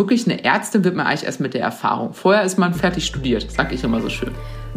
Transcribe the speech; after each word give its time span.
wirklich 0.00 0.26
eine 0.26 0.42
Ärztin 0.42 0.82
wird 0.82 0.96
man 0.96 1.06
eigentlich 1.06 1.24
erst 1.24 1.40
mit 1.40 1.52
der 1.52 1.60
Erfahrung. 1.60 2.14
Vorher 2.14 2.42
ist 2.42 2.58
man 2.58 2.72
fertig 2.72 3.04
studiert, 3.04 3.46
sag 3.50 3.70
ich 3.70 3.84
immer 3.84 4.00
so 4.00 4.08
schön. 4.08 4.30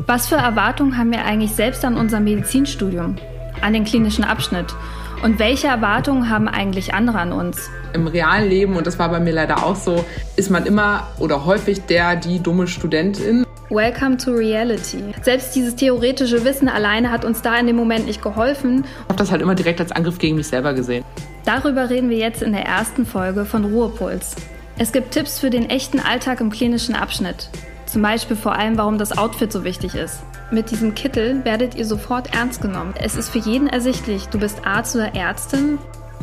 Was 0.05 0.27
für 0.27 0.35
Erwartungen 0.35 0.97
haben 0.97 1.11
wir 1.11 1.23
eigentlich 1.23 1.51
selbst 1.51 1.85
an 1.85 1.96
unser 1.96 2.19
Medizinstudium, 2.19 3.16
an 3.62 3.72
den 3.72 3.86
klinischen 3.86 4.25
Abschnitt? 4.25 4.75
Und 5.24 5.40
welche 5.40 5.67
Erwartungen 5.67 6.30
haben 6.30 6.50
eigentlich 6.50 6.94
andere 6.94 7.20
an 7.20 7.32
uns? 7.32 7.70
Im 7.94 8.07
realen 8.07 8.50
Leben, 8.50 8.75
und 8.75 8.86
das 8.86 9.00
war 9.00 9.07
bei 9.07 9.21
mir 9.21 9.32
leider 9.32 9.64
auch 9.66 9.78
so, 9.78 10.04
ist 10.36 10.52
man 10.52 10.66
immer 10.66 11.07
oder 11.20 11.46
häufig 11.46 11.86
der, 11.86 12.18
die 12.18 12.44
dumme 12.44 12.68
Studentin. 12.68 13.46
Welcome 13.70 14.18
to 14.18 14.32
reality. 14.32 15.02
Selbst 15.21 15.55
dieses 15.55 15.78
theoretische 15.78 16.44
Wissen 16.44 16.68
alleine 16.68 17.12
hat 17.12 17.24
uns 17.24 17.42
da 17.42 17.58
in 17.58 17.68
dem 17.68 17.78
Moment 17.78 18.08
nicht 18.08 18.21
geholfen. 18.21 18.84
Ich 18.84 19.04
habe 19.05 19.16
das 19.16 19.32
halt 19.32 19.42
immer 19.42 19.55
direkt 19.55 19.80
als 19.80 19.94
Angriff 19.94 20.20
gegen 20.20 20.36
mich 20.36 20.48
selber 20.48 20.74
gesehen. 20.74 21.05
Darüber 21.46 21.90
reden 21.90 22.10
wir 22.10 22.18
jetzt 22.18 22.42
in 22.42 22.52
der 22.52 22.66
ersten 22.66 23.05
Folge 23.05 23.46
von 23.46 23.64
Ruhepuls. 23.64 24.36
Es 24.76 24.92
gibt 24.92 25.12
Tipps 25.12 25.38
für 25.38 25.52
den 25.52 25.70
echten 25.70 26.00
Alltag 26.00 26.42
im 26.42 26.50
klinischen 26.50 26.96
Abschnitt. 26.96 27.50
Zum 27.86 28.02
Beispiel 28.02 28.36
vor 28.36 28.54
allem, 28.54 28.75
warum 28.75 28.97
das 28.97 29.16
Outfit 29.16 29.52
so 29.52 29.64
wichtig 29.64 29.93
ist. 29.93 30.21
Mit 30.50 30.71
diesem 30.71 30.96
Kittel 30.96 31.46
werdet 31.46 31.75
ihr 31.75 31.86
sofort 31.86 32.34
ernst 32.34 32.59
genommen. 32.59 32.95
Es 32.99 33.16
ist 33.16 33.30
für 33.30 33.38
jeden 33.38 33.67
ersichtlich, 33.67 34.30
du 34.30 34.39
bist 34.39 34.66
Arzt 34.66 34.95
oder 34.95 35.13
Ärztin. 35.13 35.77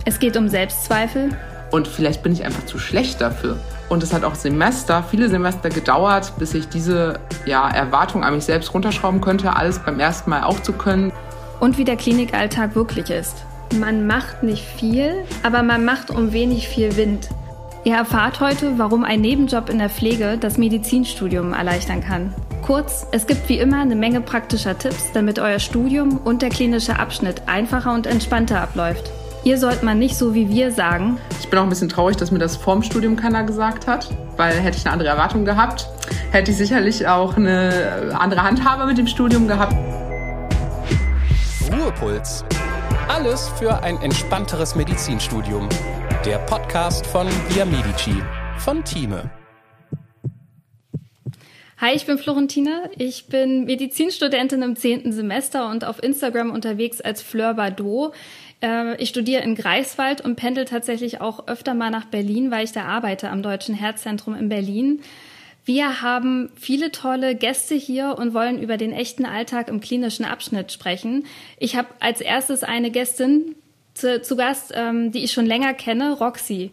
Es 0.05 0.19
geht 0.19 0.37
um 0.37 0.49
Selbstzweifel. 0.49 1.31
Und 1.71 1.87
vielleicht 1.87 2.25
bin 2.25 2.33
ich 2.33 2.45
einfach 2.45 2.67
zu 2.67 2.81
schlecht 2.81 3.21
dafür. 3.21 3.57
Und 3.89 4.03
es 4.03 4.13
hat 4.13 4.25
auch 4.25 4.35
Semester, 4.35 5.05
viele 5.09 5.29
Semester 5.29 5.69
gedauert, 5.69 6.33
bis 6.37 6.53
ich 6.55 6.69
diese 6.69 7.21
ja, 7.47 7.69
Erwartung 7.69 8.25
an 8.25 8.35
mich 8.35 8.45
selbst 8.45 8.75
runterschrauben 8.75 9.21
könnte, 9.21 9.55
alles 9.55 9.79
beim 9.79 10.01
ersten 10.01 10.29
Mal 10.29 10.43
auch 10.43 10.61
zu 10.61 10.73
können. 10.73 11.13
Und 11.61 11.79
wie 11.79 11.85
der 11.85 11.97
Klinikalltag 11.97 12.75
wirklich 12.75 13.11
ist. 13.11 13.45
Man 13.79 14.09
macht 14.09 14.43
nicht 14.43 14.65
viel, 14.65 15.25
aber 15.45 15.63
man 15.63 15.85
macht 15.85 16.11
um 16.11 16.33
wenig 16.33 16.69
viel 16.69 16.97
Wind. 16.97 17.29
Ihr 17.83 17.95
erfahrt 17.95 18.41
heute, 18.41 18.79
warum 18.79 19.05
ein 19.05 19.23
Nebenjob 19.23 19.71
in 19.71 19.79
der 19.79 19.89
Pflege 19.89 20.37
das 20.39 20.59
Medizinstudium 20.59 21.55
erleichtern 21.55 22.03
kann. 22.03 22.35
Kurz, 22.61 23.07
es 23.11 23.27
gibt 23.27 23.49
wie 23.49 23.59
immer 23.59 23.81
eine 23.81 23.97
Menge 23.97 24.21
praktischer 24.21 24.77
Tipps, 24.77 25.13
damit 25.15 25.39
euer 25.39 25.59
Studium 25.59 26.19
und 26.19 26.43
der 26.43 26.51
klinische 26.51 26.99
Abschnitt 26.99 27.43
einfacher 27.47 27.95
und 27.95 28.07
entspannter 28.07 28.61
abläuft. 28.61 29.11
Ihr 29.45 29.57
sollt 29.57 29.83
man 29.83 29.99
nicht 29.99 30.15
so 30.15 30.35
wie 30.35 30.51
wir 30.51 30.73
sagen. 30.73 31.17
Ich 31.41 31.49
bin 31.49 31.59
auch 31.59 31.63
ein 31.63 31.71
bisschen 31.71 31.89
traurig, 31.89 32.19
dass 32.19 32.31
mir 32.31 32.39
das 32.39 32.55
vorm 32.55 32.83
Studium 32.83 33.17
keiner 33.17 33.45
gesagt 33.45 33.87
hat, 33.87 34.11
weil 34.37 34.53
hätte 34.57 34.77
ich 34.77 34.85
eine 34.85 34.93
andere 34.93 35.09
Erwartung 35.09 35.47
gehabt, 35.47 35.89
hätte 36.33 36.51
ich 36.51 36.59
sicherlich 36.59 37.09
auch 37.09 37.39
eine 37.39 38.15
andere 38.19 38.43
Handhabe 38.43 38.85
mit 38.85 38.99
dem 38.99 39.07
Studium 39.07 39.49
gehabt. 39.49 39.75
Ruhepuls. 41.73 42.45
Alles 43.09 43.49
für 43.59 43.83
ein 43.83 43.97
entspannteres 44.03 44.75
Medizinstudium. 44.75 45.67
Der 46.27 46.37
Podcast 46.37 47.07
von 47.07 47.27
Via 47.49 47.65
Medici 47.65 48.15
von 48.59 48.85
Thieme. 48.85 49.31
Hi, 51.79 51.95
ich 51.95 52.05
bin 52.05 52.19
Florentina. 52.19 52.91
Ich 52.99 53.29
bin 53.29 53.65
Medizinstudentin 53.65 54.61
im 54.61 54.77
zehnten 54.77 55.13
Semester 55.13 55.71
und 55.71 55.83
auf 55.83 56.03
Instagram 56.03 56.51
unterwegs 56.51 57.01
als 57.01 57.23
Fleur 57.23 57.55
Bardot. 57.55 58.13
Äh, 58.63 59.03
ich 59.03 59.09
studiere 59.09 59.43
in 59.43 59.55
Greifswald 59.55 60.21
und 60.21 60.37
pendel 60.37 60.67
tatsächlich 60.67 61.23
auch 61.23 61.49
öfter 61.49 61.73
mal 61.73 61.89
nach 61.89 62.05
Berlin, 62.05 62.51
weil 62.51 62.65
ich 62.65 62.73
da 62.73 62.85
arbeite 62.85 63.31
am 63.31 63.43
Deutschen 63.43 63.75
Herzzentrum 63.75 64.35
in 64.35 64.51
Berlin. 64.51 65.01
Wir 65.65 66.03
haben 66.03 66.51
viele 66.55 66.93
tolle 66.93 67.35
Gäste 67.35 67.77
hier 67.77 68.17
und 68.19 68.35
wollen 68.35 68.63
über 68.63 68.77
den 68.77 68.93
echten 68.93 69.25
Alltag 69.25 69.69
im 69.69 69.81
klinischen 69.81 70.27
Abschnitt 70.27 70.71
sprechen. 70.71 71.25
Ich 71.59 71.77
habe 71.77 71.89
als 72.01 72.21
erstes 72.21 72.63
eine 72.63 72.91
Gästin, 72.91 73.57
zu, 74.01 74.23
zu 74.23 74.37
Gast, 74.37 74.73
ähm, 74.75 75.13
die 75.13 75.23
ich 75.25 75.33
schon 75.33 75.47
länger 75.47 75.75
kenne, 75.75 76.13
Roxy. 76.13 76.73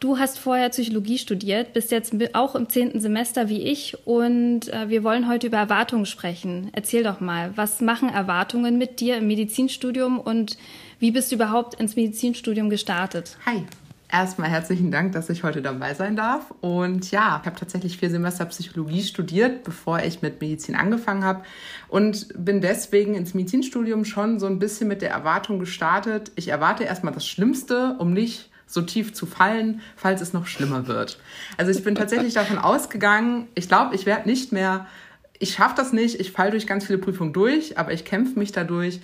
Du 0.00 0.18
hast 0.18 0.38
vorher 0.38 0.68
Psychologie 0.68 1.18
studiert, 1.18 1.72
bist 1.72 1.90
jetzt 1.90 2.14
auch 2.34 2.54
im 2.54 2.68
zehnten 2.68 3.00
Semester 3.00 3.48
wie 3.48 3.62
ich 3.62 3.96
und 4.06 4.72
äh, 4.72 4.88
wir 4.88 5.02
wollen 5.02 5.28
heute 5.28 5.48
über 5.48 5.56
Erwartungen 5.56 6.06
sprechen. 6.06 6.70
Erzähl 6.72 7.02
doch 7.02 7.18
mal, 7.18 7.50
was 7.56 7.80
machen 7.80 8.08
Erwartungen 8.08 8.78
mit 8.78 9.00
dir 9.00 9.16
im 9.16 9.26
Medizinstudium 9.26 10.20
und 10.20 10.56
wie 11.00 11.10
bist 11.10 11.32
du 11.32 11.36
überhaupt 11.36 11.80
ins 11.80 11.96
Medizinstudium 11.96 12.70
gestartet? 12.70 13.36
Hi, 13.44 13.64
Erstmal 14.10 14.48
herzlichen 14.48 14.90
Dank, 14.90 15.12
dass 15.12 15.28
ich 15.28 15.44
heute 15.44 15.60
dabei 15.60 15.92
sein 15.92 16.16
darf. 16.16 16.54
Und 16.62 17.10
ja, 17.10 17.38
ich 17.42 17.46
habe 17.46 17.58
tatsächlich 17.58 17.98
vier 17.98 18.08
Semester 18.08 18.46
Psychologie 18.46 19.02
studiert, 19.02 19.64
bevor 19.64 20.00
ich 20.00 20.22
mit 20.22 20.40
Medizin 20.40 20.76
angefangen 20.76 21.24
habe. 21.24 21.42
Und 21.88 22.28
bin 22.34 22.62
deswegen 22.62 23.14
ins 23.14 23.34
Medizinstudium 23.34 24.06
schon 24.06 24.40
so 24.40 24.46
ein 24.46 24.58
bisschen 24.58 24.88
mit 24.88 25.02
der 25.02 25.10
Erwartung 25.10 25.58
gestartet. 25.58 26.32
Ich 26.36 26.48
erwarte 26.48 26.84
erstmal 26.84 27.12
das 27.12 27.26
Schlimmste, 27.26 27.96
um 27.98 28.14
nicht 28.14 28.50
so 28.66 28.80
tief 28.80 29.12
zu 29.12 29.26
fallen, 29.26 29.82
falls 29.96 30.22
es 30.22 30.32
noch 30.32 30.46
schlimmer 30.46 30.86
wird. 30.86 31.18
Also 31.58 31.70
ich 31.70 31.84
bin 31.84 31.94
tatsächlich 31.94 32.34
davon 32.34 32.58
ausgegangen, 32.58 33.48
ich 33.54 33.68
glaube, 33.68 33.94
ich 33.94 34.06
werde 34.06 34.28
nicht 34.28 34.52
mehr, 34.52 34.86
ich 35.38 35.52
schaffe 35.52 35.74
das 35.76 35.92
nicht, 35.92 36.20
ich 36.20 36.32
falle 36.32 36.50
durch 36.50 36.66
ganz 36.66 36.86
viele 36.86 36.98
Prüfungen 36.98 37.32
durch, 37.32 37.78
aber 37.78 37.92
ich 37.92 38.04
kämpfe 38.04 38.38
mich 38.38 38.52
dadurch. 38.52 39.00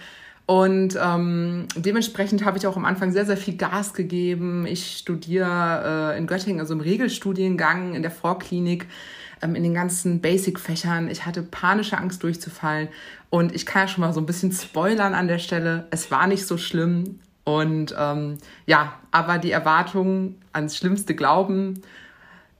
Und 0.47 0.99
ähm, 1.03 1.66
dementsprechend 1.75 2.44
habe 2.44 2.59
ich 2.59 2.66
auch 2.66 2.77
am 2.77 2.84
Anfang 2.84 3.12
sehr, 3.12 3.25
sehr 3.25 3.38
viel 3.38 3.56
Gas 3.56 3.94
gegeben. 3.94 4.66
Ich 4.66 4.99
studiere 4.99 6.12
äh, 6.15 6.19
in 6.19 6.27
Göttingen, 6.27 6.60
also 6.60 6.75
im 6.75 6.81
Regelstudiengang 6.81 7.94
in 7.94 8.03
der 8.03 8.10
Vorklinik, 8.10 8.87
ähm, 9.41 9.54
in 9.54 9.62
den 9.62 9.72
ganzen 9.72 10.21
Basic-Fächern. 10.21 11.09
Ich 11.09 11.25
hatte 11.25 11.43
panische 11.43 11.97
Angst 11.97 12.22
durchzufallen. 12.22 12.88
Und 13.31 13.54
ich 13.54 13.65
kann 13.65 13.83
ja 13.83 13.88
schon 13.88 14.03
mal 14.03 14.12
so 14.12 14.21
ein 14.21 14.27
bisschen 14.27 14.53
spoilern 14.53 15.15
an 15.15 15.28
der 15.28 15.38
Stelle. 15.38 15.87
Es 15.91 16.10
war 16.10 16.27
nicht 16.27 16.47
so 16.47 16.59
schlimm. 16.59 17.21
Und 17.44 17.94
ähm, 17.99 18.37
ja, 18.66 18.94
aber 19.12 19.38
die 19.38 19.50
Erwartungen 19.50 20.43
ans 20.53 20.77
Schlimmste 20.77 21.15
glauben 21.15 21.81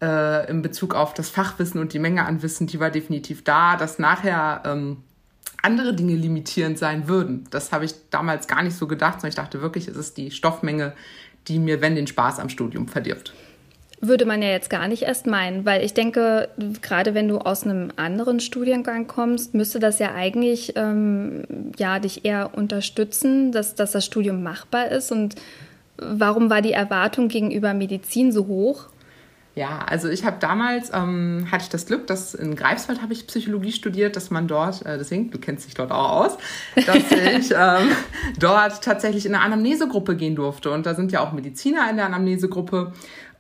äh, 0.00 0.49
in 0.50 0.62
Bezug 0.62 0.94
auf 0.94 1.12
das 1.12 1.28
Fachwissen 1.28 1.81
und 1.81 1.93
die 1.93 1.99
Menge 1.99 2.25
an 2.25 2.43
Wissen, 2.43 2.67
die 2.67 2.81
war 2.81 2.91
definitiv 2.91 3.44
da. 3.44 3.77
Dass 3.77 3.99
nachher 3.99 4.62
ähm, 4.65 4.99
andere 5.65 5.95
Dinge 5.95 6.15
limitierend 6.15 6.79
sein 6.79 7.09
würden. 7.09 7.47
Das 7.51 7.73
habe 7.73 7.85
ich 7.85 7.95
damals 8.11 8.47
gar 8.47 8.63
nicht 8.63 8.77
so 8.77 8.87
gedacht, 8.87 9.15
sondern 9.15 9.31
ich 9.31 9.35
dachte 9.35 9.63
wirklich, 9.63 9.89
es 9.89 9.97
ist 9.97 10.17
die 10.17 10.31
Stoffmenge, 10.31 10.93
die 11.49 11.59
mir, 11.59 11.81
wenn, 11.81 11.95
den 11.95 12.07
Spaß 12.07 12.39
am 12.39 12.49
Studium 12.49 12.89
verdirbt. 12.89 13.33
Würde 14.01 14.27
man 14.27 14.43
ja 14.43 14.49
jetzt 14.51 14.69
gar 14.69 14.89
nicht 14.89 15.05
erst 15.05 15.27
meinen, 15.27 15.65
weil 15.65 15.83
ich 15.83 15.95
denke, 15.95 16.49
gerade 16.83 17.15
wenn 17.15 17.29
du 17.29 17.39
aus 17.39 17.65
einem 17.65 17.91
anderen 17.97 18.41
Studiengang 18.41 19.07
kommst, 19.07 19.55
müsste 19.55 19.79
das 19.79 19.99
ja 19.99 20.15
eigentlich 20.15 20.75
ähm, 20.77 21.45
ja, 21.79 21.99
dich 21.99 22.25
eher 22.25 22.51
unterstützen, 22.55 23.51
dass, 23.53 23.75
dass 23.75 23.93
das 23.93 24.05
Studium 24.05 24.43
machbar 24.43 24.91
ist. 24.91 25.11
Und 25.11 25.37
warum 25.97 26.51
war 26.51 26.61
die 26.61 26.73
Erwartung 26.73 27.29
gegenüber 27.29 27.73
Medizin 27.73 28.33
so 28.33 28.47
hoch? 28.47 28.89
Ja, 29.57 29.85
also 29.87 30.09
ich 30.09 30.25
habe 30.25 30.39
damals, 30.41 30.91
ähm, 30.93 31.47
hatte 31.51 31.63
ich 31.65 31.69
das 31.69 31.87
Glück, 31.87 32.09
dass 32.09 32.35
in 32.35 32.57
Greifswald 32.57 33.01
habe 33.01 33.13
ich 33.13 33.29
Psychologie 33.29 33.71
studiert, 33.71 34.17
dass 34.17 34.31
man 34.31 34.49
dort, 34.49 34.85
äh, 34.85 34.99
deswegen, 34.99 35.31
du 35.31 35.39
kennst 35.39 35.67
dich 35.67 35.75
dort 35.75 35.93
auch 35.93 36.11
aus, 36.11 36.39
dass 36.75 36.97
ich 37.13 37.53
ähm, 37.57 37.91
dort 38.39 38.83
tatsächlich 38.83 39.27
in 39.27 39.35
eine 39.35 39.45
Anamnesegruppe 39.45 40.17
gehen 40.17 40.35
durfte. 40.35 40.73
Und 40.73 40.87
da 40.87 40.95
sind 40.95 41.13
ja 41.13 41.21
auch 41.21 41.33
Mediziner 41.33 41.89
in 41.89 41.97
der 41.97 42.07
Anamnesegruppe. 42.07 42.93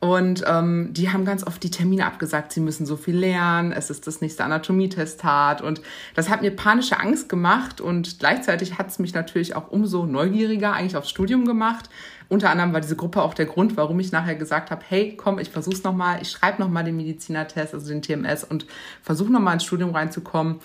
Und 0.04 0.44
ähm, 0.46 0.90
die 0.92 1.10
haben 1.10 1.24
ganz 1.24 1.46
oft 1.46 1.62
die 1.62 1.70
Termine 1.70 2.04
abgesagt, 2.04 2.52
sie 2.52 2.60
müssen 2.60 2.84
so 2.84 2.94
viel 2.94 3.16
lernen, 3.16 3.72
es 3.72 3.88
ist 3.88 4.06
das 4.06 4.20
nächste 4.20 4.44
Anatomietestat. 4.44 5.62
Und 5.62 5.80
das 6.14 6.28
hat 6.28 6.42
mir 6.42 6.50
panische 6.50 7.00
Angst 7.00 7.30
gemacht 7.30 7.80
und 7.80 8.18
gleichzeitig 8.18 8.76
hat 8.76 8.88
es 8.88 8.98
mich 8.98 9.14
natürlich 9.14 9.56
auch 9.56 9.70
umso 9.70 10.04
neugieriger 10.04 10.74
eigentlich 10.74 10.98
aufs 10.98 11.08
Studium 11.08 11.46
gemacht. 11.46 11.88
Unter 12.28 12.50
anderem 12.50 12.74
war 12.74 12.82
diese 12.82 12.96
Gruppe 12.96 13.22
auch 13.22 13.32
der 13.32 13.46
Grund, 13.46 13.78
warum 13.78 13.98
ich 13.98 14.12
nachher 14.12 14.34
gesagt 14.34 14.70
habe, 14.70 14.82
hey, 14.86 15.16
komm, 15.16 15.38
ich 15.38 15.48
versuch's 15.48 15.84
nochmal, 15.84 16.18
ich 16.20 16.30
schreibe 16.30 16.60
nochmal 16.60 16.84
den 16.84 16.98
Medizinertest, 16.98 17.72
also 17.72 17.88
den 17.88 18.02
TMS 18.02 18.44
und 18.44 18.66
versuche 19.00 19.32
nochmal 19.32 19.54
ins 19.54 19.64
Studium 19.64 19.88
reinzukommen. 19.88 20.56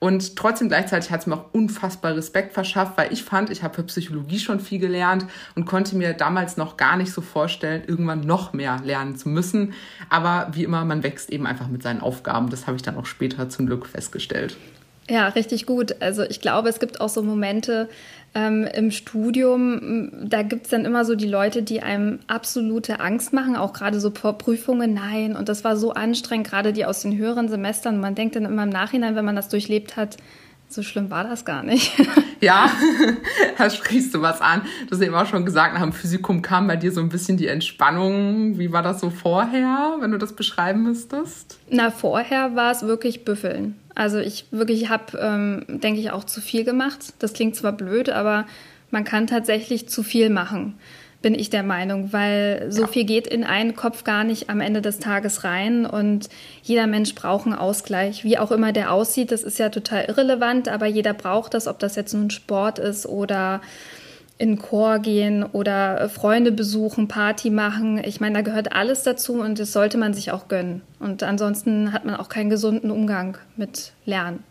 Und 0.00 0.36
trotzdem 0.36 0.68
gleichzeitig 0.68 1.10
hat 1.10 1.20
es 1.20 1.26
mir 1.26 1.36
auch 1.36 1.52
unfassbar 1.52 2.14
Respekt 2.14 2.52
verschafft, 2.52 2.96
weil 2.96 3.12
ich 3.12 3.24
fand, 3.24 3.50
ich 3.50 3.62
habe 3.62 3.74
für 3.74 3.82
Psychologie 3.82 4.38
schon 4.38 4.60
viel 4.60 4.78
gelernt 4.78 5.26
und 5.56 5.64
konnte 5.64 5.96
mir 5.96 6.12
damals 6.12 6.56
noch 6.56 6.76
gar 6.76 6.96
nicht 6.96 7.12
so 7.12 7.20
vorstellen, 7.20 7.82
irgendwann 7.86 8.20
noch 8.20 8.52
mehr 8.52 8.80
lernen 8.84 9.16
zu 9.16 9.28
müssen. 9.28 9.74
Aber 10.08 10.50
wie 10.52 10.64
immer, 10.64 10.84
man 10.84 11.02
wächst 11.02 11.30
eben 11.30 11.46
einfach 11.46 11.68
mit 11.68 11.82
seinen 11.82 12.00
Aufgaben. 12.00 12.48
Das 12.48 12.66
habe 12.66 12.76
ich 12.76 12.82
dann 12.82 12.96
auch 12.96 13.06
später 13.06 13.48
zum 13.48 13.66
Glück 13.66 13.86
festgestellt. 13.86 14.56
Ja, 15.10 15.28
richtig 15.28 15.64
gut. 15.64 15.96
Also 16.00 16.22
ich 16.22 16.40
glaube, 16.40 16.68
es 16.68 16.80
gibt 16.80 17.00
auch 17.00 17.08
so 17.08 17.22
Momente 17.22 17.88
ähm, 18.34 18.68
im 18.72 18.90
Studium, 18.90 20.10
da 20.22 20.42
gibt 20.42 20.64
es 20.64 20.70
dann 20.70 20.84
immer 20.84 21.04
so 21.04 21.14
die 21.14 21.26
Leute, 21.28 21.62
die 21.62 21.82
einem 21.82 22.20
absolute 22.26 23.00
Angst 23.00 23.32
machen, 23.32 23.56
auch 23.56 23.72
gerade 23.72 24.00
so 24.00 24.10
vor 24.10 24.38
Prüfungen. 24.38 24.94
Nein, 24.94 25.36
und 25.36 25.48
das 25.48 25.64
war 25.64 25.76
so 25.76 25.92
anstrengend, 25.92 26.48
gerade 26.48 26.72
die 26.72 26.84
aus 26.84 27.02
den 27.02 27.16
höheren 27.16 27.48
Semestern. 27.48 28.00
Man 28.00 28.14
denkt 28.14 28.36
dann 28.36 28.44
immer 28.44 28.64
im 28.64 28.68
Nachhinein, 28.68 29.16
wenn 29.16 29.24
man 29.24 29.36
das 29.36 29.48
durchlebt 29.48 29.96
hat, 29.96 30.18
so 30.70 30.82
schlimm 30.82 31.10
war 31.10 31.24
das 31.24 31.46
gar 31.46 31.62
nicht. 31.62 31.92
ja, 32.40 32.70
da 33.58 33.70
sprichst 33.70 34.14
du 34.14 34.20
was 34.20 34.40
an. 34.42 34.62
Du 34.86 34.94
hast 34.94 35.02
eben 35.02 35.14
auch 35.14 35.26
schon 35.26 35.46
gesagt, 35.46 35.74
nach 35.74 35.82
dem 35.82 35.92
Physikum 35.92 36.42
kam 36.42 36.66
bei 36.66 36.76
dir 36.76 36.92
so 36.92 37.00
ein 37.00 37.08
bisschen 37.08 37.38
die 37.38 37.46
Entspannung. 37.46 38.58
Wie 38.58 38.70
war 38.70 38.82
das 38.82 39.00
so 39.00 39.08
vorher, 39.08 39.96
wenn 40.00 40.10
du 40.10 40.18
das 40.18 40.34
beschreiben 40.34 40.82
müsstest? 40.82 41.58
Na, 41.70 41.90
vorher 41.90 42.54
war 42.54 42.70
es 42.70 42.82
wirklich 42.82 43.24
Büffeln. 43.24 43.76
Also 43.98 44.18
ich 44.18 44.44
wirklich 44.52 44.88
habe, 44.88 45.18
ähm, 45.18 45.64
denke 45.66 45.98
ich, 45.98 46.12
auch 46.12 46.22
zu 46.22 46.40
viel 46.40 46.62
gemacht. 46.62 47.14
Das 47.18 47.32
klingt 47.32 47.56
zwar 47.56 47.72
blöd, 47.72 48.10
aber 48.10 48.46
man 48.92 49.02
kann 49.02 49.26
tatsächlich 49.26 49.88
zu 49.88 50.04
viel 50.04 50.30
machen. 50.30 50.78
bin 51.20 51.34
ich 51.34 51.50
der 51.50 51.64
Meinung, 51.64 52.12
weil 52.12 52.66
so 52.70 52.82
ja. 52.82 52.86
viel 52.86 53.04
geht 53.04 53.26
in 53.26 53.42
einen 53.42 53.74
Kopf 53.74 54.04
gar 54.04 54.22
nicht 54.22 54.50
am 54.50 54.60
Ende 54.60 54.80
des 54.80 55.00
Tages 55.00 55.42
rein 55.42 55.84
und 55.84 56.28
jeder 56.62 56.86
Mensch 56.86 57.12
braucht 57.16 57.46
einen 57.46 57.56
Ausgleich, 57.56 58.22
wie 58.22 58.38
auch 58.38 58.52
immer 58.52 58.70
der 58.70 58.92
aussieht, 58.92 59.32
das 59.32 59.42
ist 59.42 59.58
ja 59.58 59.68
total 59.68 60.04
irrelevant, 60.04 60.68
aber 60.68 60.86
jeder 60.86 61.14
braucht 61.14 61.54
das, 61.54 61.66
ob 61.66 61.80
das 61.80 61.96
jetzt 61.96 62.14
nun 62.14 62.30
Sport 62.30 62.78
ist 62.78 63.04
oder 63.04 63.60
in 64.38 64.58
Chor 64.58 65.00
gehen 65.00 65.42
oder 65.42 66.08
Freunde 66.08 66.52
besuchen, 66.52 67.08
Party 67.08 67.50
machen. 67.50 68.00
Ich 68.04 68.20
meine, 68.20 68.36
da 68.36 68.40
gehört 68.42 68.72
alles 68.72 69.02
dazu 69.02 69.40
und 69.40 69.58
das 69.58 69.72
sollte 69.72 69.98
man 69.98 70.14
sich 70.14 70.30
auch 70.30 70.48
gönnen. 70.48 70.82
Und 71.00 71.22
ansonsten 71.22 71.92
hat 71.92 72.04
man 72.04 72.14
auch 72.14 72.28
keinen 72.28 72.48
gesunden 72.48 72.90
Umgang 72.90 73.36
mit 73.56 73.92
Lernen. 74.04 74.44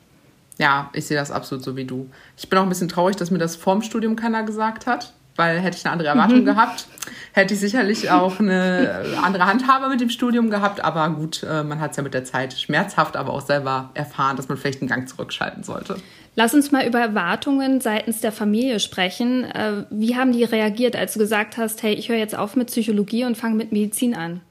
Ja, 0.57 0.89
ich 0.93 1.05
sehe 1.05 1.17
das 1.17 1.31
absolut 1.31 1.63
so 1.63 1.75
wie 1.75 1.85
du. 1.85 2.09
Ich 2.35 2.49
bin 2.49 2.59
auch 2.59 2.63
ein 2.63 2.69
bisschen 2.69 2.89
traurig, 2.89 3.15
dass 3.15 3.31
mir 3.31 3.37
das 3.37 3.55
vorm 3.55 3.81
Studium 3.81 4.15
keiner 4.15 4.43
gesagt 4.43 4.87
hat 4.87 5.13
weil 5.37 5.59
hätte 5.59 5.77
ich 5.77 5.85
eine 5.85 5.93
andere 5.93 6.09
Erwartung 6.09 6.39
mhm. 6.39 6.45
gehabt, 6.45 6.87
hätte 7.31 7.53
ich 7.53 7.59
sicherlich 7.59 8.11
auch 8.11 8.39
eine 8.39 9.03
andere 9.23 9.45
Handhabe 9.45 9.87
mit 9.87 10.01
dem 10.01 10.09
Studium 10.09 10.49
gehabt. 10.49 10.83
Aber 10.83 11.09
gut, 11.11 11.43
äh, 11.43 11.63
man 11.63 11.79
hat 11.79 11.91
es 11.91 11.97
ja 11.97 12.03
mit 12.03 12.13
der 12.13 12.25
Zeit 12.25 12.53
schmerzhaft, 12.53 13.15
aber 13.15 13.31
auch 13.31 13.41
selber 13.41 13.91
erfahren, 13.93 14.35
dass 14.35 14.49
man 14.49 14.57
vielleicht 14.57 14.81
einen 14.81 14.89
Gang 14.89 15.07
zurückschalten 15.07 15.63
sollte. 15.63 15.95
Lass 16.39 16.53
uns 16.53 16.71
mal 16.71 16.85
über 16.85 16.99
Erwartungen 16.99 17.81
seitens 17.81 18.21
der 18.21 18.31
Familie 18.31 18.79
sprechen. 18.79 19.43
Äh, 19.43 19.85
wie 19.89 20.15
haben 20.15 20.31
die 20.31 20.43
reagiert, 20.43 20.95
als 20.95 21.13
du 21.13 21.19
gesagt 21.19 21.57
hast, 21.57 21.81
hey, 21.81 21.95
ich 21.95 22.09
höre 22.09 22.17
jetzt 22.17 22.37
auf 22.37 22.55
mit 22.55 22.67
Psychologie 22.67 23.25
und 23.25 23.35
fange 23.35 23.55
mit 23.55 23.71
Medizin 23.71 24.13
an? 24.13 24.41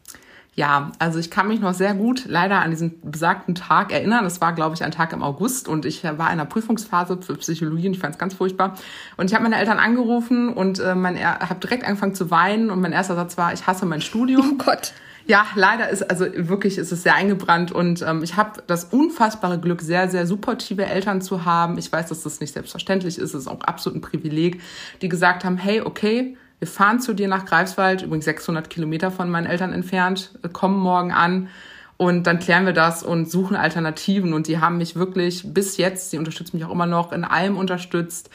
Ja, 0.57 0.91
also 0.99 1.21
ich 1.21 1.31
kann 1.31 1.47
mich 1.47 1.61
noch 1.61 1.75
sehr 1.75 1.95
gut 1.95 2.25
leider 2.27 2.59
an 2.59 2.73
diesen 2.73 3.01
besagten 3.09 3.55
Tag 3.55 3.93
erinnern. 3.93 4.25
Das 4.25 4.41
war, 4.41 4.53
glaube 4.53 4.75
ich, 4.75 4.83
ein 4.83 4.91
Tag 4.91 5.13
im 5.13 5.23
August 5.23 5.69
und 5.69 5.87
ich 5.87 6.03
war 6.03 6.13
in 6.13 6.21
einer 6.21 6.45
Prüfungsphase 6.45 7.19
für 7.23 7.37
Psychologie 7.37 7.87
und 7.87 7.95
ich 7.95 8.01
fand 8.01 8.15
es 8.15 8.19
ganz 8.19 8.35
furchtbar. 8.35 8.75
Und 9.17 9.31
ich 9.31 9.35
habe 9.35 9.45
meine 9.45 9.57
Eltern 9.57 9.79
angerufen 9.79 10.53
und 10.53 10.81
äh, 10.81 10.97
mein, 10.97 11.25
habe 11.25 11.61
direkt 11.61 11.85
angefangen 11.85 12.17
zu 12.17 12.33
weinen 12.33 12.71
und 12.71 12.81
mein 12.81 12.91
erster 12.91 13.15
Satz 13.15 13.39
war, 13.39 13.53
ich 13.53 13.65
hasse 13.69 13.87
mein 13.87 14.01
Studium. 14.01 14.59
Oh 14.59 14.65
Gott. 14.65 14.93
Ja, 15.29 15.45
leider 15.57 15.89
ist 15.89 16.09
also 16.09 16.27
wirklich 16.35 16.79
ist 16.79 16.93
es 16.93 17.03
sehr 17.03 17.17
eingebrannt 17.17 17.73
und 17.73 18.01
ähm, 18.03 18.23
ich 18.23 18.37
habe 18.37 18.63
das 18.69 18.85
unfassbare 18.85 19.59
Glück, 19.59 19.83
sehr 19.83 20.09
sehr 20.09 20.27
supportive 20.27 20.87
Eltern 20.87 21.21
zu 21.21 21.45
haben. 21.45 21.79
Ich 21.79 21.91
weiß, 21.91 22.09
dass 22.09 22.23
das 22.23 22.41
nicht 22.41 22.53
selbstverständlich 22.53 23.19
ist, 23.19 23.35
es 23.35 23.43
ist 23.43 23.49
auch 23.49 23.61
absolut 23.63 23.99
ein 23.99 24.03
Privileg, 24.03 24.61
die 25.03 25.09
gesagt 25.09 25.45
haben, 25.45 25.57
hey, 25.57 25.81
okay, 25.81 26.37
wir 26.61 26.69
fahren 26.69 27.01
zu 27.01 27.13
dir 27.13 27.27
nach 27.27 27.45
Greifswald, 27.45 28.03
übrigens 28.03 28.25
600 28.25 28.71
Kilometer 28.71 29.11
von 29.11 29.29
meinen 29.29 29.47
Eltern 29.47 29.73
entfernt, 29.73 30.31
äh, 30.43 30.49
kommen 30.49 30.79
morgen 30.79 31.11
an 31.11 31.49
und 31.97 32.27
dann 32.27 32.39
klären 32.39 32.67
wir 32.67 32.73
das 32.73 33.03
und 33.03 33.31
suchen 33.31 33.57
Alternativen. 33.57 34.35
Und 34.35 34.49
die 34.49 34.59
haben 34.59 34.79
mich 34.79 34.97
wirklich 34.97 35.55
bis 35.55 35.77
jetzt, 35.77 36.13
die 36.13 36.19
unterstützen 36.19 36.57
mich 36.57 36.67
auch 36.67 36.73
immer 36.73 36.87
noch, 36.87 37.13
in 37.13 37.25
allem 37.25 37.57
unterstützt, 37.57 38.31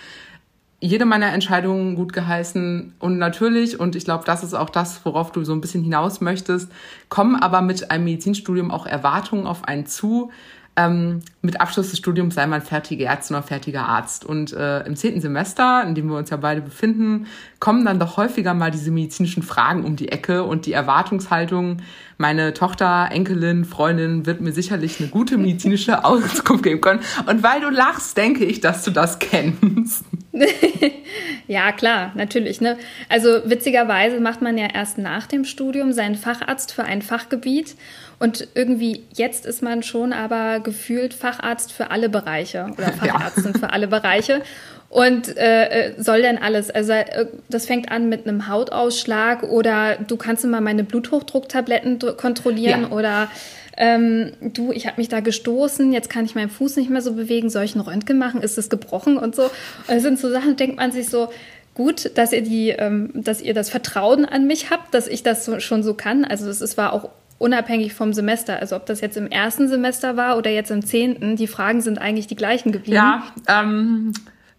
jede 0.81 1.05
meiner 1.05 1.31
Entscheidungen 1.31 1.95
gut 1.95 2.11
geheißen. 2.11 2.93
Und 2.99 3.17
natürlich, 3.19 3.79
und 3.79 3.95
ich 3.95 4.03
glaube, 4.03 4.25
das 4.25 4.43
ist 4.43 4.55
auch 4.55 4.69
das, 4.69 5.05
worauf 5.05 5.31
du 5.31 5.43
so 5.43 5.53
ein 5.53 5.61
bisschen 5.61 5.83
hinaus 5.83 6.21
möchtest, 6.21 6.71
kommen 7.07 7.35
aber 7.35 7.61
mit 7.61 7.91
einem 7.91 8.05
Medizinstudium 8.05 8.71
auch 8.71 8.87
Erwartungen 8.87 9.45
auf 9.45 9.63
einen 9.65 9.85
zu, 9.85 10.31
ähm, 10.77 11.19
mit 11.41 11.59
Abschluss 11.59 11.89
des 11.89 11.99
Studiums 11.99 12.35
sei 12.35 12.47
man 12.47 12.61
fertige 12.61 13.05
Ärztin 13.05 13.35
oder 13.35 13.43
fertiger 13.45 13.87
Arzt. 13.87 14.25
Und 14.25 14.53
äh, 14.53 14.81
im 14.85 14.95
zehnten 14.95 15.19
Semester, 15.19 15.83
in 15.85 15.95
dem 15.95 16.07
wir 16.07 16.17
uns 16.17 16.29
ja 16.29 16.37
beide 16.37 16.61
befinden, 16.61 17.27
kommen 17.59 17.83
dann 17.83 17.99
doch 17.99 18.17
häufiger 18.17 18.53
mal 18.53 18.71
diese 18.71 18.91
medizinischen 18.91 19.43
Fragen 19.43 19.83
um 19.83 19.95
die 19.95 20.09
Ecke 20.09 20.43
und 20.43 20.65
die 20.65 20.73
Erwartungshaltung, 20.73 21.77
meine 22.17 22.53
Tochter, 22.53 23.09
Enkelin, 23.11 23.65
Freundin 23.65 24.25
wird 24.25 24.39
mir 24.41 24.53
sicherlich 24.53 24.99
eine 24.99 25.09
gute 25.09 25.37
medizinische 25.37 26.05
Auskunft 26.05 26.63
geben 26.63 26.79
können. 26.79 27.01
Und 27.25 27.43
weil 27.43 27.59
du 27.61 27.69
lachst, 27.69 28.15
denke 28.17 28.45
ich, 28.45 28.61
dass 28.61 28.83
du 28.83 28.91
das 28.91 29.19
kennst. 29.19 30.05
ja, 31.47 31.71
klar, 31.71 32.11
natürlich. 32.15 32.61
Ne? 32.61 32.77
Also 33.09 33.41
witzigerweise 33.45 34.19
macht 34.19 34.41
man 34.41 34.57
ja 34.57 34.67
erst 34.73 34.97
nach 34.97 35.27
dem 35.27 35.43
Studium 35.43 35.91
seinen 35.91 36.15
Facharzt 36.15 36.73
für 36.73 36.83
ein 36.83 37.01
Fachgebiet 37.01 37.75
und 38.21 38.47
irgendwie 38.53 39.03
jetzt 39.11 39.47
ist 39.47 39.63
man 39.63 39.81
schon 39.81 40.13
aber 40.13 40.59
gefühlt 40.59 41.15
Facharzt 41.15 41.71
für 41.71 41.89
alle 41.89 42.07
Bereiche 42.07 42.67
oder 42.77 42.91
Fachärztin 42.93 43.53
ja. 43.53 43.59
für 43.59 43.73
alle 43.73 43.87
Bereiche. 43.87 44.43
Und 44.89 45.35
äh, 45.37 45.87
äh, 45.87 45.93
soll 45.97 46.21
denn 46.21 46.37
alles? 46.37 46.69
Also 46.69 46.91
äh, 46.91 47.25
das 47.49 47.65
fängt 47.65 47.91
an 47.91 48.09
mit 48.09 48.27
einem 48.27 48.47
Hautausschlag 48.47 49.41
oder 49.41 49.95
du 49.95 50.17
kannst 50.17 50.45
immer 50.45 50.61
meine 50.61 50.83
Bluthochdrucktabletten 50.83 51.97
kontrollieren 52.15 52.81
ja. 52.83 52.89
oder 52.89 53.31
ähm, 53.75 54.33
du, 54.41 54.71
ich 54.71 54.85
habe 54.85 54.97
mich 54.97 55.09
da 55.09 55.21
gestoßen, 55.21 55.91
jetzt 55.91 56.11
kann 56.11 56.23
ich 56.23 56.35
meinen 56.35 56.51
Fuß 56.51 56.75
nicht 56.75 56.91
mehr 56.91 57.01
so 57.01 57.13
bewegen, 57.13 57.49
soll 57.49 57.63
ich 57.63 57.73
ein 57.73 57.81
Röntgen 57.81 58.19
machen? 58.19 58.43
Ist 58.43 58.59
es 58.59 58.69
gebrochen 58.69 59.17
und 59.17 59.33
so? 59.33 59.45
Und 59.45 59.51
das 59.87 60.03
sind 60.03 60.19
so 60.19 60.29
Sachen, 60.29 60.57
denkt 60.57 60.77
man 60.77 60.91
sich 60.91 61.09
so, 61.09 61.29
gut, 61.73 62.11
dass 62.15 62.33
ihr 62.33 62.43
die, 62.43 62.69
ähm, 62.69 63.09
dass 63.15 63.41
ihr 63.41 63.55
das 63.55 63.71
Vertrauen 63.71 64.25
an 64.25 64.45
mich 64.45 64.69
habt, 64.69 64.93
dass 64.93 65.07
ich 65.07 65.23
das 65.23 65.43
so, 65.43 65.59
schon 65.59 65.81
so 65.81 65.95
kann. 65.95 66.23
Also 66.23 66.49
es 66.49 66.77
war 66.77 66.93
auch 66.93 67.09
unabhängig 67.41 67.93
vom 67.93 68.13
Semester. 68.13 68.59
Also 68.59 68.75
ob 68.75 68.85
das 68.85 69.01
jetzt 69.01 69.17
im 69.17 69.27
ersten 69.27 69.67
Semester 69.67 70.15
war 70.15 70.37
oder 70.37 70.51
jetzt 70.51 70.71
im 70.71 70.85
zehnten, 70.85 71.35
die 71.35 71.47
Fragen 71.47 71.81
sind 71.81 71.99
eigentlich 71.99 72.27
die 72.27 72.35
gleichen 72.35 72.71
geblieben. 72.71 72.95
Ja, 72.95 73.23
ähm, 73.47 74.13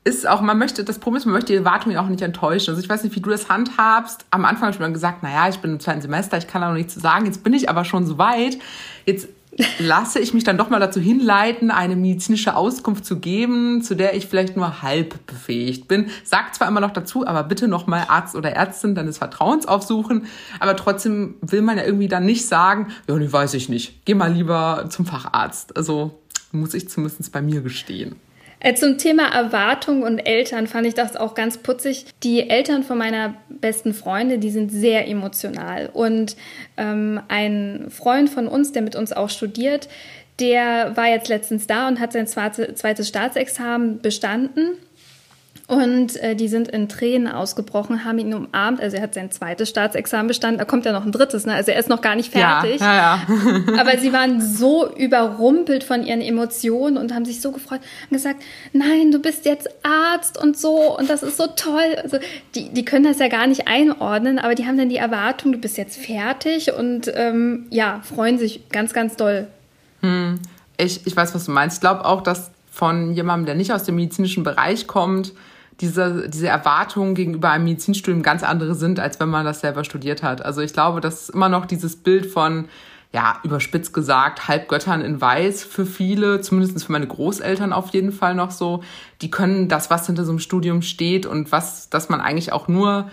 ist 0.04 0.28
auch, 0.28 0.40
man 0.40 0.58
möchte, 0.58 0.82
das 0.82 0.98
Problem 0.98 1.18
ist, 1.18 1.26
man 1.26 1.34
möchte 1.34 1.52
die 1.52 1.58
Erwartungen 1.58 1.96
auch 1.96 2.08
nicht 2.08 2.22
enttäuschen. 2.22 2.70
Also 2.70 2.82
ich 2.82 2.88
weiß 2.88 3.04
nicht, 3.04 3.14
wie 3.14 3.20
du 3.20 3.30
das 3.30 3.48
handhabst. 3.48 4.26
Am 4.30 4.44
Anfang 4.44 4.62
habe 4.62 4.72
ich 4.72 4.80
mir 4.80 4.90
gesagt, 4.90 5.22
naja, 5.22 5.48
ich 5.48 5.60
bin 5.60 5.72
im 5.72 5.80
zweiten 5.80 6.00
Semester, 6.00 6.36
ich 6.38 6.48
kann 6.48 6.60
da 6.60 6.68
noch 6.68 6.76
nichts 6.76 6.94
zu 6.94 7.00
sagen. 7.00 7.24
Jetzt 7.26 7.44
bin 7.44 7.54
ich 7.54 7.70
aber 7.70 7.84
schon 7.84 8.04
so 8.04 8.18
weit. 8.18 8.58
Jetzt 9.06 9.28
lasse 9.78 10.18
ich 10.18 10.34
mich 10.34 10.44
dann 10.44 10.56
doch 10.56 10.70
mal 10.70 10.80
dazu 10.80 11.00
hinleiten, 11.00 11.70
eine 11.70 11.96
medizinische 11.96 12.56
Auskunft 12.56 13.04
zu 13.04 13.18
geben, 13.18 13.82
zu 13.82 13.94
der 13.94 14.14
ich 14.14 14.26
vielleicht 14.26 14.56
nur 14.56 14.82
halb 14.82 15.26
befähigt 15.26 15.88
bin. 15.88 16.10
Sagt 16.24 16.54
zwar 16.54 16.68
immer 16.68 16.80
noch 16.80 16.92
dazu, 16.92 17.26
aber 17.26 17.44
bitte 17.44 17.68
noch 17.68 17.86
mal 17.86 18.04
Arzt 18.08 18.34
oder 18.34 18.52
Ärztin 18.52 18.94
deines 18.94 19.18
Vertrauens 19.18 19.66
aufsuchen. 19.66 20.26
Aber 20.60 20.76
trotzdem 20.76 21.34
will 21.42 21.62
man 21.62 21.76
ja 21.76 21.84
irgendwie 21.84 22.08
dann 22.08 22.24
nicht 22.24 22.46
sagen, 22.46 22.88
ja, 23.08 23.16
nee, 23.16 23.30
weiß 23.30 23.54
ich 23.54 23.68
nicht. 23.68 24.04
Geh 24.04 24.14
mal 24.14 24.32
lieber 24.32 24.86
zum 24.88 25.06
Facharzt. 25.06 25.76
Also 25.76 26.18
muss 26.50 26.74
ich 26.74 26.88
zumindest 26.88 27.32
bei 27.32 27.42
mir 27.42 27.60
gestehen. 27.60 28.16
Äh, 28.64 28.74
zum 28.74 28.96
Thema 28.96 29.34
Erwartung 29.34 30.02
und 30.02 30.20
Eltern 30.20 30.68
fand 30.68 30.86
ich 30.86 30.94
das 30.94 31.16
auch 31.16 31.34
ganz 31.34 31.58
putzig. 31.58 32.06
Die 32.22 32.48
Eltern 32.48 32.84
von 32.84 32.96
meiner 32.96 33.34
besten 33.48 33.92
Freundin, 33.92 34.40
die 34.40 34.50
sind 34.50 34.70
sehr 34.70 35.08
emotional. 35.08 35.90
Und 35.92 36.36
ähm, 36.76 37.20
ein 37.26 37.86
Freund 37.90 38.30
von 38.30 38.46
uns, 38.46 38.70
der 38.70 38.82
mit 38.82 38.94
uns 38.94 39.12
auch 39.12 39.30
studiert, 39.30 39.88
der 40.38 40.96
war 40.96 41.08
jetzt 41.08 41.28
letztens 41.28 41.66
da 41.66 41.88
und 41.88 41.98
hat 41.98 42.12
sein 42.12 42.28
zweites 42.28 43.08
Staatsexamen 43.08 44.00
bestanden. 44.00 44.78
Und 45.72 46.16
äh, 46.22 46.36
die 46.36 46.48
sind 46.48 46.68
in 46.68 46.86
Tränen 46.86 47.26
ausgebrochen, 47.26 48.04
haben 48.04 48.18
ihn 48.18 48.34
umarmt. 48.34 48.78
Also 48.78 48.98
er 48.98 49.04
hat 49.04 49.14
sein 49.14 49.30
zweites 49.30 49.70
Staatsexamen 49.70 50.26
bestanden, 50.26 50.58
da 50.58 50.66
kommt 50.66 50.84
ja 50.84 50.92
noch 50.92 51.06
ein 51.06 51.12
drittes, 51.12 51.46
ne? 51.46 51.54
Also 51.54 51.70
er 51.70 51.78
ist 51.78 51.88
noch 51.88 52.02
gar 52.02 52.14
nicht 52.14 52.30
fertig. 52.30 52.78
Ja, 52.78 52.94
ja, 52.94 53.20
ja. 53.26 53.80
Aber 53.80 53.96
sie 53.96 54.12
waren 54.12 54.42
so 54.42 54.94
überrumpelt 54.94 55.82
von 55.82 56.04
ihren 56.04 56.20
Emotionen 56.20 56.98
und 56.98 57.14
haben 57.14 57.24
sich 57.24 57.40
so 57.40 57.52
gefreut 57.52 57.80
und 58.10 58.16
gesagt, 58.16 58.42
nein, 58.74 59.12
du 59.12 59.18
bist 59.18 59.46
jetzt 59.46 59.66
Arzt 59.82 60.36
und 60.36 60.58
so 60.58 60.98
und 60.98 61.08
das 61.08 61.22
ist 61.22 61.38
so 61.38 61.46
toll. 61.46 61.96
Also 62.02 62.18
die, 62.54 62.68
die 62.68 62.84
können 62.84 63.04
das 63.04 63.18
ja 63.18 63.28
gar 63.28 63.46
nicht 63.46 63.66
einordnen, 63.66 64.38
aber 64.38 64.54
die 64.54 64.66
haben 64.66 64.76
dann 64.76 64.90
die 64.90 64.98
Erwartung, 64.98 65.52
du 65.52 65.58
bist 65.58 65.78
jetzt 65.78 65.96
fertig 65.96 66.74
und 66.74 67.10
ähm, 67.14 67.64
ja, 67.70 68.02
freuen 68.02 68.36
sich 68.36 68.68
ganz, 68.68 68.92
ganz 68.92 69.16
doll. 69.16 69.46
Hm. 70.02 70.38
Ich, 70.76 71.06
ich 71.06 71.16
weiß, 71.16 71.34
was 71.34 71.46
du 71.46 71.50
meinst. 71.50 71.78
Ich 71.78 71.80
glaube 71.80 72.04
auch, 72.04 72.20
dass 72.20 72.50
von 72.70 73.14
jemandem, 73.14 73.46
der 73.46 73.54
nicht 73.54 73.72
aus 73.72 73.84
dem 73.84 73.94
medizinischen 73.94 74.42
Bereich 74.42 74.86
kommt, 74.86 75.32
diese, 75.82 76.28
diese 76.28 76.46
Erwartungen 76.46 77.14
gegenüber 77.14 77.50
einem 77.50 77.64
Medizinstudium 77.64 78.22
ganz 78.22 78.42
andere 78.44 78.74
sind, 78.76 79.00
als 79.00 79.18
wenn 79.20 79.28
man 79.28 79.44
das 79.44 79.60
selber 79.60 79.84
studiert 79.84 80.22
hat. 80.22 80.42
Also 80.44 80.60
ich 80.60 80.72
glaube, 80.72 81.00
das 81.00 81.22
ist 81.22 81.30
immer 81.30 81.48
noch 81.48 81.66
dieses 81.66 81.96
Bild 81.96 82.26
von, 82.26 82.68
ja, 83.12 83.40
überspitzt 83.42 83.92
gesagt, 83.92 84.46
Halbgöttern 84.46 85.02
in 85.02 85.20
Weiß 85.20 85.64
für 85.64 85.84
viele, 85.84 86.40
zumindest 86.40 86.84
für 86.86 86.92
meine 86.92 87.08
Großeltern 87.08 87.72
auf 87.72 87.90
jeden 87.90 88.12
Fall 88.12 88.36
noch 88.36 88.52
so. 88.52 88.82
Die 89.20 89.30
können 89.30 89.68
das, 89.68 89.90
was 89.90 90.06
hinter 90.06 90.24
so 90.24 90.30
einem 90.30 90.38
Studium 90.38 90.82
steht 90.82 91.26
und 91.26 91.50
was, 91.50 91.90
dass 91.90 92.08
man 92.08 92.20
eigentlich 92.20 92.52
auch 92.52 92.68
nur 92.68 93.10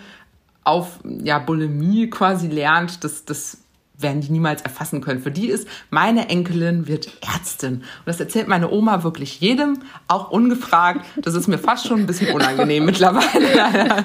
auf 0.62 1.00
ja, 1.04 1.40
Bulimie 1.40 2.08
quasi 2.08 2.46
lernt, 2.46 3.02
das, 3.02 3.24
das 3.24 3.59
werden 4.02 4.20
die 4.20 4.30
niemals 4.30 4.62
erfassen 4.62 5.00
können. 5.00 5.20
Für 5.20 5.30
die 5.30 5.48
ist, 5.48 5.68
meine 5.90 6.28
Enkelin 6.28 6.88
wird 6.88 7.10
Ärztin. 7.20 7.74
Und 7.76 8.06
das 8.06 8.20
erzählt 8.20 8.48
meine 8.48 8.70
Oma 8.70 9.02
wirklich 9.02 9.40
jedem, 9.40 9.80
auch 10.08 10.30
ungefragt. 10.30 11.04
Das 11.16 11.34
ist 11.34 11.48
mir 11.48 11.58
fast 11.58 11.86
schon 11.86 12.00
ein 12.00 12.06
bisschen 12.06 12.34
unangenehm 12.34 12.84
mittlerweile. 12.84 14.04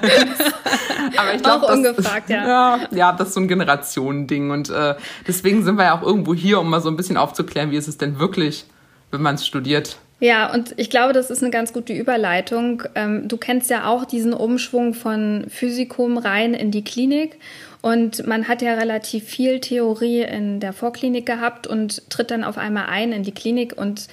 Aber 1.16 1.34
ich 1.34 1.42
glaube, 1.42 1.66
ungefragt, 1.66 2.30
ja. 2.30 2.46
ja. 2.46 2.80
Ja, 2.90 3.12
das 3.12 3.28
ist 3.28 3.34
so 3.34 3.40
ein 3.40 3.48
Generationending. 3.48 4.50
Und 4.50 4.70
äh, 4.70 4.94
deswegen 5.26 5.64
sind 5.64 5.76
wir 5.76 5.84
ja 5.84 5.98
auch 5.98 6.02
irgendwo 6.02 6.34
hier, 6.34 6.60
um 6.60 6.70
mal 6.70 6.80
so 6.80 6.88
ein 6.88 6.96
bisschen 6.96 7.16
aufzuklären, 7.16 7.70
wie 7.70 7.76
ist 7.76 7.88
es 7.88 7.98
denn 7.98 8.18
wirklich, 8.18 8.66
wenn 9.10 9.22
man 9.22 9.36
es 9.36 9.46
studiert. 9.46 9.98
Ja, 10.18 10.52
und 10.52 10.74
ich 10.78 10.88
glaube, 10.88 11.12
das 11.12 11.30
ist 11.30 11.42
eine 11.42 11.50
ganz 11.50 11.72
gute 11.74 11.92
Überleitung. 11.92 12.82
Ähm, 12.94 13.28
du 13.28 13.36
kennst 13.36 13.68
ja 13.68 13.86
auch 13.86 14.06
diesen 14.06 14.32
Umschwung 14.32 14.94
von 14.94 15.44
Physikum 15.48 16.16
rein 16.16 16.54
in 16.54 16.70
die 16.70 16.84
Klinik. 16.84 17.38
Und 17.86 18.26
man 18.26 18.48
hat 18.48 18.62
ja 18.62 18.74
relativ 18.74 19.22
viel 19.22 19.60
Theorie 19.60 20.22
in 20.22 20.58
der 20.58 20.72
Vorklinik 20.72 21.24
gehabt 21.24 21.68
und 21.68 22.10
tritt 22.10 22.32
dann 22.32 22.42
auf 22.42 22.58
einmal 22.58 22.86
ein 22.86 23.12
in 23.12 23.22
die 23.22 23.30
Klinik 23.30 23.74
und 23.78 24.08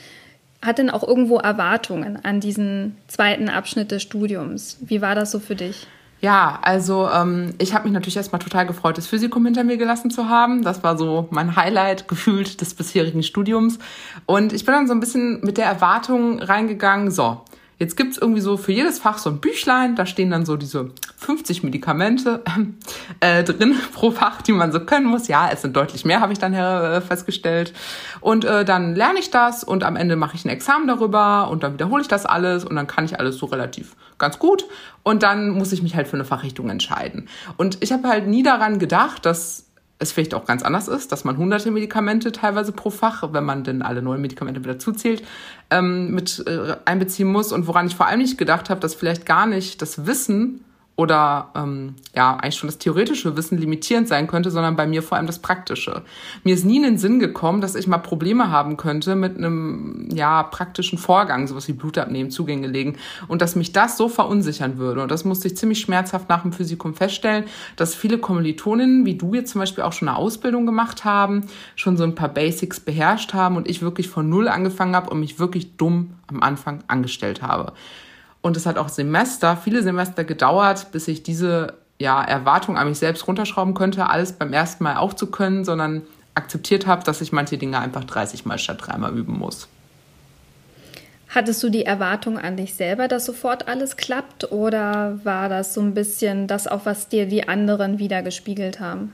hat 0.61 0.77
dann 0.77 0.91
auch 0.91 1.01
irgendwo 1.01 1.39
Erwartungen 1.39 2.23
an 2.23 2.39
diesen 2.39 2.95
zweiten 3.07 3.49
Abschnitt 3.49 3.89
des 3.89 4.03
Studiums. 4.03 4.77
Wie 4.81 5.01
war 5.01 5.15
das 5.15 5.31
so 5.31 5.39
für 5.39 5.55
dich? 5.55 5.87
Ja, 6.21 6.59
also 6.61 7.09
ähm, 7.09 7.55
ich 7.57 7.73
habe 7.73 7.85
mich 7.85 7.93
natürlich 7.93 8.15
erstmal 8.15 8.43
total 8.43 8.67
gefreut, 8.67 8.99
das 8.99 9.07
Physikum 9.07 9.43
hinter 9.43 9.63
mir 9.63 9.77
gelassen 9.77 10.11
zu 10.11 10.29
haben. 10.29 10.61
Das 10.61 10.83
war 10.83 10.95
so 10.95 11.27
mein 11.31 11.55
Highlight 11.55 12.07
gefühlt 12.07 12.61
des 12.61 12.75
bisherigen 12.75 13.23
Studiums. 13.23 13.79
Und 14.27 14.53
ich 14.53 14.65
bin 14.65 14.75
dann 14.75 14.87
so 14.87 14.93
ein 14.93 14.99
bisschen 14.99 15.41
mit 15.41 15.57
der 15.57 15.65
Erwartung 15.65 16.39
reingegangen, 16.39 17.09
so, 17.09 17.41
Jetzt 17.83 17.97
gibt's 17.97 18.17
irgendwie 18.17 18.39
so 18.39 18.55
für 18.55 18.71
jedes 18.71 18.99
Fach 18.99 19.17
so 19.17 19.29
ein 19.29 19.41
Büchlein, 19.41 19.97
da 19.97 20.05
stehen 20.05 20.31
dann 20.31 20.45
so 20.45 20.55
diese 20.55 20.91
50 21.17 21.63
Medikamente 21.63 22.41
äh, 23.19 23.43
drin 23.43 23.75
pro 23.93 24.11
Fach, 24.11 24.41
die 24.41 24.53
man 24.53 24.71
so 24.71 24.79
können 24.79 25.05
muss. 25.05 25.27
Ja, 25.27 25.49
es 25.51 25.63
sind 25.63 25.75
deutlich 25.75 26.05
mehr, 26.05 26.21
habe 26.21 26.31
ich 26.31 26.39
dann 26.39 26.53
äh, 26.53 27.01
festgestellt. 27.01 27.73
Und 28.21 28.45
äh, 28.45 28.63
dann 28.63 28.95
lerne 28.95 29.19
ich 29.19 29.31
das 29.31 29.65
und 29.65 29.83
am 29.83 29.97
Ende 29.97 30.15
mache 30.15 30.37
ich 30.37 30.45
ein 30.45 30.49
Examen 30.49 30.87
darüber 30.87 31.49
und 31.51 31.63
dann 31.63 31.73
wiederhole 31.73 32.01
ich 32.01 32.07
das 32.07 32.25
alles 32.25 32.63
und 32.63 32.77
dann 32.77 32.87
kann 32.87 33.03
ich 33.03 33.19
alles 33.19 33.35
so 33.35 33.47
relativ 33.47 33.97
ganz 34.17 34.39
gut. 34.39 34.63
Und 35.03 35.21
dann 35.21 35.49
muss 35.49 35.73
ich 35.73 35.83
mich 35.83 35.93
halt 35.97 36.07
für 36.07 36.15
eine 36.15 36.23
Fachrichtung 36.23 36.69
entscheiden. 36.69 37.27
Und 37.57 37.79
ich 37.81 37.91
habe 37.91 38.07
halt 38.07 38.27
nie 38.27 38.43
daran 38.43 38.79
gedacht, 38.79 39.25
dass 39.25 39.62
es 40.03 40.11
vielleicht 40.11 40.33
auch 40.33 40.45
ganz 40.45 40.63
anders 40.63 40.87
ist, 40.87 41.11
dass 41.11 41.23
man 41.23 41.37
hunderte 41.37 41.71
Medikamente 41.71 42.31
teilweise 42.31 42.71
pro 42.71 42.89
Fach, 42.89 43.33
wenn 43.33 43.43
man 43.43 43.63
denn 43.63 43.81
alle 43.81 44.01
neuen 44.01 44.21
Medikamente 44.21 44.63
wieder 44.63 44.79
zuzählt, 44.79 45.23
ähm, 45.69 46.11
mit 46.11 46.43
äh, 46.47 46.75
einbeziehen 46.85 47.27
muss. 47.27 47.51
Und 47.51 47.67
woran 47.67 47.87
ich 47.87 47.95
vor 47.95 48.07
allem 48.07 48.19
nicht 48.19 48.37
gedacht 48.37 48.69
habe, 48.69 48.79
dass 48.79 48.95
vielleicht 48.95 49.25
gar 49.25 49.45
nicht 49.45 49.81
das 49.81 50.05
Wissen 50.05 50.63
oder 50.95 51.49
ähm, 51.55 51.95
ja 52.15 52.35
eigentlich 52.35 52.55
schon 52.55 52.67
das 52.67 52.77
theoretische 52.77 53.35
Wissen 53.35 53.57
limitierend 53.57 54.07
sein 54.07 54.27
könnte, 54.27 54.51
sondern 54.51 54.75
bei 54.75 54.85
mir 54.85 55.01
vor 55.01 55.17
allem 55.17 55.25
das 55.25 55.39
Praktische. 55.39 56.03
Mir 56.43 56.53
ist 56.53 56.65
nie 56.65 56.77
in 56.77 56.83
den 56.83 56.97
Sinn 56.99 57.19
gekommen, 57.19 57.61
dass 57.61 57.73
ich 57.73 57.87
mal 57.87 57.97
Probleme 57.97 58.51
haben 58.51 58.77
könnte 58.77 59.15
mit 59.15 59.35
einem 59.35 60.09
ja 60.13 60.43
praktischen 60.43 60.99
Vorgang, 60.99 61.47
sowas 61.47 61.67
wie 61.67 61.73
Blutabnehmen, 61.73 62.29
Zugänge 62.29 62.67
legen 62.67 62.97
und 63.27 63.41
dass 63.41 63.55
mich 63.55 63.71
das 63.73 63.97
so 63.97 64.07
verunsichern 64.07 64.77
würde. 64.77 65.01
Und 65.01 65.09
das 65.09 65.25
musste 65.25 65.47
ich 65.47 65.57
ziemlich 65.57 65.79
schmerzhaft 65.79 66.29
nach 66.29 66.43
dem 66.43 66.53
Physikum 66.53 66.93
feststellen, 66.93 67.45
dass 67.75 67.95
viele 67.95 68.19
Kommilitoninnen, 68.19 69.05
wie 69.07 69.15
du 69.15 69.33
jetzt 69.33 69.51
zum 69.51 69.59
Beispiel 69.59 69.83
auch 69.83 69.93
schon 69.93 70.09
eine 70.09 70.17
Ausbildung 70.17 70.67
gemacht 70.67 71.05
haben, 71.05 71.45
schon 71.75 71.97
so 71.97 72.03
ein 72.03 72.13
paar 72.13 72.29
Basics 72.29 72.79
beherrscht 72.79 73.33
haben 73.33 73.57
und 73.57 73.67
ich 73.67 73.81
wirklich 73.81 74.09
von 74.09 74.29
null 74.29 74.47
angefangen 74.47 74.95
habe 74.95 75.09
und 75.09 75.19
mich 75.19 75.39
wirklich 75.39 75.75
dumm 75.75 76.11
am 76.27 76.43
Anfang 76.43 76.83
angestellt 76.87 77.41
habe. 77.41 77.73
Und 78.43 78.57
es 78.57 78.65
hat 78.65 78.77
auch 78.77 78.89
Semester, 78.89 79.57
viele 79.57 79.81
Semester 79.81 80.25
gedauert, 80.25 80.91
bis 80.91 81.07
ich 81.07 81.23
diese 81.23 81.73
ja, 81.97 82.21
Erwartung 82.21 82.77
an 82.77 82.89
mich 82.89 82.99
selbst 82.99 83.25
runterschrauben 83.25 83.73
könnte, 83.73 84.09
alles 84.09 84.33
beim 84.33 84.51
ersten 84.51 84.83
Mal 84.83 84.97
auch 84.97 85.13
zu 85.13 85.31
können, 85.31 85.63
sondern 85.63 86.01
akzeptiert 86.35 86.85
habe, 86.85 87.03
dass 87.05 87.21
ich 87.21 87.31
manche 87.31 87.57
Dinge 87.57 87.79
einfach 87.79 88.03
30 88.03 88.45
Mal 88.45 88.59
statt 88.59 88.79
dreimal 88.81 89.17
üben 89.17 89.39
muss. 89.39 89.69
Hattest 91.29 91.63
du 91.63 91.69
die 91.69 91.85
Erwartung 91.85 92.37
an 92.37 92.57
dich 92.57 92.73
selber, 92.73 93.07
dass 93.07 93.25
sofort 93.25 93.69
alles 93.69 93.95
klappt? 93.95 94.51
Oder 94.51 95.19
war 95.23 95.47
das 95.47 95.73
so 95.73 95.79
ein 95.79 95.93
bisschen 95.93 96.47
das, 96.47 96.67
auch 96.67 96.85
was 96.85 97.07
dir 97.07 97.25
die 97.25 97.47
anderen 97.47 97.97
wiedergespiegelt 97.97 98.81
haben? 98.81 99.13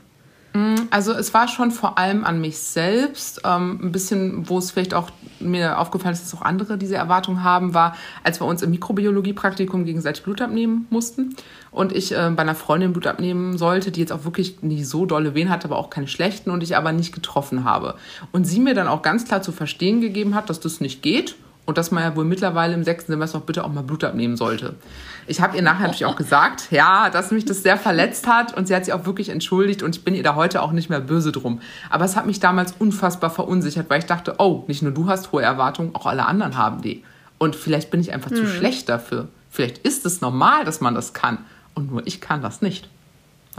Mm, 0.52 0.88
also 0.90 1.12
es 1.12 1.32
war 1.32 1.46
schon 1.48 1.70
vor 1.70 1.98
allem 1.98 2.24
an 2.24 2.40
mich 2.40 2.58
selbst, 2.58 3.42
ähm, 3.44 3.78
ein 3.82 3.92
bisschen, 3.92 4.48
wo 4.48 4.58
es 4.58 4.72
vielleicht 4.72 4.94
auch 4.94 5.10
mir 5.38 5.78
aufgefallen 5.78 6.14
ist, 6.14 6.24
dass 6.24 6.34
auch 6.34 6.44
andere 6.44 6.76
diese 6.76 6.96
Erwartung 6.96 7.42
haben, 7.42 7.72
war, 7.74 7.96
als 8.24 8.40
wir 8.40 8.46
uns 8.46 8.62
im 8.62 8.70
Mikrobiologie-Praktikum 8.70 9.84
gegenseitig 9.84 10.24
Blut 10.24 10.40
abnehmen 10.40 10.86
mussten 10.90 11.36
und 11.70 11.92
ich 11.92 12.12
äh, 12.12 12.30
bei 12.34 12.42
einer 12.42 12.54
Freundin 12.54 12.92
Blut 12.92 13.06
abnehmen 13.06 13.58
sollte, 13.58 13.92
die 13.92 14.00
jetzt 14.00 14.12
auch 14.12 14.24
wirklich 14.24 14.62
nicht 14.62 14.88
so 14.88 15.06
dolle 15.06 15.34
Wehen 15.34 15.50
hatte, 15.50 15.66
aber 15.66 15.78
auch 15.78 15.90
keine 15.90 16.08
schlechten 16.08 16.50
und 16.50 16.62
ich 16.62 16.76
aber 16.76 16.92
nicht 16.92 17.14
getroffen 17.14 17.64
habe. 17.64 17.94
Und 18.32 18.44
sie 18.44 18.60
mir 18.60 18.74
dann 18.74 18.88
auch 18.88 19.02
ganz 19.02 19.24
klar 19.24 19.42
zu 19.42 19.52
verstehen 19.52 20.00
gegeben 20.00 20.34
hat, 20.34 20.50
dass 20.50 20.60
das 20.60 20.80
nicht 20.80 21.02
geht 21.02 21.36
und 21.70 21.78
dass 21.78 21.92
man 21.92 22.02
ja 22.02 22.16
wohl 22.16 22.24
mittlerweile 22.24 22.74
im 22.74 22.82
sechsten 22.82 23.12
Semester 23.12 23.38
auch 23.38 23.42
bitte 23.42 23.62
auch 23.64 23.72
mal 23.72 23.84
Blut 23.84 24.02
abnehmen 24.02 24.36
sollte. 24.36 24.74
Ich 25.28 25.40
habe 25.40 25.56
ihr 25.56 25.62
nachher 25.62 25.86
natürlich 25.86 26.04
auch 26.04 26.16
gesagt, 26.16 26.66
ja, 26.72 27.10
dass 27.10 27.30
mich 27.30 27.44
das 27.44 27.62
sehr 27.62 27.76
verletzt 27.76 28.26
hat 28.26 28.56
und 28.56 28.66
sie 28.66 28.74
hat 28.74 28.84
sich 28.84 28.92
auch 28.92 29.06
wirklich 29.06 29.28
entschuldigt 29.28 29.84
und 29.84 29.94
ich 29.94 30.02
bin 30.02 30.16
ihr 30.16 30.24
da 30.24 30.34
heute 30.34 30.62
auch 30.62 30.72
nicht 30.72 30.90
mehr 30.90 30.98
böse 30.98 31.30
drum. 31.30 31.60
Aber 31.88 32.04
es 32.04 32.16
hat 32.16 32.26
mich 32.26 32.40
damals 32.40 32.72
unfassbar 32.72 33.30
verunsichert, 33.30 33.88
weil 33.88 34.00
ich 34.00 34.06
dachte, 34.06 34.34
oh, 34.38 34.64
nicht 34.66 34.82
nur 34.82 34.90
du 34.90 35.06
hast 35.06 35.30
hohe 35.30 35.42
Erwartungen, 35.42 35.94
auch 35.94 36.06
alle 36.06 36.26
anderen 36.26 36.56
haben 36.56 36.82
die. 36.82 37.04
Und 37.38 37.54
vielleicht 37.54 37.92
bin 37.92 38.00
ich 38.00 38.12
einfach 38.12 38.32
hm. 38.32 38.38
zu 38.38 38.46
schlecht 38.48 38.88
dafür. 38.88 39.28
Vielleicht 39.48 39.78
ist 39.78 40.04
es 40.04 40.20
normal, 40.20 40.64
dass 40.64 40.80
man 40.80 40.96
das 40.96 41.14
kann 41.14 41.38
und 41.74 41.92
nur 41.92 42.04
ich 42.04 42.20
kann 42.20 42.42
das 42.42 42.62
nicht. 42.62 42.88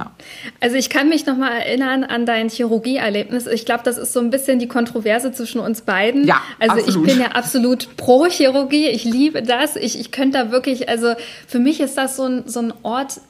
Ja. 0.01 0.12
Also 0.60 0.75
ich 0.75 0.89
kann 0.89 1.10
mich 1.10 1.25
noch 1.25 1.38
mal 1.38 1.51
erinnern 1.51 2.03
an 2.03 2.25
dein 2.25 2.50
Chirurgieerlebnis. 2.50 3.48
Ich 3.48 3.65
glaube, 3.65 3.84
das 3.84 3.98
ist 3.98 4.13
so 4.13 4.20
ein 4.20 4.29
bisschen 4.29 4.60
die 4.60 4.67
Kontroverse 4.67 5.31
zwischen 5.31 5.60
uns 5.60 5.81
beiden. 5.81 6.25
Ja, 6.25 6.41
also 6.60 6.77
absolut. 6.77 7.08
ich 7.08 7.13
bin 7.13 7.22
ja 7.22 7.31
absolut 7.31 7.98
pro 7.98 8.25
Chirurgie. 8.25 8.88
Ich 8.88 9.03
liebe 9.03 9.43
das. 9.43 9.75
Ich, 9.75 10.00
ich 10.00 10.12
könnte 10.12 10.38
da 10.38 10.51
wirklich, 10.51 10.89
also 10.89 11.13
für 11.48 11.60
mich 11.60 11.79
ist 11.79 11.98
das 11.98 12.15
so 12.15 12.25
ein, 12.25 12.43
so 12.48 12.60
ein 12.62 12.74
Ort 12.84 13.22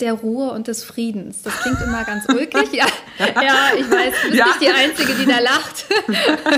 der 0.00 0.14
Ruhe 0.14 0.50
und 0.50 0.68
des 0.68 0.84
Friedens. 0.84 1.42
Das 1.42 1.54
klingt 1.60 1.80
immer 1.80 2.04
ganz 2.04 2.28
ulkig. 2.28 2.72
Ja, 2.72 2.86
ja 3.18 3.70
ich 3.78 3.90
weiß, 3.90 4.14
du 4.22 4.28
bist 4.28 4.38
ja. 4.38 4.46
nicht 4.46 4.60
die 4.60 4.70
Einzige, 4.70 5.14
die 5.14 5.26
da 5.26 5.38
lacht. 5.38 5.86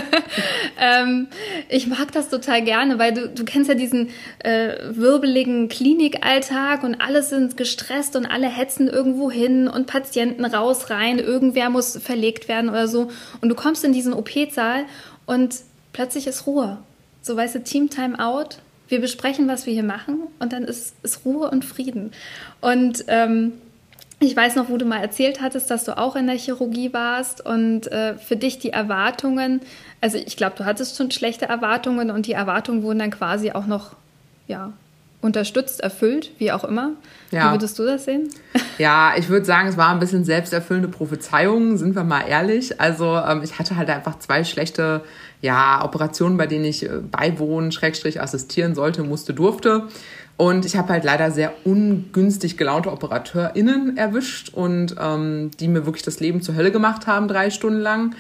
ähm, 0.80 1.28
ich 1.68 1.86
mag 1.86 2.12
das 2.12 2.28
total 2.28 2.62
gerne, 2.62 2.98
weil 2.98 3.12
du, 3.12 3.28
du 3.28 3.44
kennst 3.44 3.68
ja 3.68 3.74
diesen 3.74 4.10
äh, 4.38 4.76
wirbeligen 4.90 5.68
Klinikalltag 5.68 6.82
und 6.82 7.00
alle 7.00 7.22
sind 7.22 7.56
gestresst 7.56 8.16
und 8.16 8.26
alle 8.26 8.48
hetzen 8.48 8.88
irgendwo 8.88 9.30
hin 9.30 9.68
und 9.68 9.86
Patienten 9.86 10.44
raus, 10.44 10.90
rein, 10.90 11.18
irgendwer 11.18 11.70
muss 11.70 11.98
verlegt 11.98 12.48
werden 12.48 12.70
oder 12.70 12.88
so. 12.88 13.10
Und 13.40 13.48
du 13.48 13.54
kommst 13.54 13.84
in 13.84 13.92
diesen 13.92 14.12
OP-Saal 14.12 14.84
und 15.26 15.56
plötzlich 15.92 16.26
ist 16.26 16.46
Ruhe. 16.46 16.78
So, 17.22 17.36
weißt 17.36 17.54
du, 17.54 17.62
Team 17.62 17.88
Time 17.88 18.18
Out, 18.18 18.58
wir 18.88 19.00
besprechen, 19.00 19.48
was 19.48 19.66
wir 19.66 19.72
hier 19.72 19.84
machen 19.84 20.22
und 20.38 20.52
dann 20.52 20.64
ist, 20.64 20.94
ist 21.02 21.24
Ruhe 21.24 21.50
und 21.50 21.64
Frieden. 21.64 22.12
Und 22.60 23.04
ähm, 23.08 23.52
ich 24.20 24.36
weiß 24.36 24.56
noch, 24.56 24.68
wo 24.68 24.76
du 24.76 24.84
mal 24.84 25.00
erzählt 25.00 25.40
hattest, 25.40 25.70
dass 25.70 25.84
du 25.84 25.98
auch 25.98 26.16
in 26.16 26.26
der 26.26 26.36
Chirurgie 26.36 26.92
warst 26.92 27.44
und 27.44 27.90
äh, 27.90 28.16
für 28.16 28.36
dich 28.36 28.58
die 28.58 28.70
Erwartungen, 28.70 29.60
also 30.00 30.18
ich 30.18 30.36
glaube, 30.36 30.54
du 30.56 30.64
hattest 30.64 30.96
schon 30.96 31.10
schlechte 31.10 31.46
Erwartungen 31.46 32.10
und 32.10 32.26
die 32.26 32.32
Erwartungen 32.32 32.82
wurden 32.82 33.00
dann 33.00 33.10
quasi 33.10 33.52
auch 33.52 33.66
noch, 33.66 33.96
ja, 34.48 34.72
unterstützt, 35.24 35.80
erfüllt, 35.80 36.30
wie 36.38 36.52
auch 36.52 36.64
immer. 36.64 36.92
Ja. 37.30 37.48
Wie 37.48 37.54
würdest 37.54 37.78
du 37.78 37.84
das 37.84 38.04
sehen? 38.04 38.28
Ja, 38.76 39.12
ich 39.16 39.28
würde 39.28 39.46
sagen, 39.46 39.68
es 39.68 39.76
war 39.76 39.90
ein 39.90 40.00
bisschen 40.00 40.24
selbsterfüllende 40.24 40.88
Prophezeiungen, 40.88 41.78
sind 41.78 41.94
wir 41.94 42.02
mal 42.02 42.22
ehrlich. 42.22 42.80
Also 42.80 43.16
ähm, 43.16 43.42
ich 43.44 43.56
hatte 43.60 43.76
halt 43.76 43.88
einfach 43.88 44.18
zwei 44.18 44.42
schlechte 44.42 45.02
ja, 45.40 45.84
Operationen, 45.84 46.36
bei 46.36 46.48
denen 46.48 46.64
ich 46.64 46.84
äh, 46.84 46.98
beiwohnen, 46.98 47.70
Schrägstrich 47.70 48.20
assistieren 48.20 48.74
sollte, 48.74 49.04
musste, 49.04 49.32
durfte. 49.32 49.84
Und 50.36 50.66
ich 50.66 50.76
habe 50.76 50.92
halt 50.92 51.04
leider 51.04 51.30
sehr 51.30 51.52
ungünstig 51.62 52.56
gelaunte 52.56 52.90
OperateurInnen 52.90 53.96
erwischt 53.96 54.48
und 54.52 54.96
ähm, 55.00 55.52
die 55.60 55.68
mir 55.68 55.86
wirklich 55.86 56.02
das 56.02 56.18
Leben 56.18 56.42
zur 56.42 56.56
Hölle 56.56 56.72
gemacht 56.72 57.06
haben, 57.06 57.28
drei 57.28 57.50
Stunden 57.50 57.78
lang. 57.78 58.16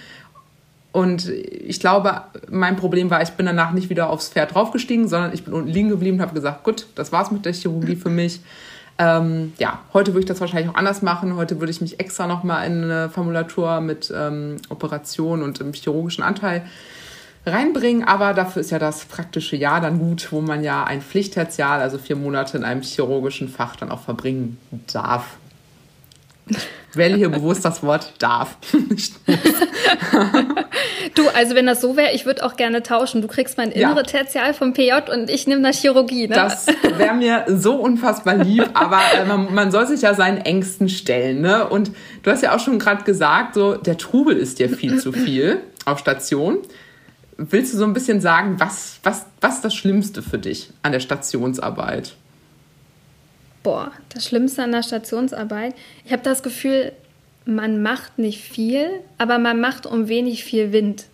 Und 0.94 1.28
ich 1.28 1.80
glaube, 1.80 2.22
mein 2.48 2.76
Problem 2.76 3.10
war, 3.10 3.20
ich 3.20 3.30
bin 3.30 3.46
danach 3.46 3.72
nicht 3.72 3.90
wieder 3.90 4.10
aufs 4.10 4.28
Pferd 4.28 4.54
draufgestiegen, 4.54 5.08
sondern 5.08 5.34
ich 5.34 5.42
bin 5.42 5.52
unten 5.52 5.68
liegen 5.68 5.88
geblieben 5.88 6.18
und 6.18 6.22
habe 6.22 6.34
gesagt, 6.34 6.62
gut, 6.62 6.86
das 6.94 7.10
war's 7.10 7.32
mit 7.32 7.44
der 7.44 7.52
Chirurgie 7.52 7.96
für 7.96 8.10
mich. 8.10 8.40
Ähm, 8.96 9.54
ja, 9.58 9.80
heute 9.92 10.12
würde 10.12 10.20
ich 10.20 10.26
das 10.26 10.40
wahrscheinlich 10.40 10.70
auch 10.70 10.76
anders 10.76 11.02
machen. 11.02 11.34
Heute 11.34 11.58
würde 11.58 11.72
ich 11.72 11.80
mich 11.80 11.98
extra 11.98 12.28
nochmal 12.28 12.68
in 12.68 12.84
eine 12.84 13.10
Formulatur 13.10 13.80
mit 13.80 14.14
ähm, 14.16 14.58
Operation 14.68 15.42
und 15.42 15.60
im 15.60 15.72
chirurgischen 15.72 16.22
Anteil 16.22 16.64
reinbringen. 17.44 18.04
Aber 18.04 18.32
dafür 18.32 18.60
ist 18.60 18.70
ja 18.70 18.78
das 18.78 19.04
praktische 19.06 19.56
Jahr 19.56 19.80
dann 19.80 19.98
gut, 19.98 20.30
wo 20.30 20.42
man 20.42 20.62
ja 20.62 20.84
ein 20.84 21.02
Pflichttertial, 21.02 21.80
also 21.80 21.98
vier 21.98 22.14
Monate 22.14 22.56
in 22.56 22.62
einem 22.62 22.82
chirurgischen 22.82 23.48
Fach 23.48 23.74
dann 23.74 23.90
auch 23.90 24.02
verbringen 24.02 24.58
darf. 24.92 25.38
Ich 26.94 26.98
wähle 26.98 27.16
hier 27.16 27.28
bewusst 27.28 27.64
das 27.64 27.82
Wort 27.82 28.12
darf. 28.20 28.56
du, 31.16 31.28
also 31.34 31.56
wenn 31.56 31.66
das 31.66 31.80
so 31.80 31.96
wäre, 31.96 32.12
ich 32.12 32.24
würde 32.24 32.44
auch 32.44 32.54
gerne 32.54 32.84
tauschen. 32.84 33.20
Du 33.20 33.26
kriegst 33.26 33.58
mein 33.58 33.72
innere 33.72 33.96
ja. 33.96 34.02
Tertial 34.04 34.54
vom 34.54 34.74
PJ 34.74 34.92
und 35.12 35.28
ich 35.28 35.48
nehme 35.48 35.60
das 35.62 35.80
Chirurgie. 35.80 36.28
Ne? 36.28 36.36
Das 36.36 36.68
wäre 36.96 37.14
mir 37.14 37.46
so 37.48 37.74
unfassbar 37.74 38.36
lieb, 38.36 38.70
aber 38.74 39.00
äh, 39.18 39.24
man, 39.24 39.52
man, 39.52 39.72
soll 39.72 39.88
sich 39.88 40.02
ja 40.02 40.14
seinen 40.14 40.38
Ängsten 40.38 40.88
stellen. 40.88 41.40
Ne? 41.40 41.68
Und 41.68 41.90
du 42.22 42.30
hast 42.30 42.44
ja 42.44 42.54
auch 42.54 42.60
schon 42.60 42.78
gerade 42.78 43.02
gesagt, 43.02 43.54
so 43.54 43.74
der 43.74 43.98
Trubel 43.98 44.36
ist 44.36 44.60
dir 44.60 44.68
viel 44.68 45.00
zu 45.00 45.10
viel 45.10 45.62
auf 45.86 45.98
Station. 45.98 46.58
Willst 47.36 47.74
du 47.74 47.76
so 47.76 47.84
ein 47.86 47.92
bisschen 47.92 48.20
sagen, 48.20 48.60
was, 48.60 49.00
was, 49.02 49.26
was 49.40 49.56
ist 49.56 49.64
das 49.64 49.74
Schlimmste 49.74 50.22
für 50.22 50.38
dich 50.38 50.70
an 50.84 50.92
der 50.92 51.00
Stationsarbeit? 51.00 52.14
Boah, 53.64 53.92
das 54.10 54.26
Schlimmste 54.26 54.62
an 54.62 54.72
der 54.72 54.82
Stationsarbeit. 54.82 55.74
Ich 56.04 56.12
habe 56.12 56.22
das 56.22 56.42
Gefühl, 56.42 56.92
man 57.46 57.82
macht 57.82 58.18
nicht 58.18 58.42
viel, 58.42 58.88
aber 59.18 59.38
man 59.38 59.58
macht 59.58 59.86
um 59.86 60.06
wenig 60.06 60.44
viel 60.44 60.70
Wind. 60.70 61.06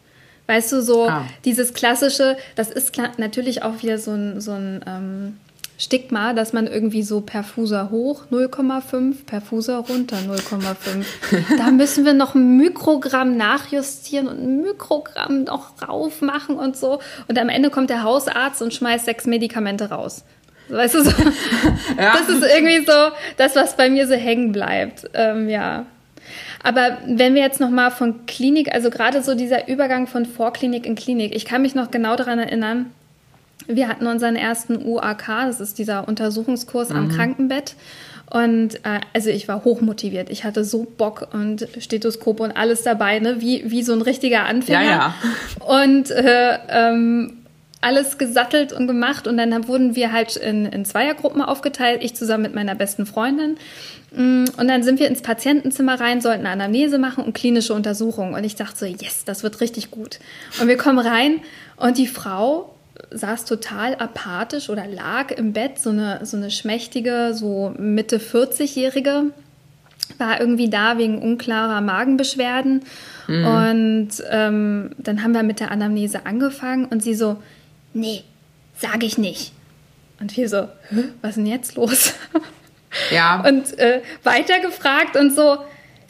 Weißt 0.49 0.73
du, 0.73 0.83
so 0.83 1.09
ah. 1.09 1.25
dieses 1.45 1.75
klassische, 1.75 2.37
das 2.57 2.71
ist 2.71 2.92
natürlich 3.19 3.62
auch 3.62 3.83
wieder 3.83 3.99
so 3.99 4.11
ein, 4.11 4.40
so 4.40 4.50
ein 4.50 4.85
ähm, 4.85 5.37
Stigma, 5.78 6.33
dass 6.33 6.52
man 6.52 6.66
irgendwie 6.66 7.04
so 7.04 7.21
Perfuser 7.21 7.90
hoch 7.90 8.25
0,5, 8.33 9.25
Perfuser 9.26 9.78
runter 9.78 10.16
0,5. 10.19 11.04
da 11.57 11.71
müssen 11.71 12.04
wir 12.04 12.14
noch 12.14 12.35
ein 12.35 12.57
Mikrogramm 12.57 13.37
nachjustieren 13.37 14.26
und 14.26 14.42
ein 14.42 14.61
Mikrogramm 14.61 15.45
noch 15.45 15.80
rauf 15.88 16.21
machen 16.21 16.57
und 16.57 16.76
so. 16.76 16.99
Und 17.28 17.38
am 17.38 17.49
Ende 17.49 17.71
kommt 17.71 17.88
der 17.88 18.02
Hausarzt 18.02 18.61
und 18.61 18.75
schmeißt 18.75 19.04
sechs 19.04 19.26
Medikamente 19.26 19.88
raus. 19.90 20.25
Weißt 20.71 20.95
du, 20.95 21.05
so, 21.05 21.11
ja. 21.99 22.17
das 22.19 22.29
ist 22.29 22.43
irgendwie 22.43 22.85
so 22.85 22.93
das, 23.37 23.57
was 23.57 23.77
bei 23.77 23.91
mir 23.91 24.07
so 24.07 24.15
hängen 24.15 24.53
bleibt. 24.53 25.09
Ähm, 25.15 25.49
ja. 25.49 25.87
Aber 26.62 26.99
wenn 27.07 27.35
wir 27.35 27.43
jetzt 27.43 27.61
nochmal 27.61 27.91
von 27.91 28.27
Klinik, 28.27 28.73
also 28.75 28.91
gerade 28.91 29.23
so 29.23 29.35
dieser 29.35 29.69
Übergang 29.69 30.07
von 30.07 30.27
Vorklinik 30.27 30.87
in 30.87 30.95
Klinik, 30.95 31.35
ich 31.35 31.45
kann 31.45 31.62
mich 31.62 31.75
noch 31.75 31.91
genau 31.91 32.17
daran 32.17 32.39
erinnern, 32.39 32.93
wir 33.67 33.89
hatten 33.89 34.07
unseren 34.07 34.37
ersten 34.37 34.85
UAK, 34.85 35.27
das 35.47 35.61
ist 35.61 35.79
dieser 35.79 36.09
Untersuchungskurs 36.09 36.91
mhm. 36.91 36.97
am 36.97 37.09
Krankenbett. 37.09 37.75
Und 38.31 38.77
äh, 38.85 39.00
also 39.12 39.29
ich 39.31 39.49
war 39.49 39.65
hochmotiviert. 39.65 40.31
Ich 40.31 40.45
hatte 40.45 40.65
so 40.65 40.87
Bock 40.97 41.29
und 41.33 41.67
Stethoskop 41.79 42.39
und 42.39 42.53
alles 42.53 42.83
dabei, 42.83 43.19
ne? 43.19 43.41
wie, 43.41 43.69
wie 43.71 43.83
so 43.83 43.93
ein 43.93 44.03
richtiger 44.03 44.45
Anfänger. 44.45 44.83
Ja, 44.83 45.15
ja. 45.59 45.67
Und 45.67 46.11
äh, 46.12 46.59
ähm, 46.69 47.39
alles 47.80 48.18
gesattelt 48.18 48.72
und 48.72 48.87
gemacht. 48.87 49.26
Und 49.26 49.37
dann 49.37 49.68
wurden 49.68 49.96
wir 49.96 50.12
halt 50.12 50.37
in, 50.37 50.66
in 50.66 50.84
Zweiergruppen 50.84 51.42
aufgeteilt, 51.42 52.02
ich 52.02 52.14
zusammen 52.14 52.42
mit 52.42 52.54
meiner 52.54 52.75
besten 52.75 53.06
Freundin. 53.06 53.56
Mm, 54.12 54.44
und 54.56 54.68
dann 54.68 54.82
sind 54.82 55.00
wir 55.00 55.08
ins 55.08 55.22
Patientenzimmer 55.22 56.00
rein, 56.00 56.20
sollten 56.20 56.46
eine 56.46 56.50
Anamnese 56.50 56.99
machen 56.99 57.25
und 57.25 57.32
klinische 57.32 57.75
Untersuchungen. 57.75 58.34
Und 58.34 58.44
ich 58.44 58.56
dachte 58.56 58.76
so, 58.76 58.87
yes, 58.87 59.25
das 59.25 59.42
wird 59.42 59.60
richtig 59.60 59.90
gut. 59.90 60.18
Und 60.60 60.68
wir 60.68 60.76
kommen 60.76 60.99
rein 60.99 61.40
und 61.76 61.96
die 61.96 62.06
Frau 62.06 62.75
saß 63.10 63.46
total 63.46 63.94
apathisch 63.94 64.68
oder 64.68 64.87
lag 64.87 65.30
im 65.30 65.52
Bett, 65.52 65.78
so 65.78 65.90
eine, 65.90 66.20
so 66.25 66.37
eine 66.37 66.50
schmächtige, 66.50 67.32
so 67.34 67.72
Mitte 67.78 68.18
40-Jährige, 68.18 69.30
war 70.18 70.40
irgendwie 70.40 70.68
da 70.68 70.99
wegen 70.99 71.22
unklarer 71.22 71.80
Magenbeschwerden. 71.80 72.82
Mhm. 73.26 73.46
Und 73.46 74.08
ähm, 74.30 74.90
dann 74.99 75.22
haben 75.22 75.32
wir 75.32 75.42
mit 75.42 75.60
der 75.60 75.70
Anamnese 75.70 76.26
angefangen 76.26 76.84
und 76.84 77.02
sie 77.02 77.14
so, 77.14 77.38
nee, 77.92 78.25
sage 78.76 79.06
ich 79.06 79.18
nicht. 79.18 79.52
Und 80.20 80.37
wir 80.37 80.49
so, 80.49 80.68
was 81.23 81.30
ist 81.30 81.37
denn 81.37 81.47
jetzt 81.47 81.75
los? 81.75 82.14
Ja. 83.12 83.44
und 83.47 83.78
äh, 83.78 84.02
weitergefragt 84.25 85.16
und 85.16 85.32
so, 85.32 85.59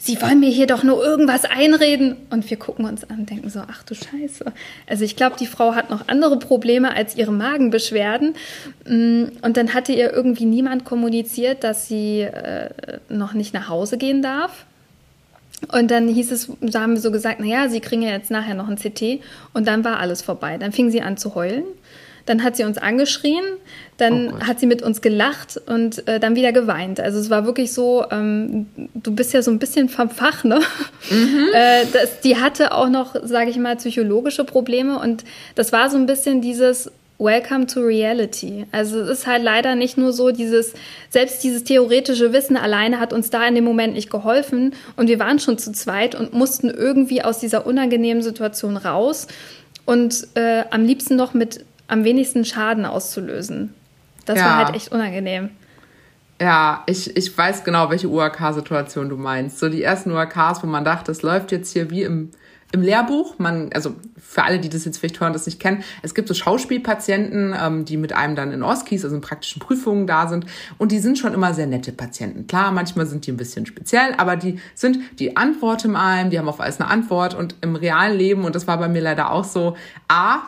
Sie 0.03 0.19
wollen 0.19 0.39
mir 0.39 0.49
hier 0.49 0.65
doch 0.65 0.81
nur 0.81 1.03
irgendwas 1.05 1.45
einreden. 1.45 2.17
Und 2.31 2.49
wir 2.49 2.57
gucken 2.57 2.85
uns 2.85 3.07
an 3.07 3.19
und 3.19 3.29
denken 3.29 3.51
so, 3.51 3.61
ach 3.71 3.83
du 3.83 3.93
Scheiße. 3.93 4.45
Also 4.87 5.05
ich 5.05 5.15
glaube, 5.15 5.35
die 5.39 5.45
Frau 5.45 5.75
hat 5.75 5.91
noch 5.91 6.07
andere 6.07 6.39
Probleme 6.39 6.95
als 6.95 7.15
ihre 7.15 7.31
Magenbeschwerden. 7.31 8.33
Mm, 8.87 9.25
und 9.43 9.57
dann 9.57 9.75
hatte 9.75 9.91
ihr 9.93 10.11
irgendwie 10.11 10.45
niemand 10.45 10.85
kommuniziert, 10.85 11.63
dass 11.63 11.87
sie 11.87 12.21
äh, 12.21 12.71
noch 13.09 13.33
nicht 13.33 13.53
nach 13.53 13.69
Hause 13.69 13.99
gehen 13.99 14.23
darf. 14.23 14.65
Und 15.67 15.91
dann 15.91 16.07
hieß 16.07 16.31
es, 16.31 16.51
da 16.61 16.81
haben 16.81 16.93
wir 16.93 17.01
so 17.01 17.11
gesagt, 17.11 17.39
naja, 17.39 17.69
sie 17.69 17.81
kriegen 17.81 18.01
ja 18.01 18.11
jetzt 18.11 18.31
nachher 18.31 18.55
noch 18.55 18.67
ein 18.67 18.77
CT. 18.77 19.21
Und 19.53 19.67
dann 19.67 19.83
war 19.83 19.99
alles 19.99 20.21
vorbei. 20.21 20.57
Dann 20.57 20.71
fing 20.71 20.89
sie 20.89 21.01
an 21.01 21.17
zu 21.17 21.35
heulen. 21.35 21.63
Dann 22.25 22.43
hat 22.43 22.55
sie 22.55 22.63
uns 22.63 22.77
angeschrien, 22.77 23.43
dann 23.97 24.33
oh 24.33 24.39
hat 24.41 24.59
sie 24.59 24.67
mit 24.67 24.81
uns 24.81 25.01
gelacht 25.01 25.59
und 25.65 26.07
äh, 26.07 26.19
dann 26.19 26.35
wieder 26.35 26.51
geweint. 26.51 26.99
Also 26.99 27.19
es 27.19 27.29
war 27.29 27.45
wirklich 27.45 27.73
so, 27.73 28.05
ähm, 28.11 28.67
du 28.93 29.13
bist 29.13 29.33
ja 29.33 29.41
so 29.41 29.51
ein 29.51 29.59
bisschen 29.59 29.89
vom 29.89 30.09
Fach, 30.09 30.43
ne? 30.43 30.61
Mhm. 31.09 31.47
Äh, 31.53 31.85
das, 31.91 32.21
die 32.21 32.37
hatte 32.37 32.71
auch 32.71 32.87
noch, 32.87 33.15
sage 33.23 33.49
ich 33.49 33.57
mal, 33.57 33.75
psychologische 33.75 34.45
Probleme 34.45 34.99
und 34.99 35.25
das 35.55 35.73
war 35.73 35.89
so 35.89 35.97
ein 35.97 36.05
bisschen 36.05 36.41
dieses 36.41 36.89
Welcome 37.21 37.67
to 37.67 37.81
Reality. 37.81 38.65
Also 38.71 38.99
es 38.99 39.19
ist 39.19 39.27
halt 39.27 39.43
leider 39.43 39.75
nicht 39.75 39.95
nur 39.95 40.11
so 40.11 40.31
dieses, 40.31 40.73
selbst 41.09 41.43
dieses 41.43 41.63
theoretische 41.63 42.33
Wissen 42.33 42.57
alleine 42.57 42.99
hat 42.99 43.13
uns 43.13 43.29
da 43.29 43.47
in 43.47 43.53
dem 43.53 43.63
Moment 43.63 43.93
nicht 43.93 44.09
geholfen 44.09 44.73
und 44.95 45.07
wir 45.07 45.19
waren 45.19 45.39
schon 45.39 45.59
zu 45.59 45.71
zweit 45.71 46.15
und 46.15 46.33
mussten 46.33 46.69
irgendwie 46.69 47.21
aus 47.21 47.37
dieser 47.37 47.67
unangenehmen 47.67 48.23
Situation 48.23 48.75
raus 48.75 49.27
und 49.85 50.27
äh, 50.33 50.63
am 50.71 50.83
liebsten 50.83 51.15
noch 51.15 51.35
mit 51.35 51.63
am 51.87 52.03
wenigsten 52.05 52.43
Schaden 52.43 52.85
auszulösen. 52.85 53.75
Das 54.25 54.39
ja. 54.39 54.45
war 54.45 54.65
halt 54.65 54.75
echt 54.75 54.91
unangenehm. 54.91 55.49
Ja, 56.41 56.81
ich, 56.87 57.15
ich 57.15 57.37
weiß 57.37 57.63
genau, 57.63 57.91
welche 57.91 58.07
UAK-Situation 58.07 59.09
du 59.09 59.17
meinst. 59.17 59.59
So 59.59 59.69
die 59.69 59.83
ersten 59.83 60.11
UAKs, 60.11 60.63
wo 60.63 60.67
man 60.67 60.83
dachte, 60.83 61.11
es 61.11 61.21
läuft 61.21 61.51
jetzt 61.51 61.71
hier 61.71 61.91
wie 61.91 62.01
im, 62.01 62.31
im 62.71 62.81
Lehrbuch. 62.81 63.35
Man, 63.37 63.69
also 63.73 63.95
für 64.17 64.43
alle, 64.43 64.59
die 64.59 64.69
das 64.69 64.85
jetzt 64.85 64.97
vielleicht 64.99 65.19
hören, 65.19 65.33
das 65.33 65.45
nicht 65.45 65.59
kennen, 65.59 65.83
es 66.01 66.13
gibt 66.13 66.27
so 66.27 66.33
Schauspielpatienten, 66.33 67.55
ähm, 67.59 67.85
die 67.85 67.97
mit 67.97 68.13
einem 68.13 68.35
dann 68.35 68.51
in 68.51 68.63
Oskis, 68.63 69.03
also 69.03 69.15
in 69.15 69.21
praktischen 69.21 69.59
Prüfungen 69.59 70.07
da 70.07 70.27
sind. 70.27 70.45
Und 70.77 70.91
die 70.91 70.99
sind 70.99 71.17
schon 71.17 71.33
immer 71.33 71.53
sehr 71.53 71.67
nette 71.67 71.91
Patienten. 71.91 72.47
Klar, 72.47 72.71
manchmal 72.71 73.05
sind 73.05 73.27
die 73.27 73.31
ein 73.31 73.37
bisschen 73.37 73.65
speziell, 73.65 74.13
aber 74.17 74.35
die 74.35 74.59
sind, 74.75 74.99
die 75.19 75.37
antworten 75.37 75.95
einem, 75.95 76.29
die 76.29 76.39
haben 76.39 76.49
auf 76.49 76.59
alles 76.59 76.79
eine 76.79 76.89
Antwort. 76.89 77.33
Und 77.33 77.55
im 77.61 77.75
realen 77.75 78.17
Leben, 78.17 78.45
und 78.45 78.55
das 78.55 78.67
war 78.67 78.77
bei 78.77 78.87
mir 78.87 79.01
leider 79.01 79.31
auch 79.31 79.43
so, 79.43 79.75
A, 80.07 80.41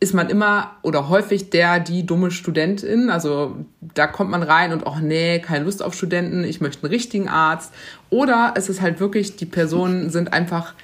ist 0.00 0.14
man 0.14 0.30
immer 0.30 0.72
oder 0.80 1.10
häufig 1.10 1.50
der, 1.50 1.78
die 1.78 2.06
dumme 2.06 2.30
Studentin. 2.30 3.10
Also 3.10 3.56
da 3.94 4.06
kommt 4.06 4.30
man 4.30 4.42
rein 4.42 4.72
und, 4.72 4.86
oh 4.86 4.96
nee, 5.00 5.38
keine 5.40 5.66
Lust 5.66 5.82
auf 5.82 5.94
Studenten, 5.94 6.42
ich 6.42 6.62
möchte 6.62 6.82
einen 6.82 6.92
richtigen 6.92 7.28
Arzt. 7.28 7.72
Oder 8.08 8.54
es 8.56 8.70
ist 8.70 8.80
halt 8.80 8.98
wirklich, 8.98 9.36
die 9.36 9.44
Personen 9.44 10.08
sind 10.08 10.32
einfach, 10.32 10.74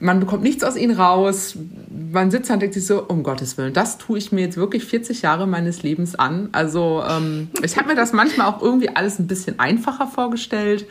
man 0.00 0.18
bekommt 0.18 0.42
nichts 0.42 0.64
aus 0.64 0.76
ihnen 0.76 0.96
raus. 0.96 1.56
Man 2.12 2.30
sitzt 2.30 2.50
und 2.50 2.60
denkt 2.60 2.74
sich 2.74 2.86
so, 2.86 3.04
um 3.04 3.22
Gottes 3.22 3.58
Willen, 3.58 3.74
das 3.74 3.98
tue 3.98 4.18
ich 4.18 4.32
mir 4.32 4.40
jetzt 4.40 4.56
wirklich 4.56 4.84
40 4.84 5.22
Jahre 5.22 5.46
meines 5.46 5.82
Lebens 5.82 6.14
an. 6.14 6.48
Also 6.52 7.04
ähm, 7.08 7.50
ich 7.62 7.76
habe 7.76 7.88
mir 7.88 7.94
das 7.94 8.12
manchmal 8.12 8.48
auch 8.48 8.62
irgendwie 8.62 8.88
alles 8.88 9.18
ein 9.18 9.26
bisschen 9.26 9.58
einfacher 9.58 10.06
vorgestellt. 10.06 10.86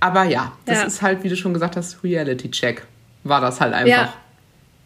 Aber 0.00 0.24
ja, 0.24 0.52
das 0.64 0.78
ja. 0.78 0.84
ist 0.84 1.02
halt, 1.02 1.22
wie 1.22 1.28
du 1.28 1.36
schon 1.36 1.52
gesagt 1.52 1.76
hast, 1.76 2.02
Reality-Check. 2.02 2.86
War 3.22 3.40
das 3.40 3.60
halt 3.60 3.74
einfach. 3.74 3.88
Ja. 3.88 4.12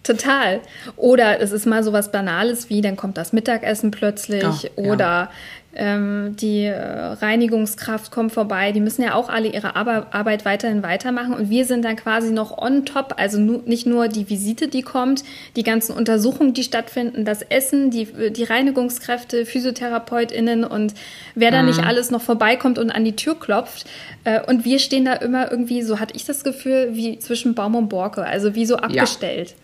Total. 0.02 0.60
Oder 0.96 1.40
es 1.40 1.52
ist 1.52 1.66
mal 1.66 1.82
so 1.82 1.92
was 1.92 2.10
Banales 2.10 2.70
wie, 2.70 2.80
dann 2.80 2.96
kommt 2.96 3.18
das 3.18 3.32
Mittagessen 3.32 3.90
plötzlich 3.90 4.70
oh, 4.76 4.92
oder 4.92 5.04
ja. 5.04 5.30
ähm, 5.74 6.34
die 6.40 6.64
äh, 6.64 6.78
Reinigungskraft 6.80 8.10
kommt 8.10 8.32
vorbei. 8.32 8.72
Die 8.72 8.80
müssen 8.80 9.02
ja 9.02 9.14
auch 9.14 9.28
alle 9.28 9.48
ihre 9.48 9.76
Arbeit 9.76 10.46
weiterhin 10.46 10.82
weitermachen 10.82 11.34
und 11.34 11.50
wir 11.50 11.66
sind 11.66 11.84
dann 11.84 11.96
quasi 11.96 12.30
noch 12.30 12.56
on 12.56 12.86
top. 12.86 13.16
Also 13.18 13.38
nu 13.38 13.60
nicht 13.66 13.86
nur 13.86 14.08
die 14.08 14.30
Visite, 14.30 14.68
die 14.68 14.80
kommt, 14.80 15.24
die 15.56 15.62
ganzen 15.62 15.94
Untersuchungen, 15.94 16.54
die 16.54 16.62
stattfinden, 16.62 17.26
das 17.26 17.42
Essen, 17.42 17.90
die, 17.90 18.06
die 18.30 18.44
Reinigungskräfte, 18.44 19.44
PhysiotherapeutInnen 19.44 20.64
und 20.64 20.94
wer 21.34 21.50
da 21.50 21.60
mhm. 21.60 21.68
nicht 21.68 21.84
alles 21.84 22.10
noch 22.10 22.22
vorbeikommt 22.22 22.78
und 22.78 22.90
an 22.90 23.04
die 23.04 23.16
Tür 23.16 23.38
klopft. 23.38 23.84
Äh, 24.24 24.40
und 24.46 24.64
wir 24.64 24.78
stehen 24.78 25.04
da 25.04 25.14
immer 25.14 25.50
irgendwie, 25.50 25.82
so 25.82 26.00
hatte 26.00 26.14
ich 26.16 26.24
das 26.24 26.44
Gefühl, 26.44 26.90
wie 26.92 27.18
zwischen 27.18 27.54
Baum 27.54 27.74
und 27.74 27.88
Borke, 27.88 28.24
also 28.24 28.54
wie 28.54 28.64
so 28.64 28.76
abgestellt. 28.76 29.50
Ja. 29.50 29.56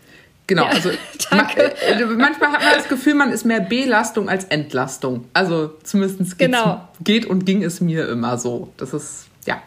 Genau, 0.47 0.65
ja, 0.65 0.71
also 0.71 0.91
man, 1.31 1.47
äh, 1.57 2.05
manchmal 2.17 2.53
hat 2.53 2.63
man 2.63 2.75
das 2.77 2.89
Gefühl, 2.89 3.15
man 3.15 3.33
ist 3.33 3.45
mehr 3.45 3.61
Belastung 3.61 4.29
als 4.29 4.45
Entlastung. 4.45 5.25
Also 5.33 5.75
zumindest 5.83 6.39
genau. 6.39 6.87
geht 7.03 7.25
und 7.27 7.47
ging 7.47 7.63
es 7.63 7.81
mir 7.81 8.09
immer 8.09 8.37
so. 8.37 8.73
Das 8.77 8.93
ist, 8.93 9.27
ja. 9.47 9.63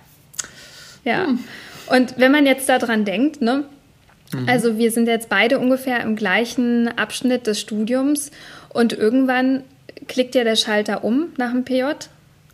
Ja. 1.03 1.25
Hm. 1.25 1.39
Und 1.87 2.15
wenn 2.17 2.31
man 2.31 2.45
jetzt 2.45 2.69
daran 2.69 3.05
denkt, 3.05 3.41
ne? 3.41 3.63
Mhm. 4.33 4.47
Also 4.47 4.77
wir 4.77 4.91
sind 4.91 5.07
jetzt 5.07 5.29
beide 5.29 5.57
ungefähr 5.57 6.01
im 6.01 6.15
gleichen 6.15 6.87
Abschnitt 6.97 7.47
des 7.47 7.59
Studiums 7.59 8.31
und 8.69 8.93
irgendwann 8.93 9.63
klickt 10.07 10.35
ja 10.35 10.43
der 10.43 10.55
Schalter 10.55 11.03
um 11.03 11.27
nach 11.37 11.51
dem 11.51 11.63
PJ 11.63 11.83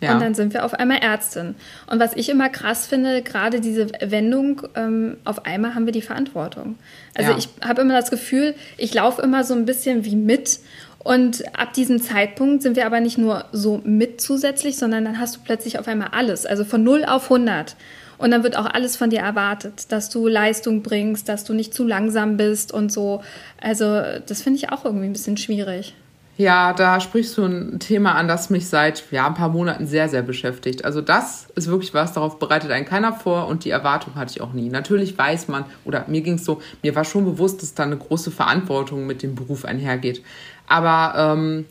ja. 0.04 0.14
Und 0.14 0.22
dann 0.22 0.34
sind 0.34 0.54
wir 0.54 0.66
auf 0.66 0.74
einmal 0.74 0.98
Ärztin. 1.00 1.56
Und 1.88 2.00
was 2.00 2.14
ich 2.16 2.30
immer 2.30 2.50
krass 2.50 2.88
finde, 2.88 3.22
gerade 3.22 3.62
diese 3.62 3.88
Wendung, 4.02 4.62
ähm, 4.76 5.18
auf 5.24 5.46
einmal 5.46 5.76
haben 5.76 5.86
wir 5.86 5.94
die 5.94 6.02
Verantwortung. 6.02 6.76
Also 7.16 7.32
ja. 7.32 7.38
ich 7.38 7.50
habe 7.66 7.82
immer 7.82 7.96
das 7.96 8.10
Gefühl, 8.12 8.56
ich 8.78 8.94
laufe 8.94 9.22
immer 9.22 9.44
so 9.44 9.54
ein 9.54 9.66
bisschen 9.66 10.06
wie 10.06 10.16
mit. 10.16 10.60
Und 11.00 11.44
ab 11.58 11.74
diesem 11.74 12.02
Zeitpunkt 12.02 12.64
sind 12.64 12.76
wir 12.76 12.86
aber 12.86 13.02
nicht 13.02 13.18
nur 13.18 13.46
so 13.52 13.82
mit 13.84 14.22
zusätzlich, 14.22 14.78
sondern 14.78 15.04
dann 15.04 15.20
hast 15.20 15.36
du 15.36 15.40
plötzlich 15.44 15.78
auf 15.80 15.88
einmal 15.88 16.10
alles. 16.12 16.46
Also 16.46 16.64
von 16.64 16.84
0 16.84 17.06
auf 17.06 17.24
100. 17.24 17.76
Und 18.18 18.32
dann 18.32 18.44
wird 18.44 18.56
auch 18.56 18.66
alles 18.66 18.96
von 18.96 19.10
dir 19.10 19.20
erwartet, 19.20 19.92
dass 19.92 20.10
du 20.10 20.28
Leistung 20.28 20.82
bringst, 20.82 21.28
dass 21.28 21.44
du 21.44 21.54
nicht 21.54 21.74
zu 21.74 21.86
langsam 21.86 22.38
bist 22.38 22.72
und 22.72 22.92
so. 22.92 23.22
Also 23.60 24.02
das 24.26 24.42
finde 24.42 24.58
ich 24.58 24.72
auch 24.72 24.86
irgendwie 24.86 25.08
ein 25.08 25.14
bisschen 25.14 25.36
schwierig. 25.36 25.94
Ja, 26.36 26.74
da 26.74 27.00
sprichst 27.00 27.38
du 27.38 27.44
ein 27.44 27.80
Thema 27.80 28.16
an, 28.16 28.28
das 28.28 28.50
mich 28.50 28.68
seit 28.68 29.04
ja, 29.12 29.28
ein 29.28 29.36
paar 29.36 29.50
Monaten 29.50 29.86
sehr, 29.86 30.10
sehr 30.10 30.24
beschäftigt. 30.24 30.84
Also 30.84 31.00
das 31.00 31.48
ist 31.56 31.68
wirklich 31.68 31.94
was, 31.94 32.14
darauf 32.14 32.40
bereitet 32.40 32.72
einen 32.72 32.86
keiner 32.86 33.14
vor 33.14 33.48
und 33.48 33.66
die 33.66 33.70
Erwartung 33.70 34.16
hatte 34.16 34.32
ich 34.32 34.42
auch 34.42 34.52
nie. 34.52 34.70
Natürlich 34.70 35.16
weiß 35.16 35.48
man, 35.48 35.66
oder 35.86 36.06
mir 36.08 36.22
ging 36.22 36.36
es 36.36 36.46
so, 36.46 36.60
mir 36.82 36.96
war 36.96 37.06
schon 37.06 37.26
bewusst, 37.26 37.62
dass 37.62 37.76
da 37.76 37.84
eine 37.84 37.98
große 37.98 38.32
Verantwortung 38.32 39.06
mit 39.06 39.22
dem 39.22 39.36
Beruf 39.36 39.64
einhergeht. 39.64 40.24
Aber 40.68 41.36
ähm, 41.36 41.66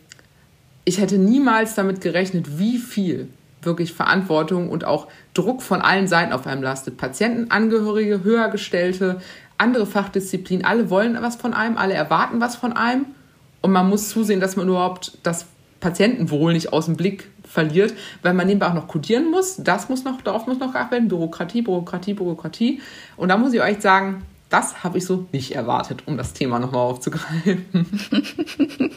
ich 0.85 1.01
hätte 1.01 1.19
niemals 1.19 1.75
damit 1.75 2.01
gerechnet, 2.01 2.59
wie 2.59 2.79
viel 2.79 3.29
wirklich 3.63 3.93
Verantwortung 3.93 4.69
und 4.69 4.85
auch 4.85 5.09
Druck 5.35 5.63
von 5.63 5.81
allen 5.81 6.07
Seiten 6.07 6.33
auf 6.33 6.47
einem 6.47 6.63
lastet. 6.63 6.99
Patientenangehörige, 6.99 8.23
Höhergestellte, 8.23 9.21
andere 9.59 9.87
Fachdisziplinen, 9.87 10.65
alle 10.65 10.89
wollen 10.89 11.19
was 11.21 11.35
von 11.35 11.53
einem, 11.53 11.79
alle 11.79 11.95
erwarten 11.95 12.41
was 12.41 12.55
von 12.55 12.73
einem. 12.73 13.07
Und 13.63 13.73
man 13.73 13.89
muss 13.89 14.11
zusehen, 14.11 14.41
dass 14.41 14.57
man 14.57 14.69
überhaupt 14.69 15.19
das 15.23 15.47
Patientenwohl 15.81 16.53
nicht 16.53 16.73
aus 16.73 16.87
dem 16.87 16.97
Blick 16.97 17.31
verliert, 17.45 17.95
weil 18.23 18.35
man 18.35 18.47
nebenbei 18.47 18.69
auch 18.69 18.75
noch 18.75 18.89
kodieren 18.89 19.31
muss. 19.31 19.57
Das 19.57 19.89
muss 19.89 20.05
noch, 20.05 20.21
darauf 20.23 20.47
muss 20.47 20.59
noch 20.59 20.73
geachtet 20.73 20.93
werden. 20.93 21.09
Bürokratie, 21.09 21.63
Bürokratie, 21.63 22.15
Bürokratie. 22.15 22.81
Und 23.17 23.29
da 23.29 23.37
muss 23.37 23.53
ich 23.53 23.61
euch 23.61 23.81
sagen, 23.81 24.25
das 24.49 24.85
habe 24.85 24.99
ich 24.99 25.07
so 25.07 25.27
nicht 25.33 25.55
erwartet, 25.55 26.03
um 26.07 26.17
das 26.17 26.33
Thema 26.35 26.59
nochmal 26.59 26.83
aufzugreifen. 26.83 27.67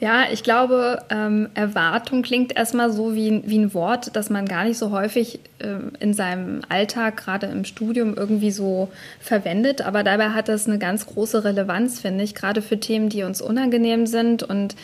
Ja, 0.00 0.26
ich 0.30 0.44
glaube, 0.44 1.02
ähm, 1.10 1.48
Erwartung 1.54 2.22
klingt 2.22 2.56
erstmal 2.56 2.92
so 2.92 3.16
wie, 3.16 3.42
wie 3.46 3.58
ein 3.58 3.74
Wort, 3.74 4.14
das 4.14 4.30
man 4.30 4.46
gar 4.46 4.62
nicht 4.62 4.78
so 4.78 4.92
häufig 4.92 5.40
ähm, 5.58 5.90
in 5.98 6.14
seinem 6.14 6.60
Alltag, 6.68 7.16
gerade 7.16 7.46
im 7.46 7.64
Studium, 7.64 8.14
irgendwie 8.16 8.52
so 8.52 8.90
verwendet. 9.18 9.82
Aber 9.82 10.04
dabei 10.04 10.30
hat 10.30 10.48
das 10.48 10.68
eine 10.68 10.78
ganz 10.78 11.06
große 11.06 11.42
Relevanz, 11.42 12.00
finde 12.00 12.22
ich, 12.22 12.36
gerade 12.36 12.62
für 12.62 12.78
Themen, 12.78 13.08
die 13.08 13.24
uns 13.24 13.40
unangenehm 13.40 14.06
sind 14.06 14.44
und 14.44 14.76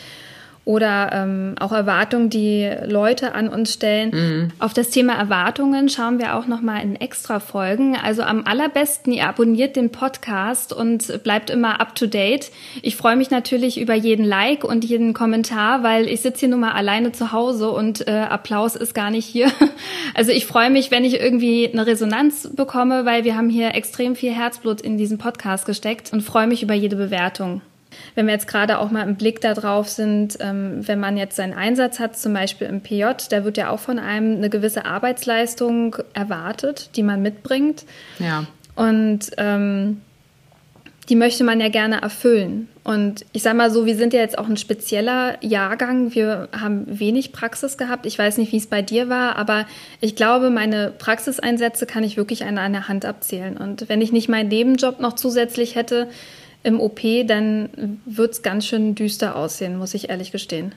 oder 0.65 1.11
ähm, 1.13 1.55
auch 1.59 1.71
Erwartungen, 1.71 2.31
die 2.31 2.69
Leute 2.85 3.35
an 3.35 3.47
uns 3.47 3.71
stellen. 3.71 4.09
Mhm. 4.11 4.51
Auf 4.57 4.73
das 4.73 4.89
Thema 4.89 5.13
Erwartungen 5.13 5.89
schauen 5.89 6.17
wir 6.17 6.35
auch 6.35 6.47
noch 6.47 6.61
mal 6.61 6.81
in 6.81 6.95
extra 6.95 7.39
Folgen. 7.39 7.95
Also 7.95 8.23
am 8.23 8.45
allerbesten 8.45 9.13
ihr 9.13 9.27
abonniert 9.27 9.75
den 9.75 9.91
Podcast 9.91 10.73
und 10.73 11.23
bleibt 11.23 11.51
immer 11.51 11.79
up 11.79 11.93
to 11.93 12.07
date. 12.07 12.51
Ich 12.81 12.95
freue 12.95 13.15
mich 13.15 13.29
natürlich 13.29 13.79
über 13.79 13.93
jeden 13.93 14.25
Like 14.25 14.63
und 14.63 14.83
jeden 14.83 15.13
Kommentar, 15.13 15.83
weil 15.83 16.07
ich 16.07 16.21
sitze 16.21 16.41
hier 16.41 16.49
nun 16.49 16.61
mal 16.61 16.71
alleine 16.71 17.11
zu 17.11 17.31
Hause 17.31 17.69
und 17.69 18.07
äh, 18.07 18.11
Applaus 18.11 18.75
ist 18.75 18.93
gar 18.93 19.11
nicht 19.11 19.25
hier. 19.25 19.51
Also 20.13 20.31
ich 20.31 20.45
freue 20.45 20.69
mich, 20.69 20.91
wenn 20.91 21.03
ich 21.03 21.19
irgendwie 21.19 21.69
eine 21.71 21.85
Resonanz 21.87 22.49
bekomme, 22.55 23.05
weil 23.05 23.25
wir 23.25 23.35
haben 23.35 23.49
hier 23.49 23.75
extrem 23.75 24.15
viel 24.15 24.31
Herzblut 24.31 24.79
in 24.79 24.97
diesen 24.97 25.17
Podcast 25.17 25.65
gesteckt 25.65 26.13
und 26.13 26.21
freue 26.21 26.47
mich 26.47 26.63
über 26.63 26.73
jede 26.73 26.95
Bewertung. 26.95 27.61
Wenn 28.15 28.27
wir 28.27 28.33
jetzt 28.33 28.47
gerade 28.47 28.79
auch 28.79 28.91
mal 28.91 29.07
im 29.07 29.15
Blick 29.15 29.41
darauf 29.41 29.89
sind, 29.89 30.37
ähm, 30.39 30.87
wenn 30.87 30.99
man 30.99 31.17
jetzt 31.17 31.35
seinen 31.35 31.53
Einsatz 31.53 31.99
hat, 31.99 32.17
zum 32.17 32.33
Beispiel 32.33 32.67
im 32.67 32.81
PJ, 32.81 33.05
da 33.29 33.43
wird 33.43 33.57
ja 33.57 33.69
auch 33.69 33.79
von 33.79 33.99
einem 33.99 34.37
eine 34.37 34.49
gewisse 34.49 34.85
Arbeitsleistung 34.85 35.97
erwartet, 36.13 36.91
die 36.95 37.03
man 37.03 37.21
mitbringt. 37.21 37.85
Ja. 38.19 38.45
Und 38.75 39.31
ähm, 39.37 40.01
die 41.09 41.15
möchte 41.15 41.43
man 41.43 41.59
ja 41.59 41.69
gerne 41.69 42.01
erfüllen. 42.01 42.67
Und 42.83 43.25
ich 43.31 43.43
sage 43.43 43.57
mal 43.57 43.69
so, 43.69 43.85
wir 43.85 43.95
sind 43.95 44.13
ja 44.13 44.19
jetzt 44.19 44.37
auch 44.37 44.47
ein 44.47 44.57
spezieller 44.57 45.37
Jahrgang. 45.41 46.13
Wir 46.15 46.49
haben 46.51 46.85
wenig 46.87 47.31
Praxis 47.31 47.77
gehabt. 47.77 48.05
Ich 48.05 48.17
weiß 48.17 48.37
nicht, 48.37 48.51
wie 48.51 48.57
es 48.57 48.67
bei 48.67 48.81
dir 48.81 49.07
war, 49.09 49.35
aber 49.35 49.65
ich 50.01 50.15
glaube, 50.15 50.49
meine 50.49 50.91
Praxiseinsätze 50.97 51.85
kann 51.85 52.03
ich 52.03 52.17
wirklich 52.17 52.43
an 52.45 52.57
einer 52.57 52.87
Hand 52.87 53.05
abzählen. 53.05 53.57
Und 53.57 53.87
wenn 53.87 54.01
ich 54.01 54.11
nicht 54.11 54.29
meinen 54.29 54.49
Nebenjob 54.49 54.99
noch 54.99 55.13
zusätzlich 55.13 55.75
hätte, 55.75 56.07
im 56.65 56.79
OP, 56.79 57.01
dann 57.27 58.01
wird 58.05 58.33
es 58.33 58.41
ganz 58.41 58.65
schön 58.65 58.95
düster 58.95 59.35
aussehen, 59.35 59.77
muss 59.77 59.93
ich 59.93 60.09
ehrlich 60.09 60.31
gestehen. 60.31 60.73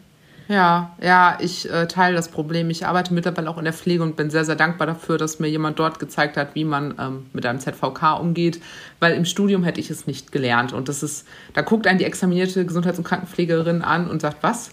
Ja, 0.48 0.96
ja, 1.02 1.38
ich 1.40 1.70
äh, 1.70 1.86
teile 1.86 2.16
das 2.16 2.28
Problem. 2.28 2.70
Ich 2.70 2.86
arbeite 2.86 3.12
mittlerweile 3.12 3.50
auch 3.50 3.58
in 3.58 3.64
der 3.64 3.72
Pflege 3.72 4.02
und 4.02 4.16
bin 4.16 4.30
sehr, 4.30 4.46
sehr 4.46 4.56
dankbar 4.56 4.86
dafür, 4.86 5.18
dass 5.18 5.40
mir 5.40 5.48
jemand 5.48 5.78
dort 5.78 5.98
gezeigt 5.98 6.38
hat, 6.38 6.54
wie 6.54 6.64
man 6.64 6.94
ähm, 6.98 7.26
mit 7.34 7.44
einem 7.44 7.60
ZVK 7.60 8.18
umgeht, 8.18 8.60
weil 8.98 9.12
im 9.14 9.26
Studium 9.26 9.62
hätte 9.62 9.80
ich 9.80 9.90
es 9.90 10.06
nicht 10.06 10.32
gelernt. 10.32 10.72
Und 10.72 10.88
das 10.88 11.02
ist, 11.02 11.26
da 11.52 11.60
guckt 11.60 11.86
einen 11.86 11.98
die 11.98 12.06
examinierte 12.06 12.64
Gesundheits- 12.64 12.98
und 12.98 13.04
Krankenpflegerin 13.04 13.82
an 13.82 14.08
und 14.08 14.22
sagt, 14.22 14.42
was? 14.42 14.70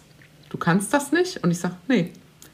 Du 0.49 0.57
kannst 0.57 0.93
das 0.93 1.11
nicht? 1.11 1.43
Und 1.43 1.51
ich 1.51 1.59
sage, 1.59 1.75
nee, 1.89 2.11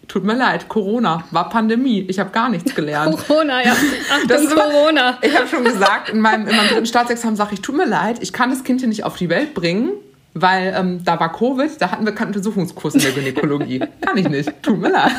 tut 0.08 0.24
mir 0.24 0.36
leid, 0.36 0.68
Corona 0.68 1.24
war 1.32 1.50
Pandemie. 1.50 2.06
Ich 2.08 2.20
habe 2.20 2.32
gar 2.32 2.50
nichts 2.50 2.76
gelernt. 2.76 3.18
Corona, 3.28 3.64
ja. 3.64 3.72
Achtung, 3.72 4.28
das 4.28 4.42
ist 4.44 4.56
Corona. 4.56 5.18
ich 5.22 5.36
habe 5.36 5.48
schon 5.48 5.64
gesagt, 5.64 6.10
in 6.10 6.20
meinem, 6.20 6.48
in 6.48 6.56
meinem 6.56 6.70
dritten 6.70 6.86
Staatsexamen 6.86 7.36
sage 7.36 7.54
ich, 7.54 7.62
tut 7.62 7.76
mir 7.76 7.86
leid, 7.86 8.18
ich 8.22 8.34
kann 8.34 8.50
das 8.50 8.64
Kind 8.64 8.82
hier 8.82 8.90
nicht 8.90 9.04
auf 9.04 9.16
die 9.18 9.30
Welt 9.30 9.54
bringen, 9.54 9.92
weil 10.34 10.74
ähm, 10.78 11.04
da 11.04 11.20
war 11.20 11.32
Covid, 11.32 11.70
da 11.80 11.92
hatten 11.92 12.06
wir 12.06 12.14
keinen 12.14 12.28
Untersuchungskurs 12.28 12.96
in 12.96 13.02
der 13.02 13.12
Gynäkologie. 13.12 13.80
kann 14.02 14.18
ich 14.18 14.30
nicht, 14.30 14.52
tut 14.62 14.80
mir 14.80 14.90
leid. 14.90 15.12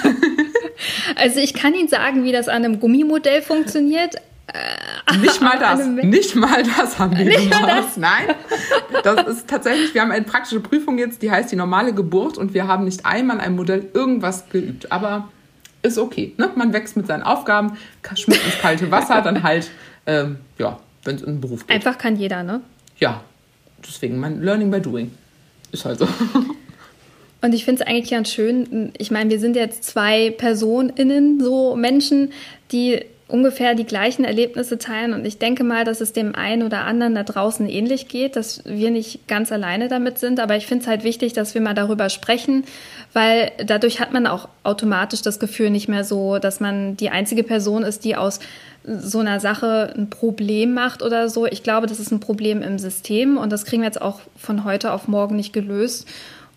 Also 1.17 1.41
ich 1.41 1.55
kann 1.55 1.75
Ihnen 1.75 1.89
sagen, 1.89 2.25
wie 2.25 2.33
das 2.33 2.49
an 2.49 2.65
einem 2.65 2.81
Gummimodell 2.81 3.43
funktioniert, 3.43 4.17
nicht 5.21 5.41
mal 5.41 5.59
das. 5.61 5.87
Nicht 5.87 6.37
mal 6.37 6.63
das 6.63 6.99
haben 6.99 7.17
wir 7.17 7.25
nicht 7.25 7.51
gemacht. 7.51 7.69
Das. 7.69 7.97
Nein. 7.97 8.35
Das 9.03 9.27
ist 9.27 9.49
tatsächlich, 9.49 9.95
wir 9.95 10.03
haben 10.03 10.11
eine 10.11 10.25
praktische 10.25 10.61
Prüfung 10.61 10.99
jetzt, 10.99 11.23
die 11.23 11.31
heißt 11.31 11.51
die 11.53 11.57
normale 11.57 11.95
Geburt 11.95 12.39
und 12.39 12.55
wir 12.55 12.67
haben 12.67 12.85
nicht 12.85 13.07
einmal 13.07 13.41
ein 13.41 13.57
Modell 13.57 13.89
irgendwas 13.95 14.49
geübt. 14.49 14.93
Aber 14.93 15.29
ist 15.83 15.99
okay. 15.99 16.35
Ne? 16.39 16.51
Man 16.55 16.73
wächst 16.73 16.97
mit 16.97 17.07
seinen 17.07 17.23
Aufgaben, 17.23 17.77
schmeckt 18.15 18.45
ins 18.45 18.59
kalte 18.59 18.91
Wasser, 18.91 19.21
dann 19.23 19.43
halt, 19.43 19.71
ähm, 20.07 20.39
ja, 20.59 20.79
wenn 21.05 21.17
es 21.17 21.23
in 21.23 21.35
den 21.35 21.41
Beruf 21.41 21.67
geht. 21.67 21.75
Einfach 21.75 21.99
kann 21.99 22.17
jeder, 22.17 22.43
ne? 22.43 22.61
Ja. 22.99 23.23
Deswegen 23.85 24.19
mein 24.19 24.43
Learning 24.43 24.71
by 24.71 24.81
Doing. 24.81 25.13
Ist 25.73 25.85
halt 25.85 25.99
so. 25.99 26.07
Und 27.41 27.53
ich 27.53 27.65
finde 27.65 27.83
es 27.83 27.89
eigentlich 27.89 28.11
ganz 28.11 28.31
schön. 28.31 28.93
Ich 28.97 29.11
meine, 29.11 29.29
wir 29.31 29.41
sind 29.41 29.57
jetzt 29.57 29.83
zwei 29.83 30.31
PersonInnen, 30.31 31.41
so 31.41 31.75
Menschen, 31.75 32.33
die 32.71 33.05
ungefähr 33.29 33.75
die 33.75 33.85
gleichen 33.85 34.25
Erlebnisse 34.25 34.79
teilen. 34.79 35.15
Und 35.15 35.25
ich 35.25 35.39
denke 35.39 35.65
mal, 35.65 35.85
dass 35.85 36.01
es 36.01 36.13
dem 36.13 36.35
einen 36.35 36.63
oder 36.63 36.85
anderen 36.85 37.15
da 37.15 37.23
draußen 37.23 37.69
ähnlich 37.69 38.09
geht, 38.09 38.37
dass 38.37 38.63
wir 38.65 38.91
nicht 38.91 39.27
ganz 39.27 39.53
alleine 39.53 39.89
damit 39.89 40.19
sind. 40.19 40.39
Aber 40.41 40.57
ich 40.57 40.67
finde 40.67 40.83
es 40.83 40.89
halt 40.89 41.05
wichtig, 41.05 41.33
dass 41.33 41.55
wir 41.55 41.61
mal 41.61 41.75
darüber 41.75 42.09
sprechen, 42.11 42.65
weil 43.13 43.51
dadurch 43.65 44.01
hat 44.01 44.13
man 44.13 44.27
auch 44.27 44.49
automatisch 44.65 45.23
das 45.23 45.39
Gefühl 45.39 45.71
nicht 45.71 45.89
mehr 45.89 46.05
so, 46.05 46.39
dass 46.39 46.61
man 46.61 46.97
die 46.97 47.11
einzige 47.11 47.43
Person 47.43 47.83
ist, 47.83 48.05
die 48.05 48.17
aus 48.17 48.41
so 48.85 49.21
einer 49.21 49.41
Sache 49.41 49.95
ein 49.97 50.11
Problem 50.11 50.75
macht 50.75 51.03
oder 51.03 51.29
so. 51.29 51.47
Ich 51.47 51.63
glaube, 51.63 51.87
das 51.87 52.01
ist 52.01 52.11
ein 52.11 52.21
Problem 52.21 52.63
im 52.63 52.79
System 52.79 53.37
und 53.37 53.51
das 53.51 53.65
kriegen 53.65 53.83
wir 53.83 53.87
jetzt 53.87 54.03
auch 54.03 54.21
von 54.37 54.65
heute 54.65 54.93
auf 54.93 55.09
morgen 55.09 55.37
nicht 55.37 55.53
gelöst. 55.53 56.09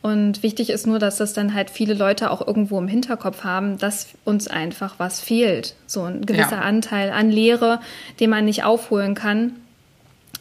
Und 0.06 0.44
wichtig 0.44 0.70
ist 0.70 0.86
nur, 0.86 1.00
dass 1.00 1.18
das 1.18 1.34
dann 1.34 1.56
halt 1.56 1.72
viele 1.72 1.96
Leute 1.96 2.30
auch 2.30 2.46
irgendwo 2.46 2.78
im 2.78 2.88
Hinterkopf 2.88 3.44
haben, 3.44 3.80
dass 3.80 4.10
uns 4.24 4.48
einfach 4.48 5.00
was 5.00 5.20
fehlt. 5.20 5.74
So 5.88 6.04
ein 6.04 6.28
gewisser 6.28 6.58
ja. 6.58 6.62
Anteil 6.62 7.10
an 7.10 7.32
Lehre, 7.32 7.80
den 8.20 8.30
man 8.30 8.46
nicht 8.46 8.64
aufholen 8.64 9.16
kann. 9.16 9.54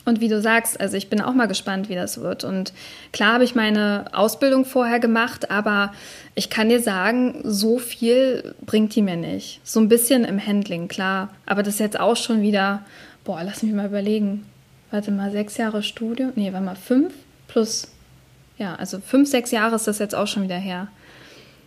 Und 0.05 0.21
wie 0.21 0.29
du 0.29 0.39
sagst, 0.43 0.79
also 0.79 0.99
ich 0.99 1.09
bin 1.09 1.23
auch 1.23 1.33
mal 1.33 1.49
gespannt, 1.49 1.89
wie 1.89 1.95
das 1.95 2.21
wird. 2.21 2.45
Und 2.45 2.75
klar 3.11 3.33
habe 3.33 3.45
ich 3.45 3.55
meine 3.55 4.05
Ausbildung 4.13 4.67
vorher 4.67 5.01
gemacht, 5.01 5.51
aber 5.51 5.95
ich 6.35 6.51
kann 6.51 6.69
dir 6.69 6.83
sagen, 6.83 7.41
so 7.43 7.79
viel 7.79 8.55
bringt 8.67 8.95
die 8.95 9.01
mir 9.01 9.17
nicht. 9.17 9.63
So 9.65 9.81
ein 9.81 9.89
bisschen 9.89 10.27
im 10.27 10.47
Handling, 10.47 10.89
klar. 10.89 11.31
Aber 11.47 11.63
das 11.63 11.77
ist 11.77 11.81
jetzt 11.81 11.99
auch 11.99 12.17
schon 12.17 12.43
wieder, 12.43 12.83
boah, 13.25 13.41
lass 13.43 13.63
mich 13.63 13.73
mal 13.73 13.87
überlegen. 13.87 14.45
Warte 14.91 15.11
mal, 15.11 15.31
sechs 15.33 15.57
Jahre 15.57 15.83
Studium? 15.83 16.33
Nee, 16.35 16.53
warte 16.53 16.67
mal, 16.67 16.77
fünf 16.77 17.15
plus 17.49 17.94
ja, 18.57 18.75
also 18.77 18.99
fünf, 19.01 19.29
sechs 19.29 19.51
Jahre 19.51 19.77
ist 19.77 19.87
das 19.87 19.99
jetzt 19.99 20.15
auch 20.15 20.27
schon 20.27 20.45
wieder 20.45 20.57
her, 20.57 20.89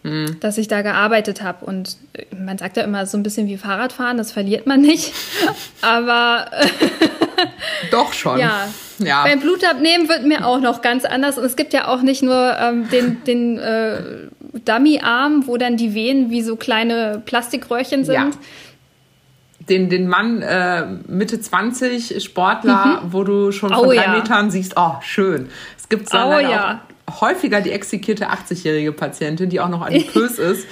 mhm. 0.03 0.39
dass 0.39 0.57
ich 0.57 0.67
da 0.67 0.81
gearbeitet 0.81 1.41
habe. 1.41 1.65
Und 1.65 1.97
äh, 2.13 2.23
man 2.35 2.57
sagt 2.57 2.77
ja 2.77 2.83
immer 2.83 3.05
so 3.05 3.17
ein 3.17 3.23
bisschen 3.23 3.47
wie 3.47 3.57
Fahrradfahren, 3.57 4.17
das 4.17 4.31
verliert 4.31 4.67
man 4.67 4.81
nicht. 4.81 5.13
Aber. 5.81 6.49
Doch 7.91 8.13
schon. 8.13 8.39
Ja. 8.39 8.67
ja. 8.97 9.23
Beim 9.23 9.39
Blutabnehmen 9.39 10.09
wird 10.09 10.25
mir 10.25 10.45
auch 10.45 10.59
noch 10.59 10.81
ganz 10.81 11.05
anders. 11.05 11.37
Und 11.37 11.43
es 11.45 11.55
gibt 11.55 11.73
ja 11.73 11.87
auch 11.87 12.01
nicht 12.01 12.23
nur 12.23 12.57
ähm, 12.59 12.89
den, 12.89 13.23
den 13.25 13.59
äh, 13.59 13.99
Dummy-Arm, 14.65 15.45
wo 15.45 15.57
dann 15.57 15.77
die 15.77 15.93
Venen 15.93 16.31
wie 16.31 16.41
so 16.41 16.55
kleine 16.55 17.21
Plastikröhrchen 17.23 18.05
sind. 18.05 18.15
Ja 18.15 18.31
den, 19.69 19.89
den 19.89 20.07
Mann 20.07 20.41
äh, 20.41 20.85
Mitte 21.07 21.39
20, 21.39 22.23
Sportler, 22.23 23.01
mhm. 23.03 23.13
wo 23.13 23.23
du 23.23 23.51
schon 23.51 23.69
von 23.69 23.85
oh, 23.85 23.91
drei 23.91 24.05
ja. 24.05 24.11
Metern 24.13 24.51
siehst, 24.51 24.73
oh, 24.75 24.95
schön. 25.01 25.49
Es 25.77 25.89
gibt 25.89 26.09
so 26.09 26.17
oh, 26.17 26.39
ja. 26.39 26.81
häufiger 27.19 27.61
die 27.61 27.71
exekierte 27.71 28.29
80-jährige 28.29 28.91
Patientin, 28.91 29.49
die 29.49 29.59
auch 29.59 29.69
noch 29.69 29.81
adipös 29.81 30.39
ist, 30.39 30.67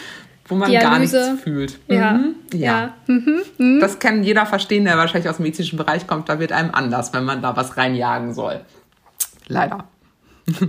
wo 0.48 0.56
man 0.56 0.70
Dialyse. 0.70 1.18
gar 1.18 1.30
nichts 1.30 1.44
fühlt. 1.44 1.80
Ja. 1.88 2.14
Mhm. 2.14 2.36
ja. 2.54 2.94
Mhm. 3.08 3.42
Mhm. 3.58 3.80
Das 3.80 4.00
kann 4.00 4.24
jeder 4.24 4.46
verstehen, 4.46 4.86
der 4.86 4.98
wahrscheinlich 4.98 5.30
aus 5.30 5.38
dem 5.38 5.44
medizinischen 5.44 5.78
Bereich 5.78 6.08
kommt. 6.08 6.30
Da 6.30 6.40
wird 6.40 6.52
einem 6.52 6.72
anders, 6.72 7.14
wenn 7.14 7.26
man 7.26 7.42
da 7.42 7.56
was 7.56 7.78
reinjagen 7.78 8.34
soll. 8.34 8.62
Leider. 9.48 9.86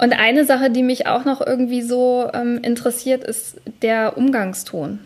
Und 0.00 0.12
eine 0.12 0.44
Sache, 0.44 0.70
die 0.70 0.84
mich 0.84 1.08
auch 1.08 1.24
noch 1.24 1.44
irgendwie 1.44 1.82
so 1.82 2.30
ähm, 2.32 2.60
interessiert, 2.62 3.24
ist 3.24 3.60
der 3.82 4.16
Umgangston. 4.16 5.00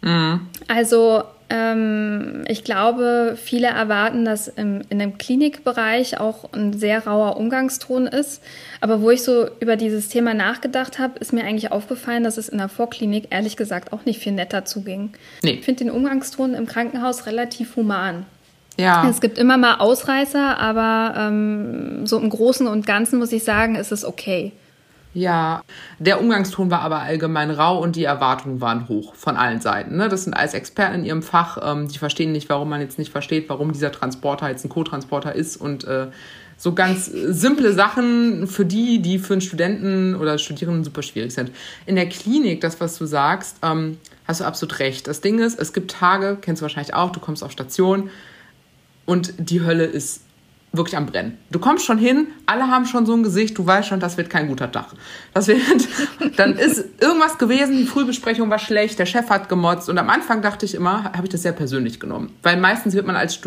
Mhm. 0.00 0.48
Also 0.68 1.24
ich 1.50 2.62
glaube, 2.64 3.38
viele 3.42 3.68
erwarten, 3.68 4.26
dass 4.26 4.48
im, 4.48 4.82
in 4.90 4.98
dem 4.98 5.16
Klinikbereich 5.16 6.20
auch 6.20 6.52
ein 6.52 6.74
sehr 6.74 7.06
rauer 7.06 7.38
Umgangston 7.38 8.06
ist. 8.06 8.42
Aber 8.82 9.00
wo 9.00 9.10
ich 9.10 9.22
so 9.22 9.48
über 9.60 9.76
dieses 9.76 10.10
Thema 10.10 10.34
nachgedacht 10.34 10.98
habe, 10.98 11.18
ist 11.20 11.32
mir 11.32 11.44
eigentlich 11.44 11.72
aufgefallen, 11.72 12.22
dass 12.22 12.36
es 12.36 12.50
in 12.50 12.58
der 12.58 12.68
Vorklinik 12.68 13.28
ehrlich 13.30 13.56
gesagt 13.56 13.94
auch 13.94 14.04
nicht 14.04 14.20
viel 14.20 14.32
netter 14.32 14.66
zuging. 14.66 15.14
Nee. 15.42 15.52
Ich 15.52 15.64
finde 15.64 15.84
den 15.84 15.90
Umgangston 15.90 16.52
im 16.52 16.66
Krankenhaus 16.66 17.24
relativ 17.24 17.76
human. 17.76 18.26
Ja. 18.78 19.08
Es 19.08 19.20
gibt 19.20 19.38
immer 19.38 19.56
mal 19.56 19.76
Ausreißer, 19.76 20.58
aber 20.58 21.14
ähm, 21.18 22.06
so 22.06 22.18
im 22.18 22.28
Großen 22.28 22.66
und 22.66 22.86
Ganzen 22.86 23.18
muss 23.18 23.32
ich 23.32 23.42
sagen, 23.42 23.74
ist 23.74 23.90
es 23.90 24.04
okay. 24.04 24.52
Ja, 25.18 25.64
der 25.98 26.20
Umgangston 26.20 26.70
war 26.70 26.82
aber 26.82 27.00
allgemein 27.00 27.50
rau 27.50 27.82
und 27.82 27.96
die 27.96 28.04
Erwartungen 28.04 28.60
waren 28.60 28.86
hoch 28.86 29.16
von 29.16 29.36
allen 29.36 29.60
Seiten. 29.60 29.96
Ne? 29.96 30.08
Das 30.08 30.22
sind 30.22 30.32
alles 30.32 30.54
Experten 30.54 31.00
in 31.00 31.04
ihrem 31.04 31.22
Fach, 31.24 31.58
ähm, 31.60 31.88
die 31.88 31.98
verstehen 31.98 32.30
nicht, 32.30 32.48
warum 32.48 32.68
man 32.68 32.80
jetzt 32.80 33.00
nicht 33.00 33.10
versteht, 33.10 33.48
warum 33.48 33.72
dieser 33.72 33.90
Transporter 33.90 34.48
jetzt 34.48 34.64
ein 34.64 34.68
Co-Transporter 34.68 35.34
ist 35.34 35.56
und 35.56 35.82
äh, 35.84 36.06
so 36.56 36.72
ganz 36.72 37.06
simple 37.06 37.72
Sachen 37.72 38.46
für 38.46 38.64
die, 38.64 39.02
die 39.02 39.18
für 39.18 39.34
einen 39.34 39.40
Studenten 39.40 40.14
oder 40.14 40.38
Studierenden 40.38 40.84
super 40.84 41.02
schwierig 41.02 41.34
sind. 41.34 41.50
In 41.86 41.96
der 41.96 42.08
Klinik, 42.08 42.60
das, 42.60 42.80
was 42.80 42.96
du 42.96 43.04
sagst, 43.04 43.56
ähm, 43.64 43.98
hast 44.24 44.40
du 44.40 44.44
absolut 44.44 44.78
recht. 44.78 45.08
Das 45.08 45.20
Ding 45.20 45.40
ist, 45.40 45.58
es 45.58 45.72
gibt 45.72 45.90
Tage, 45.90 46.38
kennst 46.40 46.62
du 46.62 46.62
wahrscheinlich 46.62 46.94
auch, 46.94 47.10
du 47.10 47.18
kommst 47.18 47.42
auf 47.42 47.50
Station 47.50 48.10
und 49.04 49.34
die 49.38 49.62
Hölle 49.62 49.84
ist 49.84 50.20
wirklich 50.72 50.96
am 50.96 51.06
Brennen. 51.06 51.38
Du 51.50 51.58
kommst 51.58 51.84
schon 51.86 51.98
hin, 51.98 52.28
alle 52.46 52.68
haben 52.68 52.86
schon 52.86 53.06
so 53.06 53.14
ein 53.14 53.22
Gesicht, 53.22 53.56
du 53.56 53.66
weißt 53.66 53.88
schon, 53.88 54.00
das 54.00 54.16
wird 54.16 54.28
kein 54.28 54.48
guter 54.48 54.70
Tag. 54.70 54.88
Das 55.32 55.48
wird, 55.48 55.58
dann 56.36 56.56
ist 56.56 56.84
irgendwas 57.00 57.38
gewesen, 57.38 57.76
die 57.76 57.86
Frühbesprechung 57.86 58.50
war 58.50 58.58
schlecht, 58.58 58.98
der 58.98 59.06
Chef 59.06 59.30
hat 59.30 59.48
gemotzt 59.48 59.88
und 59.88 59.98
am 59.98 60.10
Anfang 60.10 60.42
dachte 60.42 60.66
ich 60.66 60.74
immer, 60.74 61.04
habe 61.04 61.24
ich 61.24 61.30
das 61.30 61.42
sehr 61.42 61.52
persönlich 61.52 62.00
genommen. 62.00 62.34
Weil 62.42 62.58
meistens 62.58 62.94
wird 62.94 63.06
man 63.06 63.16
als 63.16 63.38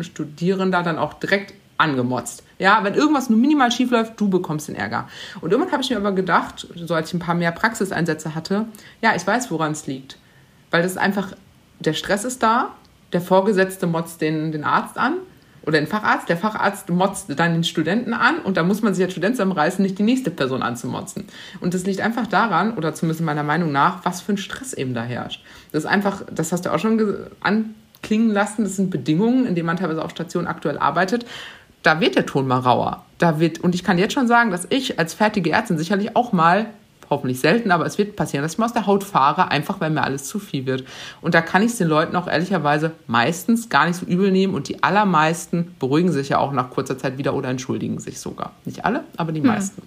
Studierender 0.00 0.82
dann 0.82 0.98
auch 0.98 1.14
direkt 1.14 1.54
angemotzt. 1.78 2.42
Ja, 2.58 2.82
wenn 2.82 2.94
irgendwas 2.94 3.30
nur 3.30 3.38
minimal 3.38 3.70
schief 3.70 3.90
läuft, 3.90 4.20
du 4.20 4.28
bekommst 4.28 4.68
den 4.68 4.76
Ärger. 4.76 5.08
Und 5.40 5.50
irgendwann 5.50 5.72
habe 5.72 5.82
ich 5.82 5.90
mir 5.90 5.96
aber 5.96 6.12
gedacht, 6.12 6.66
so 6.74 6.94
als 6.94 7.08
ich 7.08 7.14
ein 7.14 7.18
paar 7.20 7.34
mehr 7.34 7.52
Praxiseinsätze 7.52 8.34
hatte, 8.34 8.66
ja, 9.02 9.14
ich 9.14 9.26
weiß, 9.26 9.50
woran 9.50 9.72
es 9.72 9.86
liegt. 9.86 10.18
Weil 10.70 10.82
das 10.82 10.92
ist 10.92 10.98
einfach, 10.98 11.32
der 11.80 11.94
Stress 11.94 12.24
ist 12.24 12.42
da, 12.42 12.70
der 13.12 13.20
Vorgesetzte 13.20 13.86
motzt 13.86 14.20
den, 14.20 14.52
den 14.52 14.64
Arzt 14.64 14.98
an 14.98 15.18
oder 15.66 15.78
den 15.78 15.86
Facharzt, 15.86 16.28
der 16.28 16.36
Facharzt 16.36 16.90
motzt 16.90 17.26
dann 17.36 17.54
den 17.54 17.64
Studenten 17.64 18.12
an 18.12 18.38
und 18.38 18.56
da 18.56 18.62
muss 18.62 18.82
man 18.82 18.94
sich 18.94 19.04
als 19.04 19.12
Student 19.12 19.36
zusammenreißen, 19.36 19.82
nicht 19.82 19.98
die 19.98 20.02
nächste 20.02 20.30
Person 20.30 20.62
anzumotzen. 20.62 21.24
Und 21.60 21.74
das 21.74 21.84
liegt 21.84 22.00
einfach 22.00 22.26
daran, 22.26 22.74
oder 22.74 22.94
zumindest 22.94 23.24
meiner 23.24 23.42
Meinung 23.42 23.72
nach, 23.72 24.04
was 24.04 24.20
für 24.20 24.32
ein 24.32 24.38
Stress 24.38 24.72
eben 24.72 24.94
da 24.94 25.02
herrscht. 25.02 25.42
Das 25.72 25.84
ist 25.84 25.90
einfach, 25.90 26.22
das 26.30 26.52
hast 26.52 26.66
du 26.66 26.72
auch 26.72 26.78
schon 26.78 27.00
anklingen 27.40 28.30
lassen, 28.30 28.64
das 28.64 28.76
sind 28.76 28.90
Bedingungen, 28.90 29.46
in 29.46 29.54
denen 29.54 29.66
man 29.66 29.76
teilweise 29.76 30.04
auf 30.04 30.10
Station 30.10 30.46
aktuell 30.46 30.78
arbeitet. 30.78 31.24
Da 31.82 32.00
wird 32.00 32.16
der 32.16 32.26
Ton 32.26 32.46
mal 32.46 32.60
rauer. 32.60 33.04
Da 33.18 33.40
wird, 33.40 33.60
und 33.60 33.74
ich 33.74 33.84
kann 33.84 33.98
jetzt 33.98 34.14
schon 34.14 34.26
sagen, 34.26 34.50
dass 34.50 34.66
ich 34.70 34.98
als 34.98 35.14
fertige 35.14 35.50
Ärztin 35.50 35.78
sicherlich 35.78 36.16
auch 36.16 36.32
mal 36.32 36.66
hoffentlich 37.14 37.40
selten, 37.40 37.70
aber 37.70 37.86
es 37.86 37.96
wird 37.96 38.16
passieren, 38.16 38.42
dass 38.42 38.52
ich 38.52 38.58
mal 38.58 38.66
aus 38.66 38.72
der 38.72 38.86
Haut 38.86 39.04
fahre, 39.04 39.50
einfach 39.50 39.80
weil 39.80 39.90
mir 39.90 40.02
alles 40.02 40.24
zu 40.24 40.38
viel 40.38 40.66
wird. 40.66 40.84
Und 41.20 41.34
da 41.34 41.40
kann 41.40 41.62
ich 41.62 41.72
es 41.72 41.78
den 41.78 41.88
Leuten 41.88 42.16
auch 42.16 42.26
ehrlicherweise 42.26 42.92
meistens 43.06 43.68
gar 43.68 43.86
nicht 43.86 43.96
so 43.96 44.06
übel 44.06 44.30
nehmen 44.30 44.54
und 44.54 44.68
die 44.68 44.82
allermeisten 44.82 45.74
beruhigen 45.78 46.12
sich 46.12 46.30
ja 46.30 46.38
auch 46.38 46.52
nach 46.52 46.70
kurzer 46.70 46.98
Zeit 46.98 47.18
wieder 47.18 47.34
oder 47.34 47.48
entschuldigen 47.48 48.00
sich 48.00 48.20
sogar. 48.20 48.52
Nicht 48.64 48.84
alle, 48.84 49.04
aber 49.16 49.32
die 49.32 49.40
hm. 49.40 49.46
meisten. 49.46 49.82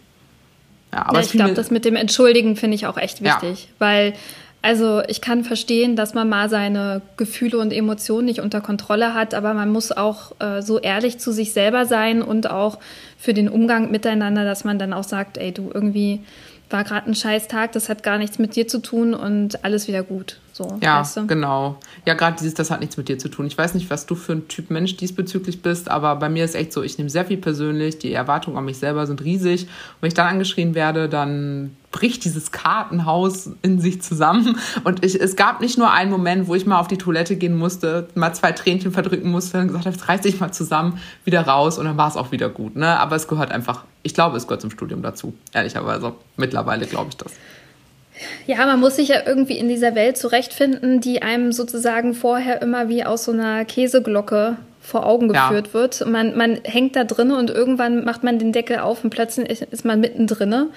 Ja, 0.94 1.06
aber 1.06 1.20
ja, 1.20 1.26
ich 1.26 1.32
glaube, 1.32 1.54
das 1.54 1.70
mit 1.70 1.84
dem 1.86 1.96
Entschuldigen 1.96 2.56
finde 2.56 2.76
ich 2.76 2.88
auch 2.88 2.98
echt 2.98 3.22
wichtig, 3.22 3.66
ja. 3.66 3.70
weil 3.80 4.14
also 4.62 5.02
ich 5.08 5.22
kann 5.22 5.44
verstehen, 5.44 5.96
dass 5.96 6.14
man 6.14 6.28
mal 6.28 6.50
seine 6.50 7.02
Gefühle 7.16 7.60
und 7.60 7.72
Emotionen 7.72 8.26
nicht 8.26 8.42
unter 8.42 8.60
Kontrolle 8.60 9.14
hat, 9.14 9.34
aber 9.34 9.54
man 9.54 9.72
muss 9.72 9.92
auch 9.92 10.34
äh, 10.40 10.62
so 10.62 10.80
ehrlich 10.80 11.20
zu 11.20 11.32
sich 11.32 11.54
selber 11.54 11.86
sein 11.86 12.22
und 12.22 12.50
auch 12.50 12.80
für 13.18 13.34
den 13.34 13.50
Umgang 13.50 13.92
miteinander, 13.92 14.44
dass 14.44 14.64
man 14.64 14.80
dann 14.80 14.94
auch 14.94 15.04
sagt, 15.04 15.38
ey, 15.38 15.52
du 15.52 15.70
irgendwie 15.74 16.22
war 16.70 16.84
gerade 16.84 17.10
ein 17.10 17.16
scheiß 17.16 17.48
Tag, 17.48 17.72
das 17.72 17.90
hat 17.90 18.04
gar 18.04 18.18
nichts 18.18 18.40
mit 18.40 18.56
dir 18.56 18.68
zu 18.68 18.82
tun 18.82 19.14
und 19.14 19.64
alles 19.64 19.88
wieder 19.88 20.04
gut. 20.04 20.40
So, 20.52 20.80
ja, 20.82 21.02
weißt 21.02 21.18
du? 21.18 21.28
genau. 21.28 21.78
Ja, 22.06 22.16
gerade 22.16 22.36
dieses, 22.38 22.56
das 22.56 22.72
hat 22.72 22.80
nichts 22.80 22.98
mit 22.98 23.08
dir 23.08 23.20
zu 23.20 23.30
tun. 23.30 23.46
Ich 23.46 23.56
weiß 23.56 23.76
nicht, 23.76 23.92
was 23.92 24.08
du 24.08 24.16
für 24.16 24.34
ein 24.34 24.48
Typ 24.48 24.72
Mensch 24.72 24.98
diesbezüglich 24.98 25.62
bist, 25.62 25.90
aber 25.90 26.16
bei 26.16 26.30
mir 26.30 26.44
ist 26.44 26.56
echt 26.56 26.74
so, 26.74 26.82
ich 26.82 26.98
nehme 26.98 27.12
sehr 27.12 27.26
viel 27.26 27.38
persönlich, 27.38 28.00
die 28.00 28.12
Erwartungen 28.12 28.58
an 28.58 28.66
mich 28.66 28.80
selber 28.80 29.06
sind 29.06 29.24
riesig. 29.24 29.64
Und 29.64 29.70
wenn 30.02 30.08
ich 30.08 30.14
dann 30.16 30.28
angeschrien 30.28 30.74
werde, 30.74 31.10
dann 31.10 31.76
bricht 31.92 32.26
dieses 32.26 32.52
Kartenhaus 32.52 33.52
in 33.62 33.80
sich 33.80 34.02
zusammen. 34.02 34.58
Und 34.84 35.06
ich, 35.06 35.22
es 35.22 35.36
gab 35.36 35.62
nicht 35.62 35.78
nur 35.78 35.92
einen 35.92 36.10
Moment, 36.10 36.48
wo 36.48 36.56
ich 36.56 36.66
mal 36.66 36.80
auf 36.80 36.88
die 36.88 36.98
Toilette 36.98 37.36
gehen 37.36 37.56
musste, 37.56 38.08
mal 38.16 38.34
zwei 38.34 38.52
Tränchen 38.52 38.92
verdrücken 38.92 39.30
musste 39.30 39.60
und 39.60 39.68
gesagt 39.68 39.86
habe, 39.86 39.96
jetzt 39.96 40.10
reiß 40.10 40.22
dich 40.22 40.40
mal 40.40 40.52
zusammen, 40.52 41.00
wieder 41.24 41.42
raus 41.42 41.78
und 41.78 41.86
dann 41.86 41.98
war 41.98 42.08
es 42.08 42.18
auch 42.18 42.32
wieder 42.32 42.50
gut. 42.50 42.76
Ne? 42.76 43.00
Aber 43.00 43.16
es 43.16 43.28
gehört 43.28 43.52
einfach, 43.52 43.84
ich 44.08 44.14
glaube, 44.14 44.38
es 44.38 44.48
gehört 44.48 44.62
zum 44.62 44.72
Studium 44.72 45.02
dazu, 45.02 45.34
ehrlicherweise. 45.54 46.14
Mittlerweile 46.38 46.86
glaube 46.86 47.10
ich 47.10 47.18
das. 47.18 47.34
Ja, 48.48 48.66
man 48.66 48.80
muss 48.80 48.96
sich 48.96 49.10
ja 49.10 49.18
irgendwie 49.26 49.58
in 49.58 49.68
dieser 49.68 49.96
Welt 49.96 50.18
zurechtfinden, 50.18 51.02
die 51.02 51.22
einem 51.22 51.52
sozusagen 51.52 52.14
vorher 52.14 52.62
immer 52.62 52.88
wie 52.88 53.04
aus 53.04 53.26
so 53.26 53.34
einer 53.34 53.66
Käseglocke 53.66 54.56
vor 54.82 55.06
Augen 55.06 55.28
geführt 55.28 55.68
ja. 55.68 55.74
wird. 55.74 56.08
Man, 56.08 56.38
man 56.38 56.60
hängt 56.64 56.96
da 56.96 57.04
drin 57.04 57.32
und 57.32 57.50
irgendwann 57.50 58.06
macht 58.06 58.24
man 58.24 58.40
den 58.40 58.54
Deckel 58.54 58.80
auf 58.80 59.04
und 59.04 59.10
plötzlich 59.10 59.62
ist 59.62 59.84
man 59.84 60.00
mittendrin 60.00 60.70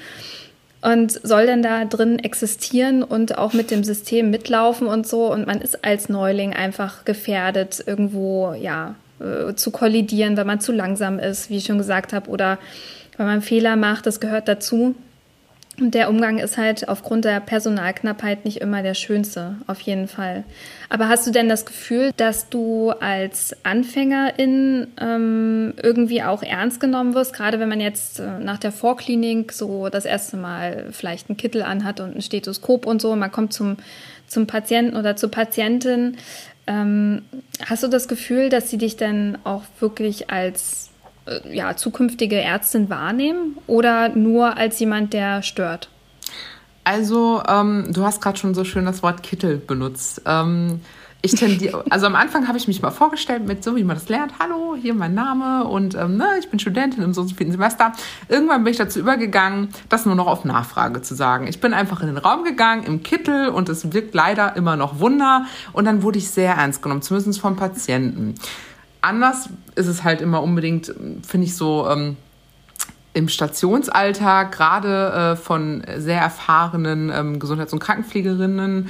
und 0.82 1.12
soll 1.12 1.46
dann 1.46 1.62
da 1.62 1.84
drin 1.84 2.18
existieren 2.18 3.04
und 3.04 3.38
auch 3.38 3.52
mit 3.52 3.70
dem 3.70 3.84
System 3.84 4.30
mitlaufen 4.30 4.88
und 4.88 5.06
so. 5.06 5.32
Und 5.32 5.46
man 5.46 5.60
ist 5.60 5.84
als 5.84 6.08
Neuling 6.08 6.52
einfach 6.52 7.04
gefährdet, 7.04 7.84
irgendwo 7.86 8.54
ja 8.54 8.96
äh, 9.20 9.54
zu 9.54 9.70
kollidieren, 9.70 10.36
weil 10.36 10.46
man 10.46 10.60
zu 10.60 10.72
langsam 10.72 11.20
ist, 11.20 11.48
wie 11.48 11.58
ich 11.58 11.66
schon 11.66 11.78
gesagt 11.78 12.12
habe, 12.12 12.28
oder 12.30 12.58
weil 13.20 13.26
man 13.26 13.42
Fehler 13.42 13.76
macht. 13.76 14.06
Das 14.06 14.18
gehört 14.18 14.48
dazu. 14.48 14.94
Und 15.78 15.92
der 15.92 16.08
Umgang 16.08 16.38
ist 16.38 16.56
halt 16.56 16.88
aufgrund 16.88 17.26
der 17.26 17.38
Personalknappheit 17.40 18.46
nicht 18.46 18.62
immer 18.62 18.82
der 18.82 18.94
schönste, 18.94 19.56
auf 19.66 19.78
jeden 19.80 20.08
Fall. 20.08 20.44
Aber 20.88 21.10
hast 21.10 21.26
du 21.26 21.30
denn 21.30 21.46
das 21.46 21.66
Gefühl, 21.66 22.12
dass 22.16 22.48
du 22.48 22.92
als 22.92 23.54
Anfängerin 23.62 24.86
ähm, 24.98 25.74
irgendwie 25.82 26.22
auch 26.22 26.42
ernst 26.42 26.80
genommen 26.80 27.14
wirst, 27.14 27.34
gerade 27.34 27.60
wenn 27.60 27.68
man 27.68 27.80
jetzt 27.80 28.20
äh, 28.20 28.38
nach 28.38 28.56
der 28.56 28.72
Vorklinik 28.72 29.52
so 29.52 29.90
das 29.90 30.06
erste 30.06 30.38
Mal 30.38 30.86
vielleicht 30.90 31.28
einen 31.28 31.36
Kittel 31.36 31.62
anhat 31.62 32.00
und 32.00 32.16
ein 32.16 32.22
Stethoskop 32.22 32.86
und 32.86 33.02
so, 33.02 33.14
man 33.16 33.30
kommt 33.30 33.52
zum, 33.52 33.76
zum 34.28 34.46
Patienten 34.46 34.96
oder 34.96 35.16
zur 35.16 35.30
Patientin. 35.30 36.16
Ähm, 36.66 37.20
hast 37.66 37.82
du 37.82 37.88
das 37.88 38.08
Gefühl, 38.08 38.48
dass 38.48 38.70
sie 38.70 38.78
dich 38.78 38.96
dann 38.96 39.36
auch 39.44 39.64
wirklich 39.78 40.30
als 40.30 40.90
ja, 41.50 41.76
zukünftige 41.76 42.40
Ärztin 42.40 42.90
wahrnehmen 42.90 43.58
oder 43.66 44.08
nur 44.10 44.56
als 44.56 44.78
jemand, 44.78 45.12
der 45.12 45.42
stört? 45.42 45.88
Also, 46.84 47.42
ähm, 47.46 47.88
du 47.92 48.04
hast 48.04 48.22
gerade 48.22 48.38
schon 48.38 48.54
so 48.54 48.64
schön 48.64 48.84
das 48.84 49.02
Wort 49.02 49.22
Kittel 49.22 49.58
benutzt. 49.58 50.22
Ähm, 50.26 50.80
ich 51.22 51.34
tendiere, 51.34 51.84
also 51.90 52.06
am 52.06 52.16
Anfang 52.16 52.48
habe 52.48 52.56
ich 52.56 52.66
mich 52.66 52.80
mal 52.80 52.90
vorgestellt 52.90 53.46
mit 53.46 53.62
so, 53.62 53.76
wie 53.76 53.84
man 53.84 53.96
das 53.96 54.08
lernt. 54.08 54.32
Hallo, 54.40 54.74
hier 54.80 54.94
mein 54.94 55.14
Name 55.14 55.64
und 55.64 55.94
ähm, 55.94 56.16
ne, 56.16 56.26
ich 56.38 56.48
bin 56.48 56.58
Studentin 56.58 57.02
im 57.02 57.12
so 57.12 57.24
vierten 57.24 57.52
Semester. 57.52 57.92
Irgendwann 58.28 58.64
bin 58.64 58.70
ich 58.70 58.78
dazu 58.78 58.98
übergegangen, 58.98 59.68
das 59.88 60.06
nur 60.06 60.14
noch 60.14 60.26
auf 60.26 60.44
Nachfrage 60.44 61.02
zu 61.02 61.14
sagen. 61.14 61.46
Ich 61.46 61.60
bin 61.60 61.74
einfach 61.74 62.00
in 62.00 62.06
den 62.06 62.18
Raum 62.18 62.44
gegangen 62.44 62.84
im 62.84 63.02
Kittel 63.02 63.48
und 63.50 63.68
es 63.68 63.92
wirkt 63.92 64.14
leider 64.14 64.56
immer 64.56 64.76
noch 64.76 64.98
Wunder. 64.98 65.44
Und 65.72 65.84
dann 65.84 66.02
wurde 66.02 66.18
ich 66.18 66.30
sehr 66.30 66.54
ernst 66.54 66.82
genommen, 66.82 67.02
zumindest 67.02 67.40
vom 67.40 67.56
Patienten. 67.56 68.36
Anders 69.00 69.48
ist 69.76 69.86
es 69.86 70.04
halt 70.04 70.20
immer 70.20 70.42
unbedingt, 70.42 70.94
finde 71.26 71.46
ich 71.46 71.56
so, 71.56 71.88
ähm, 71.88 72.16
im 73.12 73.28
Stationsalltag, 73.28 74.52
gerade 74.52 75.32
äh, 75.32 75.36
von 75.36 75.82
sehr 75.96 76.20
erfahrenen 76.20 77.10
ähm, 77.12 77.38
Gesundheits- 77.40 77.72
und 77.72 77.80
Krankenpflegerinnen, 77.80 78.88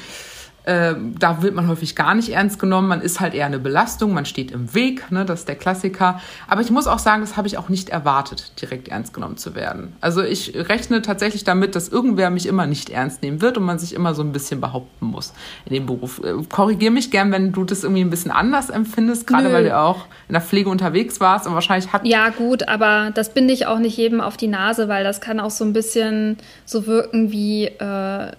äh, 0.65 0.95
da 1.19 1.43
wird 1.43 1.55
man 1.55 1.69
häufig 1.69 1.97
gar 1.97 2.15
nicht 2.15 2.31
ernst 2.31 2.59
genommen. 2.59 2.89
Man 2.89 3.01
ist 3.01 3.21
halt 3.21 3.35
eher 3.35 3.47
eine 3.47 3.59
Belastung, 3.59 4.13
man 4.13 4.27
steht 4.27 4.51
im 4.51 4.75
Weg, 4.75 5.11
ne, 5.11 5.25
das 5.25 5.41
ist 5.41 5.49
der 5.49 5.57
Klassiker. 5.57 6.21
Aber 6.49 6.61
ich 6.61 6.71
muss 6.71 6.87
auch 6.87 6.99
sagen, 6.99 7.23
das 7.23 7.37
habe 7.37 7.49
ich 7.49 7.57
auch 7.57 7.69
nicht 7.69 7.89
erwartet, 7.89 8.53
direkt 8.61 8.89
ernst 8.89 9.15
genommen 9.15 9.37
zu 9.37 9.55
werden. 9.55 9.95
Also 10.01 10.23
ich 10.23 10.55
rechne 10.55 11.03
tatsächlich 11.03 11.45
damit, 11.45 11.75
dass 11.75 11.89
irgendwer 11.89 12.31
mich 12.31 12.47
immer 12.47 12.67
nicht 12.67 12.91
ernst 12.91 13.23
nehmen 13.23 13.41
wird 13.41 13.57
und 13.57 13.65
man 13.65 13.79
sich 13.79 13.95
immer 13.95 14.15
so 14.15 14.23
ein 14.23 14.33
bisschen 14.33 14.61
behaupten 14.61 15.07
muss 15.07 15.33
in 15.65 15.75
dem 15.75 15.87
Beruf. 15.87 16.21
Äh, 16.23 16.35
Korrigiere 16.49 16.93
mich 16.93 17.11
gern, 17.11 17.33
wenn 17.33 17.53
du 17.53 17.65
das 17.65 17.83
irgendwie 17.83 18.03
ein 18.03 18.11
bisschen 18.11 18.31
anders 18.31 18.69
empfindest, 18.71 19.27
gerade 19.27 19.53
weil 19.53 19.65
du 19.65 19.77
auch 19.77 20.07
in 20.29 20.35
der 20.35 20.43
Pflege 20.43 20.69
unterwegs 20.69 21.21
warst 21.21 21.47
und 21.47 21.55
wahrscheinlich 21.55 21.93
hat. 21.93 22.07
Ja, 22.07 22.29
gut, 22.29 22.69
aber 22.69 23.11
das 23.15 23.33
binde 23.33 23.55
ich 23.55 23.67
auch 23.67 23.79
nicht 23.79 23.97
jedem 23.97 24.21
auf 24.21 24.37
die 24.37 24.49
Nase, 24.49 24.89
weil 24.89 25.05
das 25.05 25.21
kann 25.21 25.41
auch 25.41 25.51
so 25.51 25.65
ein 25.65 25.73
bisschen 25.73 26.37
so 26.67 26.87
wirken 26.87 27.33
wie. 27.33 27.65
Äh 27.65 28.33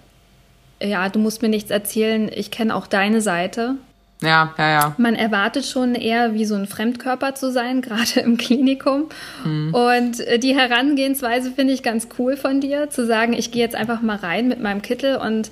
ja, 0.82 1.10
du 1.10 1.20
musst 1.20 1.42
mir 1.42 1.50
nichts 1.50 1.72
erzählen, 1.72 2.30
ich 2.34 2.52
kenne 2.52 2.76
auch 2.76 2.88
deine 2.88 3.22
Seite. 3.22 3.76
Ja, 4.22 4.54
ja, 4.58 4.70
ja. 4.70 4.96
Man 4.98 5.16
erwartet 5.16 5.66
schon 5.66 5.96
eher 5.96 6.36
wie 6.36 6.46
so 6.46 6.54
ein 6.54 6.68
Fremdkörper 6.68 7.34
zu 7.34 7.52
sein, 7.52 7.82
gerade 7.82 8.20
im 8.20 8.38
Klinikum. 8.38 9.10
Mhm. 9.44 9.74
Und 9.74 10.20
äh, 10.20 10.38
die 10.38 10.56
Herangehensweise 10.56 11.52
finde 11.52 11.74
ich 11.74 11.84
ganz 11.84 12.08
cool 12.20 12.38
von 12.38 12.62
dir, 12.62 12.90
zu 12.90 13.06
sagen, 13.06 13.34
ich 13.34 13.52
gehe 13.52 13.64
jetzt 13.64 13.76
einfach 13.76 14.02
mal 14.02 14.18
rein 14.18 14.48
mit 14.48 14.62
meinem 14.62 14.82
Kittel 14.82 15.18
und 15.18 15.50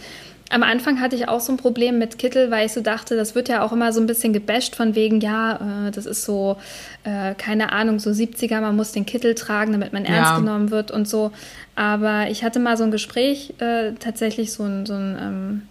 am 0.50 0.64
Anfang 0.64 1.00
hatte 1.00 1.16
ich 1.16 1.28
auch 1.28 1.40
so 1.40 1.54
ein 1.54 1.58
Problem 1.58 2.00
mit 2.00 2.18
Kittel, 2.18 2.50
weil 2.50 2.66
ich 2.66 2.74
so 2.74 2.82
dachte, 2.82 3.16
das 3.16 3.36
wird 3.36 3.50
ja 3.50 3.64
auch 3.64 3.72
immer 3.72 3.94
so 3.94 4.02
ein 4.02 4.08
bisschen 4.08 4.34
gebasht 4.34 4.76
von 4.76 4.96
wegen, 4.96 5.22
ja, 5.22 5.88
äh, 5.88 5.92
das 5.92 6.06
ist 6.06 6.24
so, 6.24 6.58
äh, 7.04 7.36
keine 7.36 7.72
Ahnung, 7.72 8.00
so 8.00 8.10
70er, 8.10 8.60
man 8.60 8.76
muss 8.76 8.92
den 8.92 9.06
Kittel 9.06 9.36
tragen, 9.36 9.72
damit 9.72 9.94
man 9.94 10.06
ernst 10.06 10.32
ja. 10.32 10.40
genommen 10.40 10.72
wird 10.72 10.90
und 10.90 11.08
so. 11.08 11.32
Aber 11.76 12.30
ich 12.30 12.44
hatte 12.44 12.60
mal 12.60 12.78
so 12.78 12.84
ein 12.84 12.92
Gespräch, 12.92 13.54
äh, 13.60 13.94
tatsächlich 14.00 14.52
so 14.52 14.64
ein, 14.64 14.86
so 14.88 14.94
ein 14.94 15.18
ähm, 15.22 15.62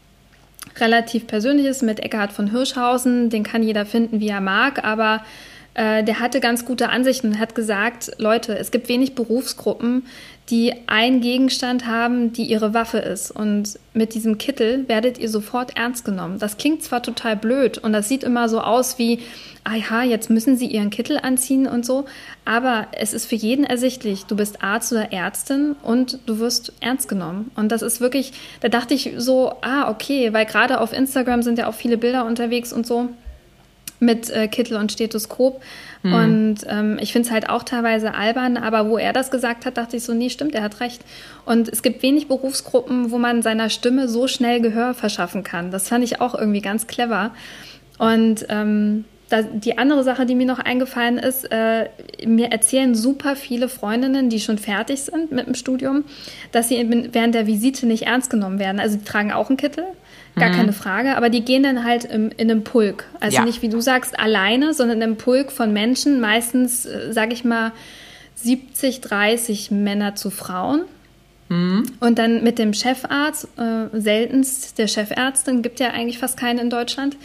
relativ 0.81 1.27
persönliches 1.27 1.83
mit 1.83 2.01
Eckhard 2.01 2.33
von 2.33 2.51
Hirschhausen. 2.51 3.31
Den 3.31 3.43
kann 3.43 3.65
jeder 3.65 3.85
finden, 3.85 4.21
wie 4.21 4.29
er 4.29 4.41
mag, 4.41 4.85
aber 4.85 5.23
äh, 5.75 6.05
der 6.05 6.21
hatte 6.21 6.41
ganz 6.41 6.65
gute 6.65 6.91
Ansichten 6.91 7.29
und 7.29 7.39
hat 7.39 7.55
gesagt, 7.55 8.13
Leute, 8.19 8.57
es 8.57 8.71
gibt 8.71 8.89
wenig 8.89 9.15
Berufsgruppen, 9.15 10.07
die 10.51 10.73
einen 10.87 11.21
Gegenstand 11.21 11.87
haben, 11.87 12.33
die 12.33 12.45
ihre 12.45 12.73
Waffe 12.73 12.99
ist. 12.99 13.31
Und 13.31 13.79
mit 13.93 14.15
diesem 14.15 14.39
Kittel 14.39 14.89
werdet 14.89 15.19
ihr 15.19 15.29
sofort 15.29 15.77
ernst 15.77 16.05
genommen. 16.05 16.39
Das 16.39 16.57
klingt 16.57 16.83
zwar 16.83 17.03
total 17.03 17.37
blöd 17.37 17.79
und 17.79 17.93
das 17.93 18.09
sieht 18.09 18.25
immer 18.25 18.49
so 18.49 18.61
aus 18.61 18.99
wie, 18.99 19.21
aha, 19.65 20.05
jetzt 20.05 20.31
müssen 20.31 20.57
sie 20.57 20.67
ihren 20.67 20.89
Kittel 20.89 21.19
anziehen 21.19 21.67
und 21.67 21.85
so, 21.85 22.07
aber 22.47 22.87
es 22.93 23.13
ist 23.13 23.27
für 23.27 23.35
jeden 23.35 23.65
ersichtlich, 23.65 24.25
du 24.25 24.37
bist 24.37 24.63
Arzt 24.63 24.93
oder 24.93 25.13
Ärztin 25.13 25.77
und 25.83 26.19
du 26.25 26.39
wirst 26.39 26.73
ernst 26.81 27.09
genommen. 27.09 27.51
Und 27.55 27.71
das 27.71 27.83
ist 27.83 28.01
wirklich, 28.01 28.33
da 28.61 28.69
dachte 28.69 28.95
ich 28.95 29.13
so, 29.19 29.53
ah, 29.61 29.91
okay, 29.91 30.33
weil 30.33 30.47
gerade 30.47 30.81
auf 30.81 30.95
Instagram 30.95 31.43
sind 31.43 31.59
ja 31.59 31.69
auch 31.69 31.75
viele 31.75 31.99
Bilder 31.99 32.25
unterwegs 32.25 32.73
und 32.73 32.87
so. 32.87 33.11
Mit 34.01 34.31
äh, 34.31 34.49
Kittel 34.49 34.77
und 34.77 34.93
Stethoskop. 34.93 35.61
Mhm. 36.03 36.15
Und 36.15 36.57
ähm, 36.69 36.99
ich 37.01 37.13
finde 37.13 37.29
es 37.29 37.33
halt 37.33 37.49
auch 37.49 37.63
teilweise 37.63 38.15
albern, 38.15 38.57
aber 38.57 38.89
wo 38.89 38.99
er 38.99 39.13
das 39.13 39.31
gesagt 39.31 39.67
hat, 39.67 39.77
dachte 39.77 39.97
ich 39.97 40.05
so, 40.05 40.15
nee, 40.15 40.31
stimmt, 40.31 40.55
er 40.55 40.63
hat 40.63 40.81
recht. 40.81 41.03
Und 41.45 41.69
es 41.69 41.83
gibt 41.83 42.03
wenig 42.03 42.29
Berufsgruppen, 42.29 43.11
wo 43.11 43.19
man 43.19 43.43
seiner 43.43 43.71
Stimme 43.71 44.09
so 44.09 44.29
schnell 44.29 44.61
Gehör 44.61 44.95
verschaffen 44.95 45.43
kann. 45.43 45.71
Das 45.71 45.89
fand 45.89 46.05
ich 46.05 46.21
auch 46.21 46.35
irgendwie 46.35 46.61
ganz 46.61 46.87
clever. 46.87 47.33
Und 47.99 48.47
ähm, 48.49 49.05
da, 49.29 49.43
die 49.43 49.77
andere 49.77 50.05
Sache, 50.05 50.25
die 50.25 50.35
mir 50.35 50.47
noch 50.47 50.59
eingefallen 50.59 51.19
ist, 51.19 51.51
äh, 51.51 51.89
mir 52.25 52.51
erzählen 52.51 52.95
super 52.95 53.37
viele 53.37 53.69
Freundinnen, 53.69 54.31
die 54.31 54.41
schon 54.41 54.59
fertig 54.59 55.03
sind 55.03 55.33
mit 55.33 55.47
dem 55.47 55.55
Studium, 55.55 56.05
dass 56.53 56.69
sie 56.69 57.09
während 57.13 57.35
der 57.35 57.47
Visite 57.47 57.87
nicht 57.87 58.05
ernst 58.05 58.31
genommen 58.31 58.59
werden. 58.59 58.81
Also 58.81 58.97
die 58.97 59.05
tragen 59.05 59.33
auch 59.33 59.49
einen 59.49 59.59
Kittel, 59.59 59.85
gar 60.37 60.51
mhm. 60.51 60.55
keine 60.55 60.73
Frage, 60.73 61.17
aber 61.17 61.31
die 61.31 61.45
gehen 61.45 61.63
dann 61.63 61.85
halt 61.85 62.05
im, 62.05 62.31
in 62.37 62.51
einem 62.51 62.65
Pulk. 62.65 63.05
Also 63.21 63.37
ja. 63.37 63.45
nicht, 63.45 63.63
wie 63.63 63.69
du 63.69 63.81
sagst, 63.81 64.19
alleine, 64.19 64.75
sondern 64.75 64.99
in 64.99 65.03
einem 65.03 65.17
Pulk 65.17 65.53
von 65.53 65.73
Menschen, 65.73 66.21
meistens, 66.21 66.87
äh, 66.87 67.13
sage 67.13 67.33
ich 67.33 67.45
mal, 67.45 67.73
70, 68.37 69.01
30 69.01 69.71
Männer 69.71 70.15
zu 70.15 70.31
Frauen. 70.31 70.83
Mhm. 71.49 71.87
Und 72.01 72.19
dann 72.19 72.45
mit 72.45 72.59
dem 72.59 72.75
Chefarzt, 72.75 73.49
äh, 73.57 73.87
seltenst 73.99 74.79
der 74.79 74.87
Chefärztin, 74.87 75.63
gibt 75.63 75.81
ja 75.81 75.91
eigentlich 75.91 76.19
fast 76.19 76.37
keine 76.37 76.61
in 76.61 76.71
Deutschland. 76.71 77.17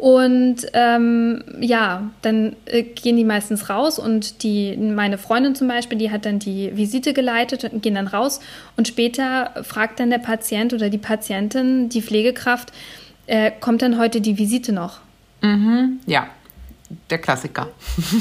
Und 0.00 0.62
ähm, 0.72 1.44
ja, 1.60 2.10
dann 2.22 2.56
äh, 2.64 2.84
gehen 2.84 3.18
die 3.18 3.24
meistens 3.24 3.68
raus 3.68 3.98
und 3.98 4.42
die, 4.42 4.74
meine 4.78 5.18
Freundin 5.18 5.54
zum 5.54 5.68
Beispiel, 5.68 5.98
die 5.98 6.10
hat 6.10 6.24
dann 6.24 6.38
die 6.38 6.74
Visite 6.74 7.12
geleitet 7.12 7.64
und 7.64 7.82
gehen 7.82 7.96
dann 7.96 8.06
raus. 8.06 8.40
Und 8.78 8.88
später 8.88 9.52
fragt 9.62 10.00
dann 10.00 10.08
der 10.08 10.16
Patient 10.16 10.72
oder 10.72 10.88
die 10.88 10.96
Patientin, 10.96 11.90
die 11.90 12.00
Pflegekraft, 12.00 12.72
äh, 13.26 13.50
kommt 13.60 13.82
dann 13.82 13.98
heute 13.98 14.22
die 14.22 14.38
Visite 14.38 14.72
noch? 14.72 15.00
Mhm, 15.42 16.00
ja, 16.06 16.28
der 17.10 17.18
Klassiker. 17.18 17.68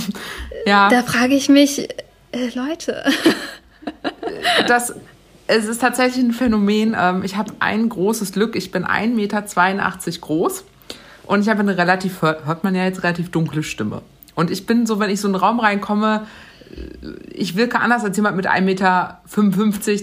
ja. 0.66 0.90
Da 0.90 1.02
frage 1.04 1.34
ich 1.34 1.48
mich, 1.48 1.88
äh, 2.34 2.50
Leute. 2.56 3.06
das, 4.68 4.96
es 5.48 5.66
ist 5.66 5.80
tatsächlich 5.80 6.26
ein 6.26 6.34
Phänomen. 6.34 6.94
Ähm, 7.00 7.24
ich 7.24 7.38
habe 7.38 7.54
ein 7.60 7.88
großes 7.88 8.34
Glück. 8.34 8.58
Ich 8.58 8.70
bin 8.70 8.84
1,82 8.84 9.16
Meter 9.16 9.42
groß 10.20 10.66
und 11.30 11.42
ich 11.42 11.50
habe 11.50 11.60
eine 11.60 11.78
relativ, 11.78 12.24
hört 12.24 12.64
man 12.64 12.74
ja 12.74 12.86
jetzt, 12.86 13.04
relativ 13.04 13.30
dunkle 13.30 13.62
Stimme. 13.62 14.02
Und 14.34 14.50
ich 14.50 14.66
bin 14.66 14.88
so, 14.88 15.00
wenn 15.00 15.12
ich 15.12 15.22
so 15.22 15.28
in 15.28 15.36
einen 15.36 15.44
Raum 15.44 15.60
reinkomme, 15.60 16.26
ich 17.32 17.56
wirke 17.56 17.80
anders 17.80 18.04
als 18.04 18.16
jemand 18.18 18.36
mit 18.36 18.48
1,55 18.48 18.62
Meter, 18.62 19.20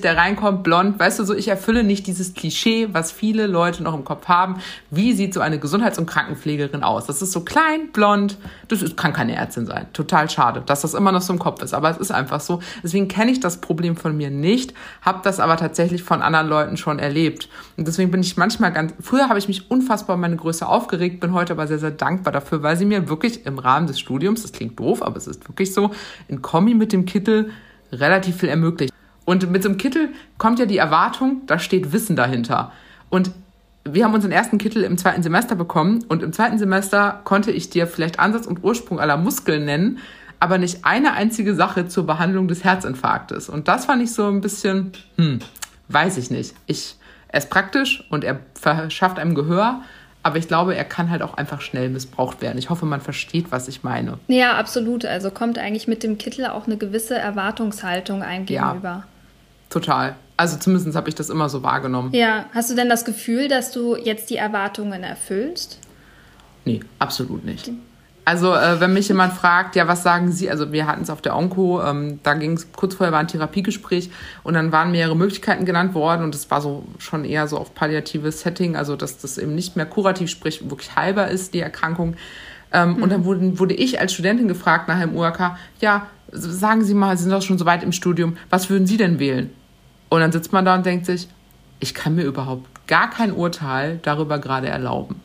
der 0.02 0.16
reinkommt, 0.16 0.62
blond. 0.62 0.98
Weißt 0.98 1.18
du, 1.18 1.24
so 1.24 1.34
ich 1.34 1.48
erfülle 1.48 1.84
nicht 1.84 2.06
dieses 2.06 2.34
Klischee, 2.34 2.88
was 2.92 3.12
viele 3.12 3.46
Leute 3.46 3.82
noch 3.82 3.94
im 3.94 4.04
Kopf 4.04 4.26
haben. 4.26 4.56
Wie 4.90 5.12
sieht 5.12 5.34
so 5.34 5.40
eine 5.40 5.58
Gesundheits- 5.58 5.98
und 5.98 6.06
Krankenpflegerin 6.06 6.82
aus? 6.82 7.06
Das 7.06 7.22
ist 7.22 7.32
so 7.32 7.40
klein, 7.42 7.92
blond. 7.92 8.38
Das 8.68 8.82
ist, 8.82 8.96
kann 8.96 9.12
keine 9.12 9.36
Ärztin 9.36 9.66
sein. 9.66 9.86
Total 9.92 10.28
schade, 10.28 10.62
dass 10.64 10.80
das 10.80 10.94
immer 10.94 11.12
noch 11.12 11.20
so 11.20 11.32
im 11.32 11.38
Kopf 11.38 11.62
ist. 11.62 11.74
Aber 11.74 11.90
es 11.90 11.98
ist 11.98 12.10
einfach 12.10 12.40
so. 12.40 12.60
Deswegen 12.82 13.06
kenne 13.08 13.30
ich 13.30 13.40
das 13.40 13.60
Problem 13.60 13.96
von 13.96 14.16
mir 14.16 14.30
nicht, 14.30 14.74
habe 15.02 15.20
das 15.22 15.40
aber 15.40 15.56
tatsächlich 15.56 16.02
von 16.02 16.22
anderen 16.22 16.48
Leuten 16.48 16.76
schon 16.76 16.98
erlebt. 16.98 17.48
Und 17.76 17.86
deswegen 17.86 18.10
bin 18.10 18.20
ich 18.20 18.36
manchmal 18.36 18.72
ganz, 18.72 18.92
früher 19.00 19.28
habe 19.28 19.38
ich 19.38 19.48
mich 19.48 19.70
unfassbar 19.70 20.14
um 20.14 20.20
meine 20.20 20.36
Größe 20.36 20.66
aufgeregt, 20.66 21.20
bin 21.20 21.32
heute 21.32 21.52
aber 21.52 21.66
sehr, 21.66 21.78
sehr 21.78 21.90
dankbar 21.90 22.32
dafür, 22.32 22.62
weil 22.62 22.76
sie 22.76 22.86
mir 22.86 23.08
wirklich 23.08 23.46
im 23.46 23.58
Rahmen 23.58 23.86
des 23.86 24.00
Studiums, 24.00 24.42
das 24.42 24.52
klingt 24.52 24.78
doof, 24.80 25.02
aber 25.02 25.16
es 25.16 25.26
ist 25.26 25.48
wirklich 25.48 25.72
so, 25.72 25.90
in 26.28 26.42
Kombi 26.56 26.72
mit 26.72 26.94
dem 26.94 27.04
Kittel 27.04 27.50
relativ 27.92 28.38
viel 28.38 28.48
ermöglicht. 28.48 28.90
Und 29.26 29.50
mit 29.50 29.62
so 29.62 29.68
einem 29.68 29.76
Kittel 29.76 30.08
kommt 30.38 30.58
ja 30.58 30.64
die 30.64 30.78
Erwartung, 30.78 31.42
da 31.46 31.58
steht 31.58 31.92
Wissen 31.92 32.16
dahinter. 32.16 32.72
Und 33.10 33.30
wir 33.84 34.06
haben 34.06 34.14
unseren 34.14 34.32
ersten 34.32 34.56
Kittel 34.56 34.82
im 34.82 34.96
zweiten 34.96 35.22
Semester 35.22 35.54
bekommen 35.54 36.06
und 36.08 36.22
im 36.22 36.32
zweiten 36.32 36.56
Semester 36.56 37.20
konnte 37.24 37.52
ich 37.52 37.68
dir 37.68 37.86
vielleicht 37.86 38.18
Ansatz 38.18 38.46
und 38.46 38.64
Ursprung 38.64 38.98
aller 38.98 39.18
Muskeln 39.18 39.66
nennen, 39.66 39.98
aber 40.40 40.56
nicht 40.56 40.86
eine 40.86 41.12
einzige 41.12 41.54
Sache 41.54 41.88
zur 41.88 42.06
Behandlung 42.06 42.48
des 42.48 42.64
Herzinfarktes. 42.64 43.50
Und 43.50 43.68
das 43.68 43.84
fand 43.84 44.02
ich 44.02 44.14
so 44.14 44.26
ein 44.26 44.40
bisschen, 44.40 44.92
hm, 45.18 45.40
weiß 45.88 46.16
ich 46.16 46.30
nicht. 46.30 46.54
Ich, 46.64 46.96
er 47.28 47.40
ist 47.40 47.50
praktisch 47.50 48.02
und 48.08 48.24
er 48.24 48.40
verschafft 48.54 49.18
einem 49.18 49.34
Gehör, 49.34 49.82
aber 50.26 50.38
ich 50.38 50.48
glaube, 50.48 50.74
er 50.74 50.84
kann 50.84 51.08
halt 51.08 51.22
auch 51.22 51.34
einfach 51.34 51.60
schnell 51.60 51.88
missbraucht 51.88 52.42
werden. 52.42 52.58
Ich 52.58 52.68
hoffe, 52.68 52.84
man 52.84 53.00
versteht, 53.00 53.52
was 53.52 53.68
ich 53.68 53.84
meine. 53.84 54.18
Ja, 54.26 54.56
absolut. 54.56 55.04
Also 55.04 55.30
kommt 55.30 55.56
eigentlich 55.56 55.86
mit 55.86 56.02
dem 56.02 56.18
Kittel 56.18 56.46
auch 56.46 56.66
eine 56.66 56.76
gewisse 56.76 57.14
Erwartungshaltung 57.16 58.24
ein 58.24 58.44
gegenüber. 58.44 58.88
Ja, 58.88 59.04
total. 59.70 60.16
Also 60.36 60.56
zumindest 60.56 60.96
habe 60.96 61.08
ich 61.08 61.14
das 61.14 61.30
immer 61.30 61.48
so 61.48 61.62
wahrgenommen. 61.62 62.12
Ja, 62.12 62.46
hast 62.52 62.70
du 62.70 62.74
denn 62.74 62.88
das 62.88 63.04
Gefühl, 63.04 63.46
dass 63.46 63.70
du 63.70 63.94
jetzt 63.94 64.28
die 64.30 64.36
Erwartungen 64.36 65.04
erfüllst? 65.04 65.78
Nee, 66.64 66.80
absolut 66.98 67.44
nicht. 67.44 67.70
Also, 68.26 68.52
äh, 68.52 68.80
wenn 68.80 68.92
mich 68.92 69.06
jemand 69.06 69.34
fragt, 69.34 69.76
ja, 69.76 69.86
was 69.86 70.02
sagen 70.02 70.32
Sie? 70.32 70.50
Also, 70.50 70.72
wir 70.72 70.88
hatten 70.88 71.02
es 71.02 71.10
auf 71.10 71.22
der 71.22 71.36
Onko, 71.36 71.80
ähm, 71.80 72.18
da 72.24 72.34
ging 72.34 72.54
es, 72.54 72.72
kurz 72.72 72.96
vorher 72.96 73.12
war 73.12 73.20
ein 73.20 73.28
Therapiegespräch 73.28 74.10
und 74.42 74.54
dann 74.54 74.72
waren 74.72 74.90
mehrere 74.90 75.14
Möglichkeiten 75.14 75.64
genannt 75.64 75.94
worden 75.94 76.24
und 76.24 76.34
es 76.34 76.50
war 76.50 76.60
so 76.60 76.84
schon 76.98 77.24
eher 77.24 77.46
so 77.46 77.56
auf 77.56 77.72
palliatives 77.76 78.40
Setting, 78.40 78.74
also 78.74 78.96
dass 78.96 79.18
das 79.18 79.38
eben 79.38 79.54
nicht 79.54 79.76
mehr 79.76 79.86
kurativ, 79.86 80.28
sprich 80.28 80.68
wirklich 80.68 80.96
heilbar 80.96 81.28
ist, 81.28 81.54
die 81.54 81.60
Erkrankung. 81.60 82.16
Ähm, 82.72 82.94
mhm. 82.94 83.02
Und 83.04 83.12
dann 83.12 83.24
wurde, 83.24 83.60
wurde 83.60 83.74
ich 83.74 84.00
als 84.00 84.12
Studentin 84.12 84.48
gefragt 84.48 84.88
nach 84.88 84.98
dem 84.98 85.16
UAK, 85.16 85.56
ja, 85.80 86.08
sagen 86.32 86.82
Sie 86.82 86.94
mal, 86.94 87.16
Sie 87.16 87.22
sind 87.22 87.32
doch 87.32 87.42
schon 87.42 87.58
so 87.58 87.64
weit 87.64 87.84
im 87.84 87.92
Studium, 87.92 88.36
was 88.50 88.68
würden 88.68 88.88
Sie 88.88 88.96
denn 88.96 89.20
wählen? 89.20 89.50
Und 90.08 90.18
dann 90.18 90.32
sitzt 90.32 90.52
man 90.52 90.64
da 90.64 90.74
und 90.74 90.84
denkt 90.84 91.06
sich, 91.06 91.28
ich 91.78 91.94
kann 91.94 92.16
mir 92.16 92.24
überhaupt 92.24 92.66
gar 92.88 93.08
kein 93.08 93.30
Urteil 93.30 94.00
darüber 94.02 94.40
gerade 94.40 94.66
erlauben. 94.66 95.20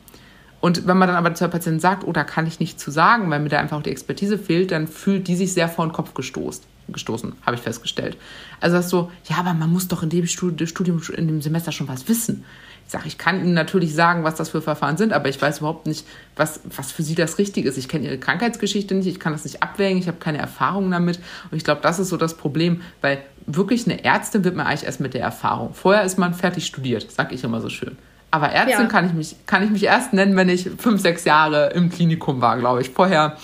Und 0.62 0.86
wenn 0.86 0.96
man 0.96 1.08
dann 1.08 1.16
aber 1.16 1.34
zur 1.34 1.48
Patientin 1.48 1.80
sagt, 1.80 2.04
oh, 2.04 2.12
da 2.12 2.22
kann 2.22 2.46
ich 2.46 2.60
nichts 2.60 2.80
zu 2.80 2.92
sagen, 2.92 3.28
weil 3.30 3.40
mir 3.40 3.48
da 3.48 3.58
einfach 3.58 3.78
auch 3.78 3.82
die 3.82 3.90
Expertise 3.90 4.38
fehlt, 4.38 4.70
dann 4.70 4.86
fühlt 4.86 5.26
die 5.26 5.34
sich 5.34 5.52
sehr 5.52 5.68
vor 5.68 5.84
den 5.84 5.92
Kopf 5.92 6.14
gestoßen, 6.14 6.62
gestoßen 6.86 7.32
habe 7.44 7.56
ich 7.56 7.62
festgestellt. 7.62 8.16
Also 8.60 8.76
das 8.76 8.88
so, 8.88 9.10
ja, 9.28 9.38
aber 9.38 9.54
man 9.54 9.70
muss 9.70 9.88
doch 9.88 10.04
in 10.04 10.08
dem 10.08 10.24
Studium, 10.28 11.02
in 11.16 11.26
dem 11.26 11.42
Semester 11.42 11.72
schon 11.72 11.88
was 11.88 12.06
wissen. 12.06 12.44
Ich 12.86 12.92
sage, 12.92 13.08
ich 13.08 13.18
kann 13.18 13.40
Ihnen 13.40 13.54
natürlich 13.54 13.92
sagen, 13.92 14.22
was 14.22 14.36
das 14.36 14.50
für 14.50 14.62
Verfahren 14.62 14.96
sind, 14.96 15.12
aber 15.12 15.28
ich 15.28 15.42
weiß 15.42 15.58
überhaupt 15.58 15.88
nicht, 15.88 16.06
was, 16.36 16.60
was 16.76 16.92
für 16.92 17.02
Sie 17.02 17.16
das 17.16 17.38
Richtige 17.38 17.68
ist. 17.68 17.76
Ich 17.76 17.88
kenne 17.88 18.06
Ihre 18.06 18.18
Krankheitsgeschichte 18.18 18.94
nicht, 18.94 19.08
ich 19.08 19.18
kann 19.18 19.32
das 19.32 19.42
nicht 19.44 19.64
abwägen, 19.64 19.98
ich 19.98 20.06
habe 20.06 20.18
keine 20.18 20.38
Erfahrung 20.38 20.92
damit. 20.92 21.18
Und 21.50 21.56
ich 21.56 21.64
glaube, 21.64 21.80
das 21.80 21.98
ist 21.98 22.10
so 22.10 22.16
das 22.16 22.36
Problem, 22.36 22.82
weil 23.00 23.18
wirklich 23.46 23.84
eine 23.84 24.04
Ärztin 24.04 24.44
wird 24.44 24.54
man 24.54 24.68
eigentlich 24.68 24.84
erst 24.84 25.00
mit 25.00 25.14
der 25.14 25.22
Erfahrung. 25.22 25.74
Vorher 25.74 26.04
ist 26.04 26.18
man 26.18 26.34
fertig 26.34 26.66
studiert, 26.66 27.10
sage 27.10 27.34
ich 27.34 27.42
immer 27.42 27.60
so 27.60 27.68
schön. 27.68 27.96
Aber 28.32 28.48
Ärztin 28.48 28.80
ja. 28.80 28.86
kann, 28.86 29.06
ich 29.06 29.12
mich, 29.12 29.36
kann 29.46 29.62
ich 29.62 29.70
mich 29.70 29.84
erst 29.84 30.14
nennen, 30.14 30.34
wenn 30.36 30.48
ich 30.48 30.70
fünf, 30.78 31.02
sechs 31.02 31.24
Jahre 31.24 31.68
im 31.74 31.90
Klinikum 31.90 32.40
war, 32.40 32.58
glaube 32.58 32.80
ich. 32.80 32.88
Vorher 32.88 33.36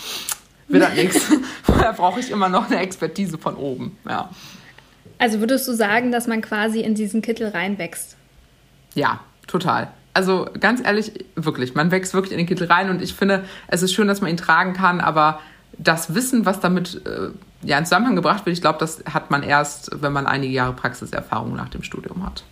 wird 0.66 0.82
das 0.82 0.94
nichts. 0.96 1.30
Vorher 1.62 1.92
brauche 1.92 2.18
ich 2.20 2.30
immer 2.30 2.48
noch 2.48 2.70
eine 2.70 2.80
Expertise 2.80 3.36
von 3.36 3.54
oben. 3.54 3.98
Ja. 4.08 4.30
Also 5.18 5.40
würdest 5.40 5.68
du 5.68 5.74
sagen, 5.74 6.10
dass 6.10 6.26
man 6.26 6.40
quasi 6.40 6.80
in 6.80 6.94
diesen 6.94 7.20
Kittel 7.20 7.48
reinwächst? 7.48 8.16
Ja, 8.94 9.20
total. 9.46 9.88
Also 10.14 10.48
ganz 10.58 10.82
ehrlich, 10.82 11.12
wirklich, 11.36 11.74
man 11.74 11.90
wächst 11.90 12.14
wirklich 12.14 12.32
in 12.32 12.38
den 12.38 12.46
Kittel 12.46 12.66
rein 12.66 12.88
und 12.88 13.02
ich 13.02 13.12
finde, 13.12 13.44
es 13.66 13.82
ist 13.82 13.92
schön, 13.92 14.08
dass 14.08 14.22
man 14.22 14.30
ihn 14.30 14.38
tragen 14.38 14.72
kann, 14.72 15.02
aber 15.02 15.40
das 15.76 16.14
Wissen, 16.14 16.46
was 16.46 16.60
damit 16.60 17.06
äh, 17.06 17.28
ja, 17.62 17.76
in 17.76 17.84
Zusammenhang 17.84 18.16
gebracht 18.16 18.46
wird, 18.46 18.56
ich 18.56 18.62
glaube, 18.62 18.78
das 18.78 19.04
hat 19.12 19.30
man 19.30 19.42
erst, 19.42 19.90
wenn 20.02 20.14
man 20.14 20.26
einige 20.26 20.54
Jahre 20.54 20.72
Praxiserfahrung 20.72 21.54
nach 21.54 21.68
dem 21.68 21.82
Studium 21.82 22.24
hat. 22.24 22.42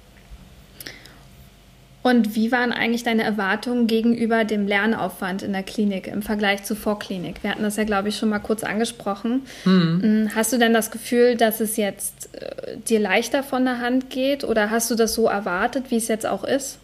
Und 2.06 2.36
wie 2.36 2.52
waren 2.52 2.70
eigentlich 2.70 3.02
deine 3.02 3.24
Erwartungen 3.24 3.88
gegenüber 3.88 4.44
dem 4.44 4.68
Lernaufwand 4.68 5.42
in 5.42 5.52
der 5.52 5.64
Klinik 5.64 6.06
im 6.06 6.22
Vergleich 6.22 6.62
zur 6.62 6.76
Vorklinik? 6.76 7.42
Wir 7.42 7.50
hatten 7.50 7.64
das 7.64 7.74
ja, 7.74 7.82
glaube 7.82 8.10
ich, 8.10 8.16
schon 8.16 8.28
mal 8.28 8.38
kurz 8.38 8.62
angesprochen. 8.62 9.42
Mhm. 9.64 10.30
Hast 10.32 10.52
du 10.52 10.58
denn 10.58 10.72
das 10.72 10.92
Gefühl, 10.92 11.36
dass 11.36 11.58
es 11.58 11.76
jetzt 11.76 12.32
äh, 12.36 12.76
dir 12.76 13.00
leichter 13.00 13.42
von 13.42 13.64
der 13.64 13.80
Hand 13.80 14.08
geht 14.08 14.44
oder 14.44 14.70
hast 14.70 14.88
du 14.88 14.94
das 14.94 15.14
so 15.14 15.26
erwartet, 15.26 15.86
wie 15.90 15.96
es 15.96 16.06
jetzt 16.06 16.26
auch 16.26 16.44
ist? 16.44 16.78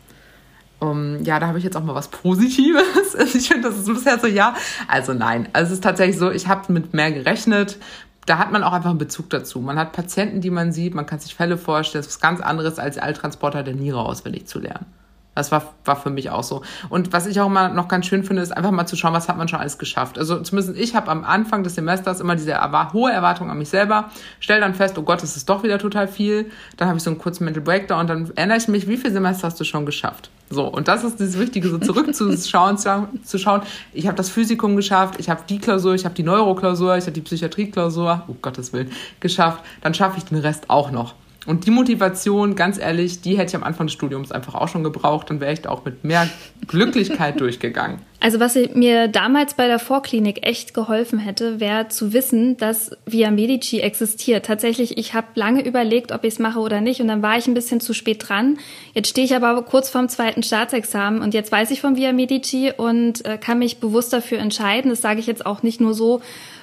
Um, 0.81 1.23
ja, 1.23 1.39
da 1.39 1.47
habe 1.47 1.59
ich 1.59 1.63
jetzt 1.63 1.77
auch 1.77 1.85
mal 1.85 1.95
was 1.95 2.09
Positives. 2.09 2.83
Ich 3.35 3.47
finde, 3.47 3.69
das 3.69 3.79
ist 3.79 3.87
bisher 3.87 4.19
so, 4.19 4.27
ja. 4.27 4.57
Also 4.89 5.15
nein, 5.15 5.47
also 5.53 5.69
es 5.69 5.75
ist 5.75 5.85
tatsächlich 5.85 6.19
so, 6.19 6.33
ich 6.33 6.49
habe 6.49 6.73
mit 6.73 6.95
mehr 6.95 7.13
gerechnet 7.13 7.79
da 8.25 8.39
hat 8.39 8.53
man 8.53 8.63
auch 8.63 8.73
einfach 8.73 8.91
einen 8.91 9.01
Bezug 9.01 9.31
dazu. 9.31 9.61
Man 9.61 9.77
hat 9.77 9.93
Patienten, 9.93 10.41
die 10.41 10.51
man 10.51 10.71
sieht, 10.71 10.95
man 10.95 11.07
kann 11.07 11.19
sich 11.19 11.35
Fälle 11.35 11.59
vorstellen. 11.59 12.03
Das 12.05 12.13
ist 12.13 12.15
was 12.15 12.21
ganz 12.21 12.41
anderes 12.41 12.79
als 12.79 12.97
Alltransporter 12.97 13.65
der 13.65 13.75
Niere 13.75 13.99
auswendig 13.99 14.47
zu 14.47 14.61
lernen. 14.61 14.87
Das 15.35 15.51
war, 15.51 15.73
war 15.87 15.97
für 15.97 16.11
mich 16.11 16.29
auch 16.29 16.43
so. 16.43 16.63
Und 16.91 17.13
was 17.15 17.27
ich 17.27 17.41
auch 17.41 17.47
immer 17.47 17.71
noch 17.71 17.89
ganz 17.89 18.07
schön 18.07 18.23
finde, 18.23 18.43
ist 18.43 18.55
einfach 18.55 18.71
mal 18.71 18.87
zu 18.87 18.97
schauen, 18.97 19.15
was 19.15 19.29
hat 19.29 19.39
man 19.39 19.49
schon 19.49 19.61
alles 19.61 19.79
geschafft. 19.79 20.19
Also 20.19 20.41
zumindest 20.41 20.79
ich 20.79 20.95
habe 20.95 21.11
am 21.11 21.25
Anfang 21.25 21.65
des 21.65 21.75
Semesters 21.75 22.21
immer 22.21 22.37
diese 22.37 22.55
hohe 22.93 23.11
Erwartung 23.11 23.51
an 23.51 23.57
mich 23.57 23.71
selber, 23.71 24.11
stell 24.41 24.61
dann 24.61 24.75
fest, 24.75 24.99
oh 24.99 25.03
Gott, 25.03 25.23
das 25.23 25.37
ist 25.37 25.49
doch 25.49 25.63
wieder 25.63 25.79
total 25.79 26.07
viel. 26.07 26.51
Dann 26.77 26.89
habe 26.89 26.99
ich 26.99 27.05
so 27.05 27.11
einen 27.11 27.19
kurzen 27.19 27.45
Mental 27.45 27.63
Breakdown 27.63 28.01
und 28.01 28.11
dann 28.11 28.33
erinnere 28.35 28.59
ich 28.59 28.69
mich, 28.69 28.87
wie 28.89 28.99
viele 28.99 29.15
Semester 29.15 29.47
hast 29.47 29.59
du 29.59 29.65
schon 29.65 29.87
geschafft? 29.87 30.29
So, 30.51 30.67
und 30.67 30.87
das 30.87 31.03
ist 31.03 31.19
das 31.19 31.39
Wichtige, 31.39 31.67
so 31.71 31.79
zurückzuschauen, 31.79 32.77
zu, 32.79 33.09
zu 33.25 33.39
schauen, 33.39 33.63
ich 33.95 34.07
habe 34.07 34.17
das 34.19 34.29
Physikum 34.29 34.77
geschafft, 34.77 35.15
ich 35.19 35.31
habe 35.31 35.41
die 35.49 35.59
Klausur, 35.59 35.95
ich 35.95 36.05
habe 36.05 36.15
die 36.15 36.25
Neuroklausur, 36.25 36.99
ich 36.99 37.05
habe 37.05 37.13
die 37.13 37.23
Psychiatrieklausur, 37.23 38.25
oh 38.29 38.37
Gottes 38.43 38.75
Willen, 38.75 38.93
geschafft, 39.21 39.65
dann 39.81 39.95
schaffe 39.95 40.19
ich 40.19 40.25
den 40.25 40.39
Rest 40.39 40.69
auch 40.69 40.91
noch. 40.91 41.15
Und 41.45 41.67
die 41.67 41.71
Motivation, 41.71 42.55
ganz 42.55 42.79
ehrlich, 42.79 43.21
die 43.21 43.37
hätte 43.37 43.51
ich 43.51 43.57
am 43.57 43.65
Anfang 43.65 43.89
des 43.89 43.95
Studiums 43.95 44.31
einfach 44.31 44.55
auch 44.55 44.69
schon 44.69 44.85
gebraucht. 44.85 45.29
Dann 45.29 45.41
wäre 45.41 45.53
ich 45.53 45.63
da 45.63 45.71
auch 45.71 45.85
mit 45.85 46.05
mehr 46.05 46.29
Glücklichkeit 46.69 47.41
durchgegangen. 47.41 47.99
Also 48.21 48.39
was 48.39 48.57
mir 48.75 49.09
damals 49.09 49.55
bei 49.55 49.67
der 49.67 49.81
Vorklinik 49.81 50.47
echt 50.47 50.75
geholfen 50.75 51.19
hätte, 51.19 51.59
wäre 51.59 51.89
zu 51.89 52.13
wissen, 52.13 52.57
dass 52.57 52.93
Via 53.05 53.33
Medici 53.33 53.81
existiert. 53.81 54.47
Tatsächlich, 54.47 54.97
ich 54.97 55.13
habe 55.13 55.27
lange 55.35 55.67
überlegt, 55.67 56.13
ob 56.13 56.23
ich 56.23 56.35
es 56.35 56.39
mache 56.39 56.61
oder 56.61 56.81
nicht 56.81 57.01
und 57.01 57.09
dann 57.09 57.21
war 57.21 57.37
ich 57.37 57.49
ein 57.49 57.55
bisschen 57.55 57.81
zu 57.81 57.93
spät 57.93 58.29
dran. 58.29 58.59
Jetzt 58.95 59.09
stehe 59.09 59.25
ich 59.25 59.35
aber 59.35 59.61
kurz 59.63 59.91
vorm 59.91 60.09
zweiten 60.09 60.45
Staatsexamen 60.45 61.21
und 61.21 61.35
jetzt 61.35 61.51
weiß 61.51 61.73
ich 61.73 61.81
von 61.81 61.97
Via 61.97 62.13
Medici 62.13 62.73
und 62.77 63.25
äh, 63.25 63.39
kann 63.39 63.59
mich 63.59 63.79
bewusst 63.79 64.13
dafür 64.13 64.39
entscheiden. 64.39 64.91
Das 64.91 65.01
sage 65.01 65.19
ich 65.19 65.27
jetzt 65.27 65.45
auch 65.45 65.65
nicht 65.65 65.81
nur 65.81 65.93
so, 65.93 66.23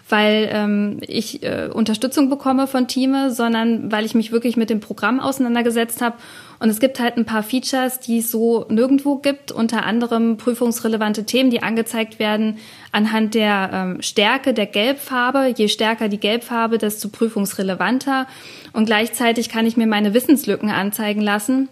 weil 0.09 0.49
ähm, 0.51 0.97
ich 1.01 1.43
äh, 1.43 1.69
Unterstützung 1.71 2.29
bekomme 2.29 2.67
von 2.67 2.87
Teame, 2.87 3.31
sondern 3.31 3.91
weil 3.91 4.05
ich 4.05 4.15
mich 4.15 4.31
wirklich 4.31 4.57
mit 4.57 4.69
dem 4.69 4.79
Programm 4.79 5.19
auseinandergesetzt 5.19 6.01
habe. 6.01 6.17
Und 6.59 6.69
es 6.69 6.79
gibt 6.79 6.99
halt 6.99 7.15
ein 7.15 7.25
paar 7.25 7.43
Features, 7.43 7.99
die 7.99 8.19
es 8.19 8.31
so 8.31 8.65
nirgendwo 8.69 9.17
gibt, 9.17 9.51
unter 9.51 9.85
anderem 9.85 10.37
prüfungsrelevante 10.37 11.23
Themen, 11.25 11.51
die 11.51 11.63
angezeigt 11.63 12.19
werden 12.19 12.57
anhand 12.91 13.35
der 13.35 13.69
ähm, 13.71 14.01
Stärke 14.01 14.53
der 14.53 14.65
Gelbfarbe. 14.65 15.53
Je 15.55 15.67
stärker 15.67 16.09
die 16.09 16.19
Gelbfarbe, 16.19 16.79
desto 16.79 17.09
prüfungsrelevanter. 17.09 18.27
Und 18.73 18.85
gleichzeitig 18.85 19.47
kann 19.49 19.65
ich 19.65 19.77
mir 19.77 19.87
meine 19.87 20.13
Wissenslücken 20.13 20.69
anzeigen 20.69 21.21
lassen 21.21 21.69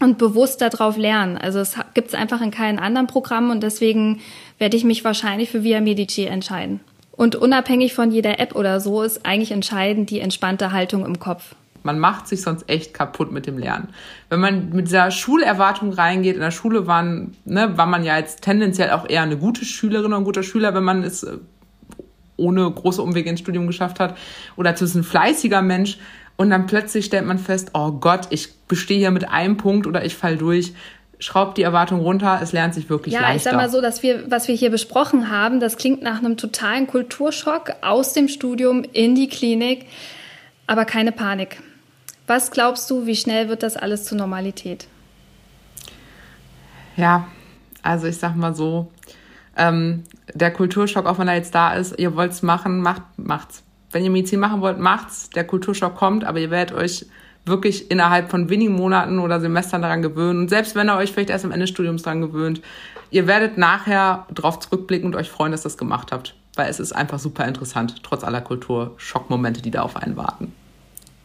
und 0.00 0.18
bewusst 0.18 0.60
darauf 0.60 0.96
lernen. 0.96 1.38
Also 1.38 1.60
es 1.60 1.76
gibt 1.94 2.08
es 2.08 2.14
einfach 2.14 2.40
in 2.40 2.50
keinem 2.50 2.78
anderen 2.78 3.06
Programm 3.06 3.50
und 3.50 3.62
deswegen 3.62 4.20
werde 4.58 4.76
ich 4.76 4.84
mich 4.84 5.04
wahrscheinlich 5.04 5.50
für 5.50 5.62
Via 5.62 5.80
Medici 5.80 6.24
entscheiden. 6.24 6.80
Und 7.18 7.34
unabhängig 7.34 7.94
von 7.94 8.12
jeder 8.12 8.38
App 8.38 8.54
oder 8.54 8.78
so 8.78 9.02
ist 9.02 9.26
eigentlich 9.26 9.50
entscheidend 9.50 10.08
die 10.08 10.20
entspannte 10.20 10.70
Haltung 10.70 11.04
im 11.04 11.18
Kopf. 11.18 11.56
Man 11.82 11.98
macht 11.98 12.28
sich 12.28 12.42
sonst 12.42 12.68
echt 12.68 12.94
kaputt 12.94 13.32
mit 13.32 13.44
dem 13.44 13.58
Lernen. 13.58 13.88
Wenn 14.28 14.38
man 14.38 14.70
mit 14.70 14.86
dieser 14.86 15.10
Schulerwartung 15.10 15.92
reingeht, 15.92 16.36
in 16.36 16.40
der 16.40 16.52
Schule 16.52 16.86
waren, 16.86 17.36
ne, 17.44 17.76
war 17.76 17.86
man 17.86 18.04
ja 18.04 18.16
jetzt 18.16 18.42
tendenziell 18.42 18.92
auch 18.92 19.08
eher 19.08 19.22
eine 19.22 19.36
gute 19.36 19.64
Schülerin 19.64 20.06
oder 20.06 20.18
ein 20.18 20.24
guter 20.24 20.44
Schüler, 20.44 20.74
wenn 20.74 20.84
man 20.84 21.02
es 21.02 21.24
äh, 21.24 21.38
ohne 22.36 22.70
große 22.70 23.02
Umwege 23.02 23.28
ins 23.28 23.40
Studium 23.40 23.66
geschafft 23.66 23.98
hat. 23.98 24.16
Oder 24.54 24.76
zumindest 24.76 24.96
ein 24.98 25.10
fleißiger 25.10 25.60
Mensch. 25.60 25.98
Und 26.36 26.50
dann 26.50 26.66
plötzlich 26.66 27.06
stellt 27.06 27.26
man 27.26 27.38
fest, 27.38 27.72
oh 27.74 27.90
Gott, 27.90 28.28
ich 28.30 28.54
bestehe 28.68 28.98
hier 28.98 29.10
mit 29.10 29.28
einem 29.28 29.56
Punkt 29.56 29.88
oder 29.88 30.04
ich 30.04 30.14
fall 30.14 30.36
durch 30.36 30.72
schraubt 31.20 31.58
die 31.58 31.62
Erwartung 31.62 32.00
runter, 32.00 32.40
es 32.42 32.52
lernt 32.52 32.74
sich 32.74 32.88
wirklich 32.88 33.14
ja, 33.14 33.20
leichter. 33.20 33.32
Ja, 33.32 33.36
ich 33.36 33.42
sag 33.42 33.56
mal 33.56 33.70
so, 33.70 33.80
dass 33.80 34.02
wir, 34.02 34.30
was 34.30 34.48
wir 34.48 34.54
hier 34.54 34.70
besprochen 34.70 35.30
haben, 35.30 35.60
das 35.60 35.76
klingt 35.76 36.02
nach 36.02 36.18
einem 36.18 36.36
totalen 36.36 36.86
Kulturschock 36.86 37.72
aus 37.80 38.12
dem 38.12 38.28
Studium 38.28 38.84
in 38.92 39.14
die 39.14 39.28
Klinik, 39.28 39.86
aber 40.66 40.84
keine 40.84 41.12
Panik. 41.12 41.60
Was 42.26 42.50
glaubst 42.50 42.90
du, 42.90 43.06
wie 43.06 43.16
schnell 43.16 43.48
wird 43.48 43.62
das 43.62 43.76
alles 43.76 44.04
zur 44.04 44.18
Normalität? 44.18 44.86
Ja, 46.96 47.26
also 47.82 48.06
ich 48.06 48.18
sag 48.18 48.36
mal 48.36 48.54
so, 48.54 48.90
ähm, 49.56 50.04
der 50.34 50.52
Kulturschock, 50.52 51.06
auch 51.06 51.18
wenn 51.18 51.28
er 51.28 51.34
jetzt 51.34 51.54
da 51.54 51.72
ist, 51.72 51.98
ihr 51.98 52.14
wollt 52.14 52.32
es 52.32 52.42
machen, 52.42 52.80
macht, 52.80 53.02
macht's. 53.16 53.62
Wenn 53.90 54.04
ihr 54.04 54.10
Medizin 54.10 54.40
machen 54.40 54.60
wollt, 54.60 54.78
macht's. 54.78 55.30
Der 55.30 55.44
Kulturschock 55.44 55.96
kommt, 55.96 56.24
aber 56.24 56.38
ihr 56.38 56.50
werdet 56.50 56.76
euch 56.76 57.06
wirklich 57.48 57.90
innerhalb 57.90 58.30
von 58.30 58.48
wenigen 58.48 58.74
Monaten 58.74 59.18
oder 59.18 59.40
Semestern 59.40 59.82
daran 59.82 60.02
gewöhnen. 60.02 60.40
Und 60.40 60.48
selbst 60.48 60.74
wenn 60.74 60.88
ihr 60.88 60.96
euch 60.96 61.12
vielleicht 61.12 61.30
erst 61.30 61.44
am 61.44 61.50
Ende 61.50 61.64
des 61.64 61.70
Studiums 61.70 62.02
daran 62.02 62.20
gewöhnt, 62.20 62.60
ihr 63.10 63.26
werdet 63.26 63.58
nachher 63.58 64.26
darauf 64.30 64.58
zurückblicken 64.60 65.06
und 65.06 65.16
euch 65.16 65.30
freuen, 65.30 65.52
dass 65.52 65.62
ihr 65.62 65.70
das 65.70 65.78
gemacht 65.78 66.12
habt. 66.12 66.34
Weil 66.54 66.70
es 66.70 66.80
ist 66.80 66.92
einfach 66.92 67.18
super 67.18 67.46
interessant, 67.46 68.02
trotz 68.02 68.24
aller 68.24 68.40
Kulturschockmomente, 68.40 69.62
die 69.62 69.70
da 69.70 69.82
auf 69.82 69.96
einen 69.96 70.16
warten. 70.16 70.52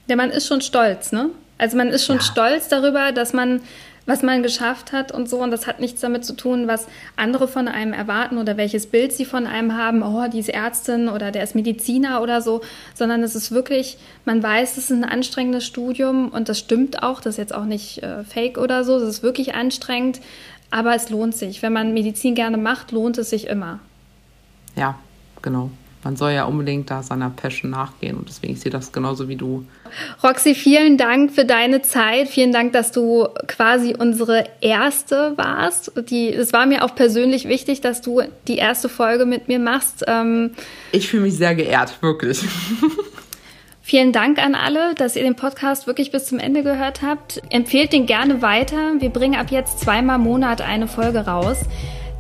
Ja, 0.07 0.15
man 0.15 0.29
ist 0.29 0.47
schon 0.47 0.61
stolz, 0.61 1.11
ne? 1.11 1.29
Also 1.57 1.77
man 1.77 1.89
ist 1.89 2.05
schon 2.05 2.17
ja. 2.17 2.21
stolz 2.21 2.67
darüber, 2.67 3.11
dass 3.11 3.33
man 3.33 3.61
was 4.05 4.21
man 4.21 4.43
geschafft 4.43 4.91
hat 4.91 5.11
und 5.11 5.29
so. 5.29 5.39
Und 5.39 5.51
das 5.51 5.67
hat 5.67 5.79
nichts 5.79 6.01
damit 6.01 6.25
zu 6.25 6.35
tun, 6.35 6.67
was 6.67 6.87
andere 7.15 7.47
von 7.47 7.67
einem 7.67 7.93
erwarten 7.93 8.37
oder 8.37 8.57
welches 8.57 8.87
Bild 8.87 9.13
sie 9.13 9.25
von 9.25 9.47
einem 9.47 9.77
haben. 9.77 10.03
Oh, 10.03 10.27
die 10.27 10.39
ist 10.39 10.49
Ärztin 10.49 11.09
oder 11.09 11.31
der 11.31 11.43
ist 11.43 11.55
Mediziner 11.55 12.21
oder 12.21 12.41
so. 12.41 12.61
Sondern 12.93 13.23
es 13.23 13.35
ist 13.35 13.51
wirklich, 13.51 13.97
man 14.25 14.43
weiß, 14.43 14.77
es 14.77 14.89
ist 14.89 14.91
ein 14.91 15.03
anstrengendes 15.03 15.65
Studium 15.65 16.29
und 16.29 16.49
das 16.49 16.59
stimmt 16.59 17.03
auch. 17.03 17.21
Das 17.21 17.35
ist 17.35 17.37
jetzt 17.37 17.55
auch 17.55 17.65
nicht 17.65 18.03
äh, 18.03 18.23
fake 18.23 18.57
oder 18.57 18.83
so. 18.83 18.97
Es 18.97 19.07
ist 19.07 19.23
wirklich 19.23 19.55
anstrengend. 19.55 20.19
Aber 20.71 20.95
es 20.95 21.09
lohnt 21.09 21.35
sich. 21.35 21.61
Wenn 21.61 21.73
man 21.73 21.93
Medizin 21.93 22.33
gerne 22.33 22.57
macht, 22.57 22.91
lohnt 22.91 23.17
es 23.19 23.29
sich 23.29 23.47
immer. 23.47 23.79
Ja, 24.75 24.97
genau 25.43 25.69
man 26.03 26.15
soll 26.15 26.31
ja 26.31 26.45
unbedingt 26.45 26.89
da 26.91 27.03
seiner 27.03 27.29
Passion 27.29 27.71
nachgehen 27.71 28.17
und 28.17 28.27
deswegen 28.27 28.53
ich 28.53 28.59
sehe 28.59 28.71
das 28.71 28.91
genauso 28.91 29.27
wie 29.27 29.35
du. 29.35 29.65
Roxy, 30.23 30.55
vielen 30.55 30.97
Dank 30.97 31.31
für 31.31 31.45
deine 31.45 31.81
Zeit. 31.81 32.27
Vielen 32.27 32.51
Dank, 32.51 32.73
dass 32.73 32.91
du 32.91 33.27
quasi 33.47 33.95
unsere 33.97 34.45
erste 34.61 35.33
warst. 35.37 35.91
Die, 36.09 36.33
es 36.33 36.53
war 36.53 36.65
mir 36.65 36.83
auch 36.83 36.95
persönlich 36.95 37.47
wichtig, 37.47 37.81
dass 37.81 38.01
du 38.01 38.21
die 38.47 38.57
erste 38.57 38.89
Folge 38.89 39.25
mit 39.25 39.47
mir 39.47 39.59
machst. 39.59 40.03
Ähm, 40.07 40.51
ich 40.91 41.07
fühle 41.07 41.23
mich 41.23 41.37
sehr 41.37 41.55
geehrt, 41.55 42.01
wirklich. 42.01 42.41
Vielen 43.85 44.13
Dank 44.13 44.39
an 44.39 44.55
alle, 44.55 44.95
dass 44.95 45.17
ihr 45.17 45.23
den 45.23 45.35
Podcast 45.35 45.87
wirklich 45.87 46.09
bis 46.09 46.25
zum 46.27 46.39
Ende 46.39 46.63
gehört 46.63 47.01
habt. 47.01 47.41
Empfehlt 47.49 47.91
den 47.91 48.05
gerne 48.05 48.41
weiter. 48.41 48.93
Wir 48.99 49.09
bringen 49.09 49.35
ab 49.35 49.51
jetzt 49.51 49.81
zweimal 49.81 50.15
im 50.15 50.23
Monat 50.23 50.61
eine 50.61 50.87
Folge 50.87 51.19
raus. 51.19 51.57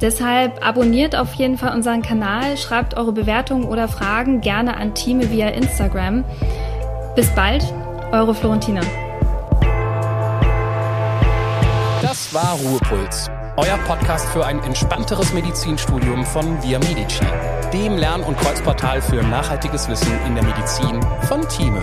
Deshalb 0.03 0.67
abonniert 0.67 1.15
auf 1.15 1.33
jeden 1.35 1.57
Fall 1.57 1.73
unseren 1.73 2.01
Kanal, 2.01 2.57
schreibt 2.57 2.97
eure 2.97 3.13
Bewertungen 3.13 3.63
oder 3.63 3.87
Fragen 3.87 4.41
gerne 4.41 4.75
an 4.75 4.93
Teame 4.93 5.31
via 5.31 5.47
Instagram. 5.47 6.25
Bis 7.15 7.33
bald, 7.33 7.63
eure 8.11 8.35
Florentina. 8.35 8.81
Das 12.01 12.33
war 12.33 12.57
Ruhepuls, 12.65 13.31
euer 13.55 13.77
Podcast 13.87 14.27
für 14.31 14.45
ein 14.45 14.61
entspannteres 14.63 15.31
Medizinstudium 15.31 16.25
von 16.25 16.61
Via 16.61 16.79
Medici, 16.79 17.23
dem 17.71 17.95
Lern- 17.95 18.23
und 18.23 18.37
Kreuzportal 18.37 19.01
für 19.01 19.23
nachhaltiges 19.23 19.87
Wissen 19.87 20.11
in 20.27 20.35
der 20.35 20.43
Medizin 20.43 20.99
von 21.29 21.47
Thieme. 21.47 21.81